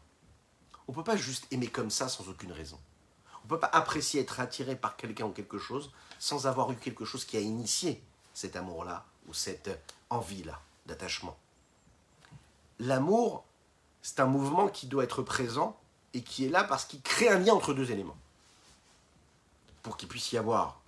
On 0.88 0.92
ne 0.92 0.96
peut 0.96 1.04
pas 1.04 1.16
juste 1.16 1.48
aimer 1.52 1.68
comme 1.68 1.90
ça 1.90 2.08
sans 2.08 2.28
aucune 2.30 2.52
raison. 2.52 2.80
On 3.42 3.46
ne 3.46 3.50
peut 3.50 3.60
pas 3.60 3.70
apprécier 3.74 4.22
être 4.22 4.40
attiré 4.40 4.76
par 4.76 4.96
quelqu'un 4.96 5.26
ou 5.26 5.32
quelque 5.32 5.60
chose 5.60 5.92
sans 6.20 6.48
avoir 6.48 6.72
eu 6.72 6.76
quelque 6.76 7.04
chose 7.04 7.26
qui 7.26 7.36
a 7.36 7.42
initié 7.42 8.02
cet 8.34 8.56
amour-là 8.56 9.06
ou 9.28 9.34
cette 9.34 9.70
envie-là 10.10 10.60
d'attachement. 10.86 11.38
L'amour, 12.80 13.46
c'est 14.02 14.20
un 14.20 14.26
mouvement 14.26 14.68
qui 14.68 14.88
doit 14.88 15.04
être 15.04 15.22
présent 15.22 15.80
et 16.14 16.22
qui 16.22 16.46
est 16.46 16.50
là 16.50 16.64
parce 16.64 16.86
qu'il 16.86 17.02
crée 17.02 17.30
un 17.30 17.40
lien 17.40 17.54
entre 17.54 17.74
deux 17.74 17.92
éléments. 17.92 18.18
Pour 19.82 19.98
qu'il 19.98 20.08
puisse 20.08 20.32
y 20.32 20.38
avoir 20.38 20.83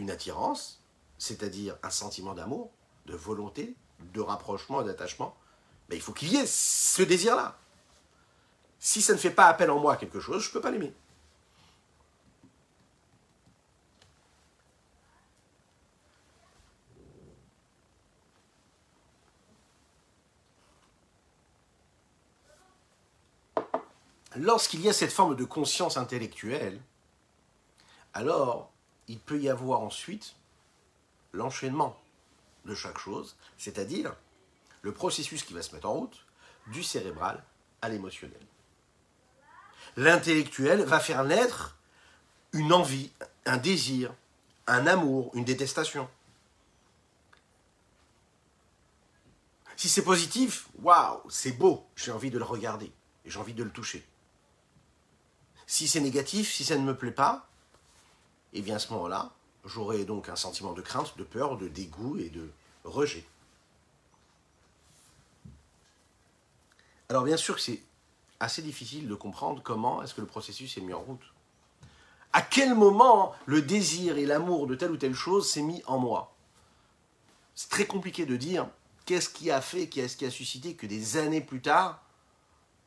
une 0.00 0.10
attirance, 0.10 0.82
c'est-à-dire 1.18 1.76
un 1.82 1.90
sentiment 1.90 2.34
d'amour, 2.34 2.70
de 3.06 3.14
volonté, 3.14 3.76
de 4.14 4.20
rapprochement, 4.20 4.82
d'attachement, 4.82 5.36
ben, 5.88 5.96
il 5.96 6.02
faut 6.02 6.12
qu'il 6.12 6.32
y 6.32 6.36
ait 6.36 6.46
ce 6.46 7.02
désir-là. 7.02 7.58
Si 8.78 9.02
ça 9.02 9.12
ne 9.12 9.18
fait 9.18 9.30
pas 9.30 9.46
appel 9.46 9.70
en 9.70 9.78
moi 9.78 9.94
à 9.94 9.96
quelque 9.96 10.20
chose, 10.20 10.42
je 10.42 10.48
ne 10.48 10.52
peux 10.54 10.60
pas 10.60 10.70
l'aimer. 10.70 10.94
Lorsqu'il 24.36 24.80
y 24.80 24.88
a 24.88 24.92
cette 24.94 25.12
forme 25.12 25.36
de 25.36 25.44
conscience 25.44 25.98
intellectuelle, 25.98 26.80
alors 28.14 28.69
il 29.10 29.18
peut 29.18 29.40
y 29.40 29.48
avoir 29.48 29.80
ensuite 29.80 30.36
l'enchaînement 31.32 32.00
de 32.64 32.76
chaque 32.76 32.98
chose, 32.98 33.36
c'est-à-dire 33.58 34.14
le 34.82 34.94
processus 34.94 35.42
qui 35.42 35.52
va 35.52 35.62
se 35.62 35.74
mettre 35.74 35.88
en 35.88 35.94
route 35.94 36.24
du 36.68 36.84
cérébral 36.84 37.42
à 37.82 37.88
l'émotionnel. 37.88 38.40
L'intellectuel 39.96 40.84
va 40.84 41.00
faire 41.00 41.24
naître 41.24 41.76
une 42.52 42.72
envie, 42.72 43.10
un 43.46 43.56
désir, 43.56 44.14
un 44.68 44.86
amour, 44.86 45.32
une 45.34 45.44
détestation. 45.44 46.08
Si 49.76 49.88
c'est 49.88 50.04
positif, 50.04 50.68
waouh, 50.82 51.28
c'est 51.28 51.52
beau, 51.58 51.84
j'ai 51.96 52.12
envie 52.12 52.30
de 52.30 52.38
le 52.38 52.44
regarder 52.44 52.92
et 53.24 53.30
j'ai 53.30 53.40
envie 53.40 53.54
de 53.54 53.64
le 53.64 53.70
toucher. 53.70 54.06
Si 55.66 55.88
c'est 55.88 56.00
négatif, 56.00 56.52
si 56.52 56.64
ça 56.64 56.76
ne 56.76 56.84
me 56.84 56.96
plaît 56.96 57.10
pas, 57.10 57.49
et 58.52 58.58
eh 58.58 58.62
bien 58.62 58.76
à 58.76 58.78
ce 58.78 58.92
moment-là, 58.92 59.30
j'aurai 59.64 60.04
donc 60.04 60.28
un 60.28 60.36
sentiment 60.36 60.72
de 60.72 60.82
crainte, 60.82 61.16
de 61.16 61.24
peur, 61.24 61.56
de 61.56 61.68
dégoût 61.68 62.18
et 62.18 62.30
de 62.30 62.50
rejet. 62.84 63.24
Alors 67.08 67.24
bien 67.24 67.36
sûr 67.36 67.56
que 67.56 67.60
c'est 67.60 67.82
assez 68.40 68.62
difficile 68.62 69.06
de 69.06 69.14
comprendre 69.14 69.62
comment 69.62 70.02
est-ce 70.02 70.14
que 70.14 70.20
le 70.20 70.26
processus 70.26 70.76
est 70.76 70.80
mis 70.80 70.94
en 70.94 71.00
route. 71.00 71.32
À 72.32 72.42
quel 72.42 72.74
moment 72.74 73.34
le 73.46 73.62
désir 73.62 74.16
et 74.16 74.26
l'amour 74.26 74.66
de 74.66 74.74
telle 74.74 74.92
ou 74.92 74.96
telle 74.96 75.14
chose 75.14 75.48
s'est 75.48 75.62
mis 75.62 75.82
en 75.86 75.98
moi? 75.98 76.32
C'est 77.54 77.68
très 77.68 77.86
compliqué 77.86 78.26
de 78.26 78.36
dire 78.36 78.68
qu'est-ce 79.04 79.28
qui 79.28 79.50
a 79.50 79.60
fait, 79.60 79.88
qu'est-ce 79.88 80.16
qui 80.16 80.24
a 80.24 80.30
suscité 80.30 80.74
que 80.74 80.86
des 80.86 81.16
années 81.16 81.40
plus 81.40 81.60
tard, 81.60 82.02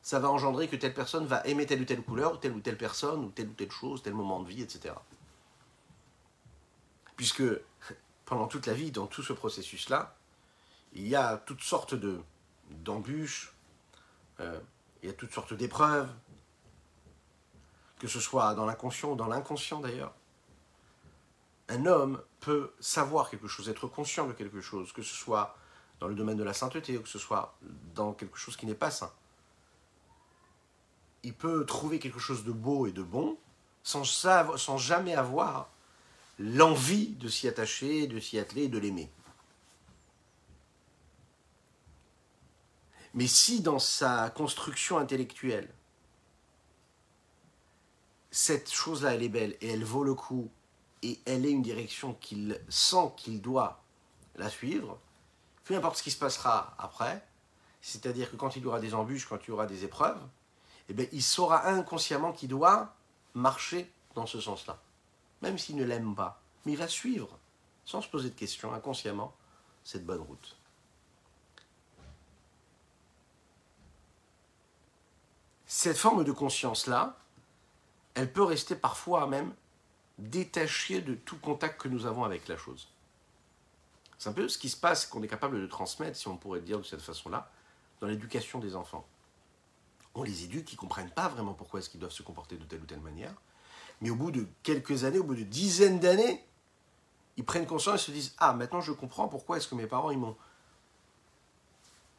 ça 0.02 0.18
va 0.18 0.30
engendrer 0.30 0.68
que 0.68 0.76
telle 0.76 0.94
personne 0.94 1.26
va 1.26 1.46
aimer 1.46 1.66
telle 1.66 1.82
ou 1.82 1.84
telle 1.84 2.02
couleur, 2.02 2.40
telle 2.40 2.52
ou 2.52 2.60
telle 2.60 2.78
personne, 2.78 3.24
ou 3.24 3.30
telle 3.30 3.48
ou 3.48 3.52
telle 3.52 3.70
chose, 3.70 4.02
tel 4.02 4.14
moment 4.14 4.40
de 4.40 4.48
vie, 4.48 4.62
etc. 4.62 4.94
Puisque 7.16 7.42
pendant 8.24 8.46
toute 8.46 8.66
la 8.66 8.74
vie, 8.74 8.90
dans 8.90 9.06
tout 9.06 9.22
ce 9.22 9.32
processus-là, 9.32 10.16
il 10.92 11.06
y 11.08 11.16
a 11.16 11.36
toutes 11.38 11.62
sortes 11.62 11.94
de, 11.94 12.20
d'embûches, 12.70 13.52
euh, 14.40 14.58
il 15.02 15.08
y 15.08 15.10
a 15.10 15.14
toutes 15.14 15.32
sortes 15.32 15.54
d'épreuves, 15.54 16.08
que 17.98 18.08
ce 18.08 18.20
soit 18.20 18.54
dans 18.54 18.64
l'inconscient 18.64 19.12
ou 19.12 19.16
dans 19.16 19.26
l'inconscient 19.26 19.80
d'ailleurs. 19.80 20.14
Un 21.68 21.86
homme 21.86 22.22
peut 22.40 22.72
savoir 22.80 23.30
quelque 23.30 23.48
chose, 23.48 23.68
être 23.68 23.88
conscient 23.88 24.26
de 24.26 24.32
quelque 24.32 24.60
chose, 24.60 24.92
que 24.92 25.02
ce 25.02 25.14
soit 25.14 25.56
dans 26.00 26.08
le 26.08 26.14
domaine 26.14 26.36
de 26.36 26.44
la 26.44 26.52
sainteté 26.52 26.98
ou 26.98 27.02
que 27.02 27.08
ce 27.08 27.18
soit 27.18 27.56
dans 27.94 28.12
quelque 28.12 28.36
chose 28.36 28.56
qui 28.56 28.66
n'est 28.66 28.74
pas 28.74 28.90
saint. 28.90 29.12
Il 31.22 31.34
peut 31.34 31.64
trouver 31.64 31.98
quelque 31.98 32.18
chose 32.18 32.44
de 32.44 32.52
beau 32.52 32.86
et 32.86 32.92
de 32.92 33.02
bon 33.02 33.38
sans, 33.82 34.04
sans 34.04 34.76
jamais 34.76 35.14
avoir 35.14 35.70
l'envie 36.38 37.08
de 37.08 37.28
s'y 37.28 37.48
attacher, 37.48 38.06
de 38.06 38.18
s'y 38.20 38.38
atteler, 38.38 38.68
de 38.68 38.78
l'aimer. 38.78 39.10
Mais 43.14 43.28
si 43.28 43.60
dans 43.60 43.78
sa 43.78 44.30
construction 44.30 44.98
intellectuelle, 44.98 45.72
cette 48.32 48.72
chose-là, 48.72 49.14
elle 49.14 49.22
est 49.22 49.28
belle 49.28 49.56
et 49.60 49.68
elle 49.68 49.84
vaut 49.84 50.02
le 50.02 50.14
coup 50.14 50.50
et 51.02 51.20
elle 51.24 51.46
est 51.46 51.50
une 51.50 51.62
direction 51.62 52.14
qu'il 52.14 52.60
sent 52.68 53.12
qu'il 53.16 53.40
doit 53.40 53.80
la 54.34 54.50
suivre, 54.50 54.98
peu 55.64 55.76
importe 55.76 55.98
ce 55.98 56.02
qui 56.02 56.10
se 56.10 56.18
passera 56.18 56.74
après, 56.78 57.24
c'est-à-dire 57.80 58.30
que 58.30 58.36
quand 58.36 58.56
il 58.56 58.62
y 58.62 58.66
aura 58.66 58.80
des 58.80 58.94
embûches, 58.94 59.26
quand 59.26 59.38
il 59.46 59.50
y 59.50 59.52
aura 59.52 59.66
des 59.66 59.84
épreuves, 59.84 60.20
eh 60.88 60.94
bien, 60.94 61.06
il 61.12 61.22
saura 61.22 61.68
inconsciemment 61.68 62.32
qu'il 62.32 62.48
doit 62.48 62.96
marcher 63.34 63.90
dans 64.14 64.26
ce 64.26 64.40
sens-là 64.40 64.78
même 65.44 65.58
s'il 65.58 65.76
ne 65.76 65.84
l'aime 65.84 66.14
pas. 66.14 66.42
Mais 66.64 66.72
il 66.72 66.78
va 66.78 66.88
suivre, 66.88 67.38
sans 67.84 68.00
se 68.00 68.08
poser 68.08 68.30
de 68.30 68.34
questions, 68.34 68.72
inconsciemment, 68.72 69.34
cette 69.84 70.04
bonne 70.04 70.22
route. 70.22 70.56
Cette 75.66 75.98
forme 75.98 76.24
de 76.24 76.32
conscience-là, 76.32 77.18
elle 78.14 78.32
peut 78.32 78.42
rester 78.42 78.74
parfois 78.74 79.26
même 79.26 79.54
détachée 80.18 81.00
de 81.00 81.14
tout 81.14 81.36
contact 81.38 81.80
que 81.80 81.88
nous 81.88 82.06
avons 82.06 82.24
avec 82.24 82.48
la 82.48 82.56
chose. 82.56 82.88
C'est 84.18 84.30
un 84.30 84.32
peu 84.32 84.48
ce 84.48 84.56
qui 84.56 84.70
se 84.70 84.76
passe 84.76 85.06
qu'on 85.06 85.22
est 85.22 85.28
capable 85.28 85.60
de 85.60 85.66
transmettre, 85.66 86.16
si 86.16 86.28
on 86.28 86.36
pourrait 86.36 86.60
dire 86.60 86.78
de 86.78 86.84
cette 86.84 87.02
façon-là, 87.02 87.50
dans 88.00 88.06
l'éducation 88.06 88.60
des 88.60 88.76
enfants. 88.76 89.06
On 90.14 90.22
les 90.22 90.44
éduque, 90.44 90.72
ils 90.72 90.76
ne 90.76 90.80
comprennent 90.80 91.10
pas 91.10 91.28
vraiment 91.28 91.52
pourquoi 91.52 91.80
est-ce 91.80 91.90
qu'ils 91.90 92.00
doivent 92.00 92.12
se 92.12 92.22
comporter 92.22 92.56
de 92.56 92.64
telle 92.64 92.80
ou 92.80 92.86
telle 92.86 93.00
manière. 93.00 93.34
Mais 94.00 94.10
au 94.10 94.16
bout 94.16 94.30
de 94.30 94.46
quelques 94.62 95.04
années, 95.04 95.18
au 95.18 95.24
bout 95.24 95.34
de 95.34 95.42
dizaines 95.42 96.00
d'années, 96.00 96.44
ils 97.36 97.44
prennent 97.44 97.66
conscience 97.66 98.02
et 98.02 98.06
se 98.06 98.10
disent 98.10 98.34
Ah, 98.38 98.52
maintenant 98.52 98.80
je 98.80 98.92
comprends 98.92 99.28
pourquoi 99.28 99.56
est-ce 99.56 99.68
que 99.68 99.74
mes 99.74 99.86
parents 99.86 100.10
ils 100.10 100.18
m'ont 100.18 100.36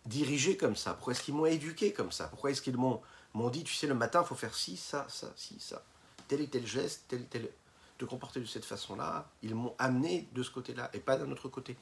dirigé 0.05 0.57
comme 0.57 0.75
ça 0.75 0.93
Pourquoi 0.93 1.13
est-ce 1.13 1.23
qu'ils 1.23 1.33
m'ont 1.33 1.45
éduqué 1.45 1.93
comme 1.93 2.11
ça? 2.11 2.27
Pourquoi 2.27 2.51
est-ce 2.51 2.61
qu'ils 2.61 2.77
m'ont, 2.77 3.01
dit 3.49 3.63
Tu 3.63 3.73
sais, 3.73 3.87
le 3.87 3.95
matin, 3.95 4.21
il 4.23 4.27
faut 4.27 4.35
faire 4.35 4.55
ci, 4.55 4.77
ça, 4.77 5.05
ça, 5.09 5.31
ci, 5.35 5.59
ça. 5.59 5.83
Tel 6.27 6.41
et 6.41 6.47
tel 6.47 6.65
geste, 6.65 7.05
tel 7.07 7.21
et 7.21 7.25
tel. 7.25 7.49
Te 7.97 8.03
comporter 8.03 8.41
de 8.41 8.45
cette 8.45 8.65
façon-là. 8.65 9.29
Ils 9.41 9.55
m'ont 9.55 9.73
amené 9.79 10.27
de 10.33 10.43
ce 10.43 10.51
côté-là 10.51 10.89
et 10.93 10.99
pas 10.99 11.15
d'un 11.15 11.31
autre 11.31 11.47
côté. 11.47 11.77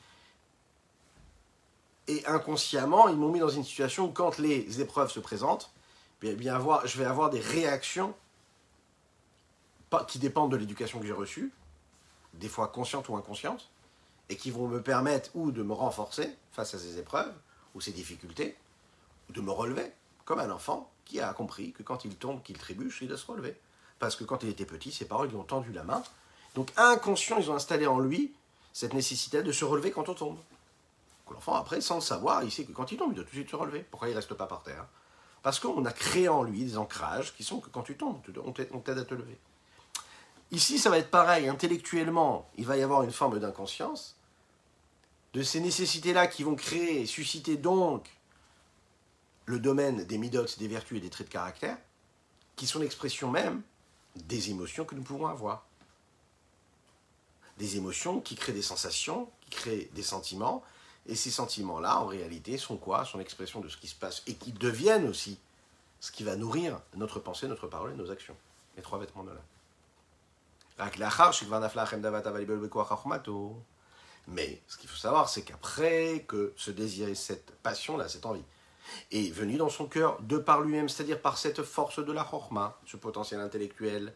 Et 2.07 2.23
inconsciemment, 2.27 3.07
ils 3.07 3.15
m'ont 3.15 3.31
mis 3.31 3.39
dans 3.39 3.49
une 3.49 3.63
situation 3.63 4.05
où, 4.05 4.11
quand 4.11 4.37
les 4.37 4.79
épreuves 4.79 5.09
se 5.09 5.19
présentent, 5.19 5.73
bien, 6.21 6.33
bien 6.33 6.55
avoir, 6.55 6.85
je 6.85 6.99
vais 6.99 7.05
avoir 7.05 7.31
des 7.31 7.39
réactions 7.39 8.13
qui 10.07 10.19
dépendent 10.19 10.51
de 10.51 10.57
l'éducation 10.57 10.99
que 10.99 11.05
j'ai 11.05 11.13
reçue, 11.13 11.51
des 12.33 12.49
fois 12.49 12.67
consciente 12.67 13.09
ou 13.09 13.15
inconsciente, 13.15 13.69
et 14.29 14.37
qui 14.37 14.51
vont 14.51 14.67
me 14.67 14.81
permettre 14.81 15.29
ou 15.35 15.51
de 15.51 15.61
me 15.63 15.73
renforcer 15.73 16.35
face 16.51 16.73
à 16.73 16.79
ces 16.79 16.97
épreuves 16.97 17.33
ou 17.75 17.81
ces 17.81 17.91
difficultés, 17.91 18.55
ou 19.29 19.33
de 19.33 19.41
me 19.41 19.51
relever 19.51 19.91
comme 20.25 20.39
un 20.39 20.49
enfant, 20.51 20.89
qui 21.05 21.19
a 21.19 21.33
compris 21.33 21.73
que 21.73 21.83
quand 21.83 22.05
il 22.05 22.15
tombe, 22.15 22.41
qu'il 22.43 22.57
trébuche, 22.57 22.99
il 23.01 23.09
doit 23.09 23.17
se 23.17 23.25
relever. 23.25 23.57
Parce 23.99 24.15
que 24.15 24.23
quand 24.23 24.43
il 24.43 24.49
était 24.49 24.65
petit, 24.65 24.91
ses 24.91 25.05
parents 25.05 25.23
lui 25.23 25.35
ont 25.35 25.43
tendu 25.43 25.71
la 25.73 25.83
main. 25.83 26.01
Donc 26.55 26.71
inconscient, 26.77 27.37
ils 27.39 27.51
ont 27.51 27.55
installé 27.55 27.87
en 27.87 27.99
lui 27.99 28.33
cette 28.71 28.93
nécessité 28.93 29.43
de 29.43 29.51
se 29.51 29.65
relever 29.65 29.91
quand 29.91 30.07
on 30.09 30.13
tombe. 30.13 30.37
L'enfant, 31.31 31.55
après, 31.55 31.81
sans 31.81 31.95
le 31.95 32.01
savoir, 32.01 32.43
il 32.43 32.51
sait 32.51 32.63
que 32.63 32.71
quand 32.71 32.91
il 32.91 32.97
tombe, 32.97 33.11
il 33.11 33.15
doit 33.15 33.23
tout 33.23 33.31
de 33.31 33.35
suite 33.35 33.49
se 33.49 33.55
relever. 33.55 33.85
Pourquoi 33.89 34.07
il 34.07 34.11
ne 34.11 34.17
reste 34.17 34.33
pas 34.33 34.45
par 34.45 34.63
terre? 34.63 34.85
Parce 35.41 35.59
qu'on 35.59 35.83
a 35.85 35.91
créé 35.91 36.29
en 36.29 36.43
lui 36.43 36.63
des 36.63 36.77
ancrages 36.77 37.35
qui 37.35 37.43
sont 37.43 37.59
que 37.59 37.69
quand 37.69 37.81
tu 37.81 37.97
tombes, 37.97 38.21
on 38.45 38.51
t'aide 38.51 38.97
à 38.97 39.03
te 39.03 39.13
lever. 39.13 39.37
Ici, 40.51 40.77
ça 40.77 40.89
va 40.89 40.97
être 40.97 41.09
pareil. 41.09 41.47
Intellectuellement, 41.47 42.49
il 42.57 42.65
va 42.65 42.77
y 42.77 42.83
avoir 42.83 43.03
une 43.03 43.11
forme 43.11 43.39
d'inconscience 43.39 44.15
de 45.33 45.41
ces 45.41 45.59
nécessités-là 45.59 46.27
qui 46.27 46.43
vont 46.43 46.55
créer 46.55 47.01
et 47.01 47.05
susciter 47.05 47.57
donc 47.57 48.07
le 49.45 49.59
domaine 49.59 50.03
des 50.05 50.17
midotes, 50.17 50.59
des 50.59 50.67
vertus 50.67 50.99
et 50.99 51.01
des 51.01 51.09
traits 51.09 51.27
de 51.27 51.33
caractère, 51.33 51.77
qui 52.55 52.67
sont 52.67 52.79
l'expression 52.79 53.31
même 53.31 53.61
des 54.15 54.51
émotions 54.51 54.85
que 54.85 54.95
nous 54.95 55.01
pouvons 55.01 55.27
avoir. 55.27 55.65
Des 57.57 57.77
émotions 57.77 58.21
qui 58.21 58.35
créent 58.35 58.53
des 58.53 58.61
sensations, 58.61 59.29
qui 59.41 59.49
créent 59.49 59.89
des 59.93 60.03
sentiments, 60.03 60.63
et 61.07 61.15
ces 61.15 61.31
sentiments-là, 61.31 61.99
en 61.99 62.05
réalité, 62.05 62.57
sont 62.57 62.77
quoi? 62.77 63.03
Sont 63.03 63.17
l'expression 63.17 63.59
de 63.59 63.67
ce 63.67 63.77
qui 63.77 63.87
se 63.87 63.95
passe, 63.95 64.23
et 64.27 64.35
qui 64.35 64.51
deviennent 64.51 65.07
aussi 65.07 65.39
ce 65.99 66.11
qui 66.11 66.23
va 66.23 66.35
nourrir 66.35 66.79
notre 66.95 67.19
pensée, 67.19 67.47
notre 67.47 67.67
parole 67.67 67.93
et 67.93 67.95
nos 67.95 68.11
actions. 68.11 68.35
Les 68.77 68.83
trois 68.83 68.99
vêtements 68.99 69.23
de 69.23 69.29
l'âme. 69.29 69.41
Mais 74.27 74.61
ce 74.67 74.77
qu'il 74.77 74.89
faut 74.89 74.97
savoir, 74.97 75.29
c'est 75.29 75.41
qu'après 75.43 76.23
que 76.27 76.53
ce 76.55 76.71
désir 76.71 77.09
et 77.09 77.15
cette 77.15 77.51
passion-là, 77.61 78.07
cette 78.07 78.25
envie, 78.25 78.43
est 79.11 79.31
venu 79.31 79.57
dans 79.57 79.69
son 79.69 79.87
cœur 79.87 80.21
de 80.21 80.37
par 80.37 80.61
lui-même, 80.61 80.89
c'est-à-dire 80.89 81.21
par 81.21 81.37
cette 81.37 81.63
force 81.63 82.03
de 82.03 82.11
la 82.11 82.23
chorma, 82.23 82.79
ce 82.85 82.97
potentiel 82.97 83.39
intellectuel, 83.39 84.13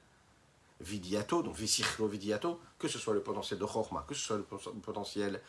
vidiato, 0.80 1.42
donc 1.42 1.56
visichlo 1.56 2.08
vidiato, 2.08 2.60
que 2.78 2.88
ce 2.88 3.00
soit 3.00 3.14
le 3.14 3.22
potentiel 3.22 3.60
de 3.60 3.66
chorma, 3.66 4.06
que 4.08 4.14
ce 4.14 4.22
soit 4.22 4.38
le 4.38 4.44
potentiel, 4.82 5.42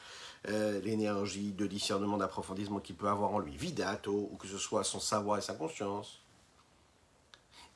euh, 0.49 0.81
l'énergie 0.81 1.53
de 1.53 1.67
discernement, 1.67 2.17
d'approfondissement 2.17 2.81
qu'il 2.81 2.97
peut 2.97 3.09
avoir 3.09 3.33
en 3.33 3.39
lui, 3.39 3.57
vidato, 3.57 4.29
ou 4.33 4.37
que 4.37 4.47
ce 4.47 4.59
soit 4.59 4.85
son 4.85 5.01
savoir 5.01 5.39
et 5.39 5.43
sa 5.43 5.55
conscience, 5.55 6.21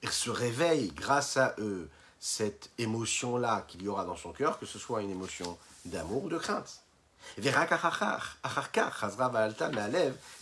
il 0.03 0.11
se 0.11 0.31
réveille 0.31 0.91
grâce 0.93 1.37
à 1.37 1.55
eux 1.59 1.89
cette 2.25 2.71
émotion-là 2.79 3.65
qu'il 3.67 3.83
y 3.83 3.89
aura 3.89 4.05
dans 4.05 4.15
son 4.15 4.31
cœur, 4.31 4.61
que 4.61 4.65
ce 4.65 4.79
soit 4.79 5.03
une 5.03 5.11
émotion 5.11 5.59
d'amour 5.87 6.23
ou 6.23 6.29
de 6.29 6.39
crainte. 6.39 6.79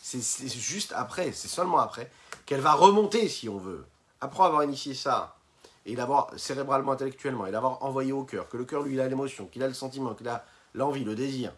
C'est 0.03 0.49
juste 0.49 0.93
après, 0.95 1.33
c'est 1.33 1.49
seulement 1.49 1.78
après, 1.78 2.11
qu'elle 2.45 2.61
va 2.61 2.74
remonter, 2.74 3.31
si 3.31 3.49
on 3.49 3.57
veut. 3.57 3.87
Après 4.20 4.45
avoir 4.45 4.62
initié 4.62 4.93
ça, 4.93 5.39
et 5.87 5.97
l'avoir 5.97 6.28
cérébralement, 6.37 6.93
intellectuellement, 6.93 7.47
et 7.47 7.51
l'avoir 7.51 7.83
envoyé 7.83 8.12
au 8.12 8.24
cœur, 8.24 8.51
que 8.51 8.59
le 8.59 8.66
cœur, 8.66 8.83
lui, 8.83 8.93
il 8.93 9.01
a 9.01 9.09
l'émotion, 9.09 9.47
qu'il 9.47 9.62
a 9.62 9.66
le 9.66 9.72
sentiment, 9.72 10.12
qu'il 10.12 10.28
a 10.28 10.45
l'envie, 10.74 11.05
le 11.05 11.14
désir, 11.14 11.51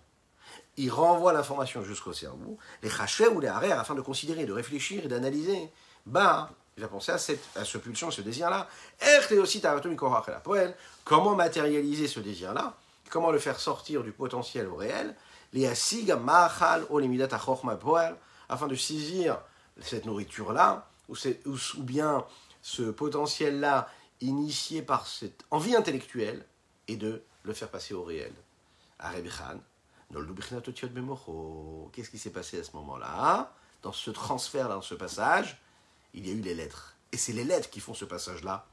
il 0.77 0.93
renvoie 0.93 1.33
l'information 1.33 1.83
jusqu'au 1.83 2.13
cerveau, 2.13 2.59
les 2.85 2.89
rachets 2.89 3.27
ou 3.27 3.41
les 3.41 3.49
arrières, 3.49 3.81
afin 3.81 3.97
de 3.97 4.01
considérer, 4.01 4.47
de 4.47 4.53
réfléchir 4.53 5.05
et 5.05 5.09
d'analyser. 5.09 5.69
Ben, 6.07 6.49
il 6.77 6.85
a 6.85 6.89
pensé 6.89 7.13
à, 7.13 7.19
cette, 7.19 7.45
à 7.57 7.65
ce 7.65 7.79
pulsion, 7.79 8.11
ce 8.11 8.23
désir-là. 8.23 8.69
Comment 11.05 11.35
matérialiser 11.35 12.09
ce 12.09 12.21
désir-là? 12.21 12.77
Comment 13.11 13.31
le 13.31 13.39
faire 13.39 13.61
sortir 13.61 14.03
du 14.03 14.13
potentiel 14.13 14.69
au 14.69 14.77
réel? 14.77 15.15
Afin 18.49 18.67
de 18.69 18.75
saisir 18.75 19.39
cette 19.81 20.07
nourriture-là, 20.07 20.89
ou, 21.09 21.17
ou, 21.47 21.83
bien 21.83 22.25
ce 22.63 22.83
potentiel-là 22.83 23.89
initié 24.21 24.83
par 24.83 25.07
cette 25.07 25.45
envie 25.51 25.77
intellectuelle, 25.77 26.47
et 26.89 26.97
de 26.97 27.23
le 27.43 27.53
faire 27.53 27.69
passer 27.69 27.95
au 27.95 28.03
réel. 28.03 28.33
Qu'est-ce 31.93 32.11
qui 32.11 32.19
s'est 32.19 32.31
passé 32.31 32.61
à 32.61 32.65
ce 32.65 32.73
moment-là 32.77 33.53
Dans 33.83 33.93
ce 33.93 34.11
transfert, 34.11 34.69
dans 34.69 34.83
ce 34.83 34.95
passage, 34.95 35.61
il 36.15 36.27
y 36.27 36.31
a 36.31 36.35
eu 36.35 36.41
les 36.41 36.55
lettres. 36.55 36.97
Et 37.13 37.17
c'est 37.17 37.33
les 37.33 37.45
lettres 37.45 37.71
qui 37.71 37.81
font 37.81 37.95
ce 37.95 38.05
passage-là 38.05 38.67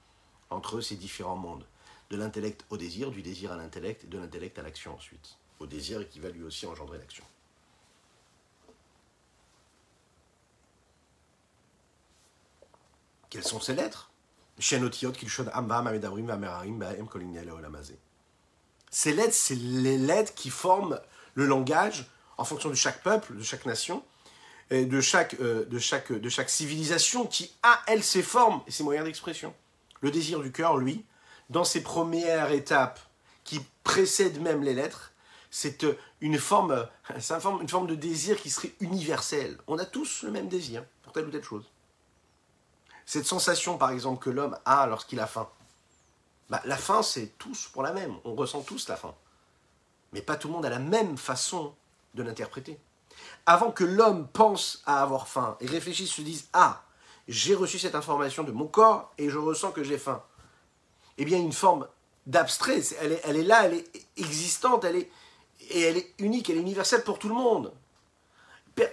entre 0.50 0.82
ces 0.82 0.96
différents 0.96 1.36
mondes. 1.36 1.66
De 2.10 2.18
l'intellect 2.18 2.66
au 2.70 2.78
désir, 2.78 3.12
du 3.12 3.22
désir 3.22 3.52
à 3.52 3.56
l'intellect, 3.56 4.04
et 4.04 4.08
de 4.08 4.18
l'intellect 4.18 4.58
à 4.58 4.64
l'action 4.64 4.96
ensuite. 4.96 5.38
Au 5.60 5.68
désir 5.68 6.08
qui 6.10 6.20
va 6.20 6.30
lui 6.30 6.44
aussi 6.44 6.66
engendrer 6.66 6.98
l'action. 6.98 7.24
Quelles 13.30 13.44
sont 13.44 13.60
ces 13.60 13.76
lettres? 13.76 14.10
Ces 14.58 14.80
lettres, 19.14 19.34
c'est 19.34 19.56
les 19.56 19.98
lettres 19.98 20.34
qui 20.34 20.50
forment 20.50 21.00
le 21.36 21.46
langage 21.46 22.10
en 22.38 22.44
fonction 22.44 22.70
de 22.70 22.76
chaque 22.76 23.04
peuple, 23.04 23.36
de 23.36 23.44
chaque 23.44 23.66
nation, 23.66 24.04
de 24.72 25.02
chaque, 25.02 25.36
euh, 25.40 25.66
de, 25.66 25.80
chaque, 25.80 26.12
de 26.12 26.30
chaque 26.30 26.50
civilisation 26.50 27.26
qui 27.26 27.52
a, 27.64 27.82
elle, 27.88 28.04
ses 28.04 28.22
formes 28.22 28.62
et 28.68 28.72
ses 28.72 28.84
moyens 28.84 29.06
d'expression. 29.06 29.54
Le 30.02 30.12
désir 30.12 30.40
du 30.42 30.52
cœur, 30.52 30.78
lui, 30.78 31.06
dans 31.50 31.64
ses 31.64 31.82
premières 31.82 32.52
étapes 32.52 33.00
qui 33.44 33.60
précèdent 33.84 34.42
même 34.42 34.64
les 34.64 34.74
lettres, 34.74 35.12
c'est 35.50 35.84
euh, 35.84 35.98
une 36.22 36.38
forme, 36.38 36.88
une 37.16 37.22
forme, 37.22 37.62
une 37.62 37.70
forme 37.70 37.88
de 37.88 37.96
désir 37.96 38.40
qui 38.40 38.50
serait 38.50 38.74
universelle. 38.80 39.58
On 39.68 39.80
a 39.80 39.86
tous 39.86 40.24
le 40.24 40.32
même 40.32 40.48
désir 40.48 40.84
pour 41.02 41.14
telle 41.14 41.26
ou 41.26 41.32
telle 41.32 41.44
chose. 41.44 41.66
Cette 43.06 43.26
sensation, 43.26 43.80
par 43.80 43.90
exemple, 43.90 44.24
que 44.24 44.30
l'homme 44.30 44.56
a 44.66 44.86
lorsqu'il 44.86 45.20
a 45.20 45.26
faim. 45.26 45.50
Bah, 46.52 46.62
la 46.66 46.78
faim, 46.78 47.02
c'est 47.02 47.38
tous 47.40 47.68
pour 47.68 47.82
la 47.82 47.92
même. 47.92 48.16
On 48.24 48.36
ressent 48.36 48.62
tous 48.62 48.88
la 48.88 48.96
faim. 48.96 49.16
Mais 50.14 50.22
pas 50.22 50.36
tout 50.36 50.48
le 50.48 50.54
monde 50.54 50.66
a 50.66 50.70
la 50.70 50.80
même 50.80 51.18
façon 51.18 51.74
de 52.14 52.22
l'interpréter 52.22 52.80
avant 53.50 53.72
que 53.72 53.84
l'homme 53.84 54.28
pense 54.28 54.84
à 54.86 55.02
avoir 55.02 55.28
faim 55.28 55.58
et 55.60 55.66
réfléchisse, 55.66 56.12
se 56.12 56.22
dise 56.22 56.48
Ah, 56.54 56.84
j'ai 57.28 57.56
reçu 57.56 57.80
cette 57.80 57.96
information 57.96 58.44
de 58.44 58.52
mon 58.52 58.68
corps 58.68 59.12
et 59.18 59.32
je 59.32 59.40
ressens 59.40 59.72
que 59.72 59.84
j'ai 59.84 59.98
faim. 59.98 60.22
Eh 61.18 61.26
bien, 61.26 61.40
une 61.40 61.52
forme 61.52 61.88
d'abstrait, 62.28 62.80
elle 63.02 63.12
est, 63.12 63.44
là, 63.44 63.66
elle 63.66 63.74
est 63.74 64.06
existante, 64.18 64.84
elle 64.84 64.98
est, 64.98 65.10
et 65.72 65.82
elle 65.82 65.98
est 65.98 66.14
unique, 66.20 66.52
elle 66.52 66.58
est 66.58 66.62
universelle 66.62 67.04
pour 67.04 67.18
tout 67.18 67.28
le 67.28 67.34
monde. 67.34 67.74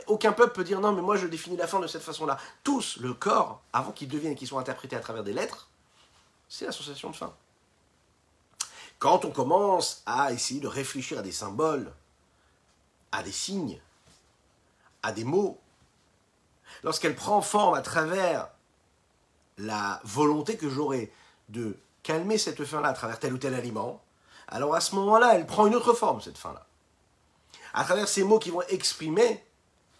Aucun 0.07 0.33
peuple 0.33 0.55
peut 0.55 0.65
dire 0.65 0.81
non, 0.81 0.93
mais 0.93 1.03
moi 1.03 1.19
je 1.19 1.27
définis 1.27 1.59
la 1.59 1.67
faim 1.67 1.81
de 1.81 1.87
cette 1.87 2.03
façon-là. 2.03 2.39
Tous, 2.65 2.97
le 2.97 3.13
corps, 3.13 3.61
avant 3.75 3.93
qu'il 3.93 4.09
devienne 4.09 4.33
et 4.33 4.37
qu'il 4.37 4.49
soit 4.49 4.59
interprété 4.59 4.97
à 4.97 5.01
travers 5.01 5.23
des 5.23 5.35
lettres, 5.35 5.69
c'est 6.49 6.65
l'association 6.65 7.11
de 7.11 7.17
faim. 7.17 7.35
Quand 8.99 9.27
on 9.27 9.31
commence 9.31 10.03
à 10.07 10.33
essayer 10.33 10.61
de 10.61 10.67
réfléchir 10.67 11.19
à 11.19 11.23
des 11.23 11.31
symboles, 11.31 11.93
à 13.13 13.23
des 13.23 13.33
signes, 13.33 13.79
à 15.03 15.13
des 15.13 15.25
mots, 15.25 15.61
lorsqu'elle 16.83 17.15
prend 17.15 17.41
forme 17.43 17.75
à 17.75 17.83
travers 17.83 18.49
la 19.59 20.01
volonté 20.05 20.57
que 20.57 20.69
j'aurai 20.69 21.13
de 21.49 21.77
calmer 22.03 22.39
cette 22.39 22.65
faim-là 22.65 22.89
à 22.89 22.93
travers 22.93 23.19
tel 23.19 23.33
ou 23.33 23.39
tel 23.39 23.55
aliment, 23.55 24.03
alors 24.49 24.75
à 24.75 24.81
ce 24.81 24.95
moment-là, 24.95 25.35
elle 25.35 25.47
prend 25.47 25.67
une 25.67 25.75
autre 25.75 25.95
forme, 25.95 26.21
cette 26.21 26.39
faim-là. 26.39 26.67
À 27.75 27.85
travers 27.85 28.09
ces 28.09 28.23
mots 28.23 28.39
qui 28.39 28.51
vont 28.51 28.63
exprimer 28.69 29.45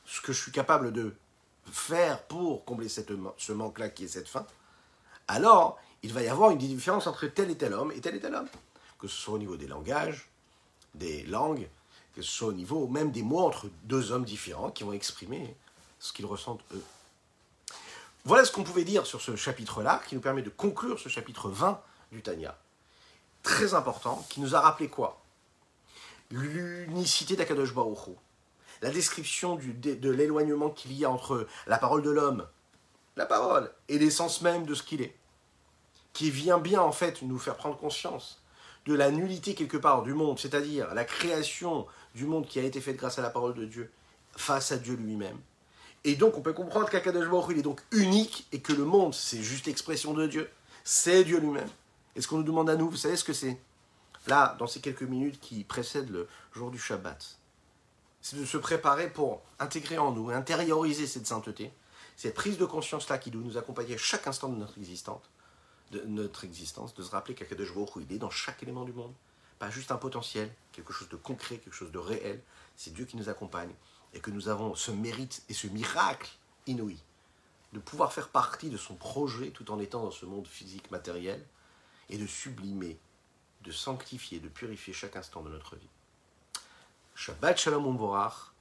ce 0.05 0.21
que 0.21 0.33
je 0.33 0.41
suis 0.41 0.53
capable 0.53 0.93
de 0.93 1.15
faire 1.71 2.23
pour 2.25 2.65
combler 2.65 2.89
cette, 2.89 3.11
ce 3.39 3.53
manque-là 3.53 3.89
qui 3.89 4.05
est 4.05 4.09
cette 4.09 4.29
faim, 4.29 4.47
alors 5.29 5.79
il 6.03 6.13
va 6.13 6.23
y 6.23 6.29
avoir 6.29 6.51
une 6.51 6.59
différence 6.59 7.07
entre 7.07 7.27
tel 7.27 7.51
et 7.51 7.57
tel 7.57 7.73
homme 7.73 7.93
et 7.93 8.01
tel 8.01 8.15
et 8.15 8.21
tel 8.21 8.35
homme. 8.35 8.49
Que 8.99 9.09
ce 9.09 9.17
soit 9.17 9.35
au 9.35 9.39
niveau 9.39 9.57
des 9.57 9.67
langages, 9.67 10.31
des 10.95 11.25
langues, 11.25 11.69
que 12.17 12.23
ce 12.23 12.31
soit 12.31 12.49
au 12.49 12.53
niveau 12.55 12.89
même 12.89 13.13
des 13.13 13.23
mots 13.23 13.45
entre 13.45 13.69
deux 13.85 14.11
hommes 14.11 14.25
différents 14.25 14.71
qui 14.71 14.85
vont 14.85 14.95
exprimer 14.95 15.55
ce 15.99 16.15
qu'ils 16.15 16.25
ressentent 16.25 16.65
eux. 16.75 16.83
Voilà 18.25 18.47
ce 18.47 18.51
qu'on 18.51 18.65
pouvait 18.65 18.85
dire 18.85 19.07
sur 19.07 19.21
ce 19.21 19.37
chapitre-là, 19.37 20.01
qui 20.09 20.15
nous 20.15 20.23
permet 20.23 20.41
de 20.41 20.49
conclure 20.49 20.99
ce 20.99 21.11
chapitre 21.11 21.51
20 21.51 21.79
du 22.13 22.23
Tanya. 22.23 22.57
Très 23.43 23.75
important, 23.75 24.27
qui 24.31 24.41
nous 24.41 24.57
a 24.57 24.61
rappelé 24.61 24.89
quoi? 24.89 25.23
L'unicité 26.31 27.37
d'Akadosh 27.37 27.75
Baruch 27.75 28.17
La 28.81 28.91
description 28.91 29.55
du, 29.55 29.75
de, 29.75 30.11
l'éloignement 30.11 30.71
qu'il 30.71 30.95
y 30.95 31.05
a 31.05 31.11
entre 31.11 31.47
la 31.67 31.77
parole 31.77 32.03
de 32.03 32.11
l'homme, 32.11 32.49
la 33.17 33.27
parole, 33.27 33.71
et 33.89 33.99
l'essence 33.99 34.41
même 34.41 34.65
de 34.65 34.75
ce 34.75 34.83
qu'il 34.83 35.03
est. 35.03 35.15
Qui 36.15 36.31
vient 36.31 36.59
bien 36.59 36.81
en 36.81 36.93
fait 36.93 37.21
nous 37.21 37.39
faire 37.39 37.57
prendre 37.57 37.77
conscience 37.77 38.43
de 38.87 38.95
la 38.95 39.11
nullité 39.11 39.55
quelque 39.55 39.77
part 39.77 40.03
du 40.03 40.15
monde, 40.15 40.39
c'est-à-dire 40.39 40.95
la 40.95 41.05
création 41.05 41.87
du 42.15 42.25
monde 42.25 42.47
qui 42.47 42.59
a 42.59 42.63
été 42.63 42.81
faite 42.81 42.97
grâce 42.97 43.19
à 43.19 43.23
la 43.23 43.31
parole 43.31 43.55
de 43.55 43.65
Dieu 43.65 43.91
face 44.37 44.73
à 44.73 44.77
Dieu 44.77 44.95
lui-même. 44.95 45.39
Et 46.05 46.15
donc 46.15 46.39
on 46.39 46.41
peut 46.41 46.53
comprendre 46.53 46.89
qu'Akadosh 46.89 47.29
Baruch 47.29 47.51
il 47.51 47.59
est 47.59 47.63
donc 47.63 47.83
unique 47.91 48.47
et 48.53 48.61
que 48.61 48.73
le 48.73 48.85
monde 48.85 49.13
c'est 49.13 49.43
juste 49.43 49.67
expression 49.67 50.15
de 50.15 50.27
Dieu, 50.27 50.49
c'est 50.85 51.25
Dieu 51.25 51.39
lui-même. 51.41 51.69
Et 52.15 52.23
ce 52.23 52.29
qu'on 52.29 52.39
nous 52.39 52.45
demande 52.45 52.71
à 52.71 52.77
nous, 52.77 52.89
vous 52.89 52.97
savez 52.97 53.17
ce 53.17 53.25
que 53.25 53.33
c'est? 53.33 53.59
Là, 54.27 54.57
dans 54.59 54.67
ces 54.67 54.81
quelques 54.81 55.03
minutes 55.03 55.39
qui 55.41 55.65
précèdent 55.65 56.11
le 56.11 56.29
jour 56.55 56.71
du 56.71 56.79
Shabbat, 56.79 57.39
c'est 58.23 58.39
de 58.39 58.45
se 58.45 58.57
préparer 58.57 59.09
pour 59.09 59.43
intégrer 59.59 59.99
en 59.99 60.13
nous, 60.13 60.31
intérioriser 60.31 61.07
cette 61.07 61.27
sainteté, 61.27 61.73
cette 62.17 62.35
prise 62.35 62.59
de 62.59 62.65
conscience-là 62.65 63.19
qui 63.19 63.31
doit 63.31 63.43
nous 63.43 63.59
accompagner 63.59 63.99
chaque 63.99 64.27
instant 64.27 64.49
de 64.49 64.57
notre 64.57 64.79
existence, 64.79 65.23
de 65.93 66.01
notre 66.01 66.45
existence, 66.45 66.95
de 66.95 67.03
se 67.03 67.11
rappeler 67.11 67.35
qu'Akadosh 67.35 67.75
Baruch 67.75 67.91
il 67.97 68.13
est 68.13 68.19
dans 68.19 68.31
chaque 68.31 68.63
élément 68.63 68.85
du 68.85 68.93
monde. 68.93 69.15
Pas 69.59 69.71
juste 69.71 69.91
un 69.91 69.97
potentiel, 69.97 70.53
quelque 70.73 70.93
chose 70.93 71.09
de 71.09 71.17
concret, 71.17 71.59
quelque 71.59 71.75
chose 71.75 71.93
de 71.93 71.99
réel. 71.99 72.43
C'est 72.77 72.93
Dieu 72.93 73.05
qui 73.05 73.17
nous 73.17 73.29
accompagne 73.29 73.73
et 74.13 74.21
que 74.21 74.31
nous 74.31 74.49
avons 74.49 74.75
ce 74.75 74.91
mérite 74.91 75.43
et 75.49 75.55
ce 75.55 75.67
miracle 75.67 76.31
inouï 76.67 76.99
de 77.73 77.81
pouvoir 77.81 78.13
faire 78.13 78.29
partie 78.29 78.71
de 78.71 78.77
son 78.77 78.95
projet 78.95 79.51
tout 79.51 79.71
en 79.71 79.79
étant 79.79 80.03
dans 80.03 80.11
ce 80.11 80.25
monde 80.25 80.47
physique 80.47 80.91
matériel 80.91 81.45
et 82.09 82.17
de 82.17 82.27
sublimer, 82.27 82.99
de 83.63 83.73
sanctifier, 83.73 84.41
de 84.41 84.49
purifier 84.49 84.95
chaque 84.95 85.17
instant 85.17 85.43
de 85.43 85.51
notre 85.51 85.77
vie. 85.77 85.89
Shabbat 87.15 87.59
Shalom 87.59 87.87
Umvorach, 87.87 88.53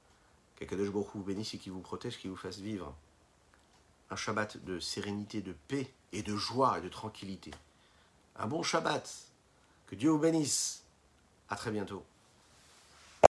qu'Akadosh 0.56 0.90
Baruch 0.90 1.08
vous 1.14 1.22
bénisse 1.22 1.54
et 1.54 1.58
qui 1.58 1.70
vous 1.70 1.80
protège, 1.80 2.18
qui 2.18 2.28
vous 2.28 2.36
fasse 2.36 2.58
vivre 2.58 2.94
un 4.10 4.16
Shabbat 4.16 4.62
de 4.64 4.78
sérénité, 4.80 5.40
de 5.40 5.54
paix 5.66 5.92
et 6.12 6.22
de 6.22 6.36
joie 6.36 6.78
et 6.78 6.80
de 6.80 6.88
tranquillité. 6.88 7.50
Un 8.36 8.46
bon 8.46 8.62
Shabbat. 8.62 9.10
Que 9.86 9.94
Dieu 9.94 10.10
vous 10.10 10.18
bénisse. 10.18 10.82
À 11.48 11.56
très 11.56 11.70
bientôt. 11.70 12.04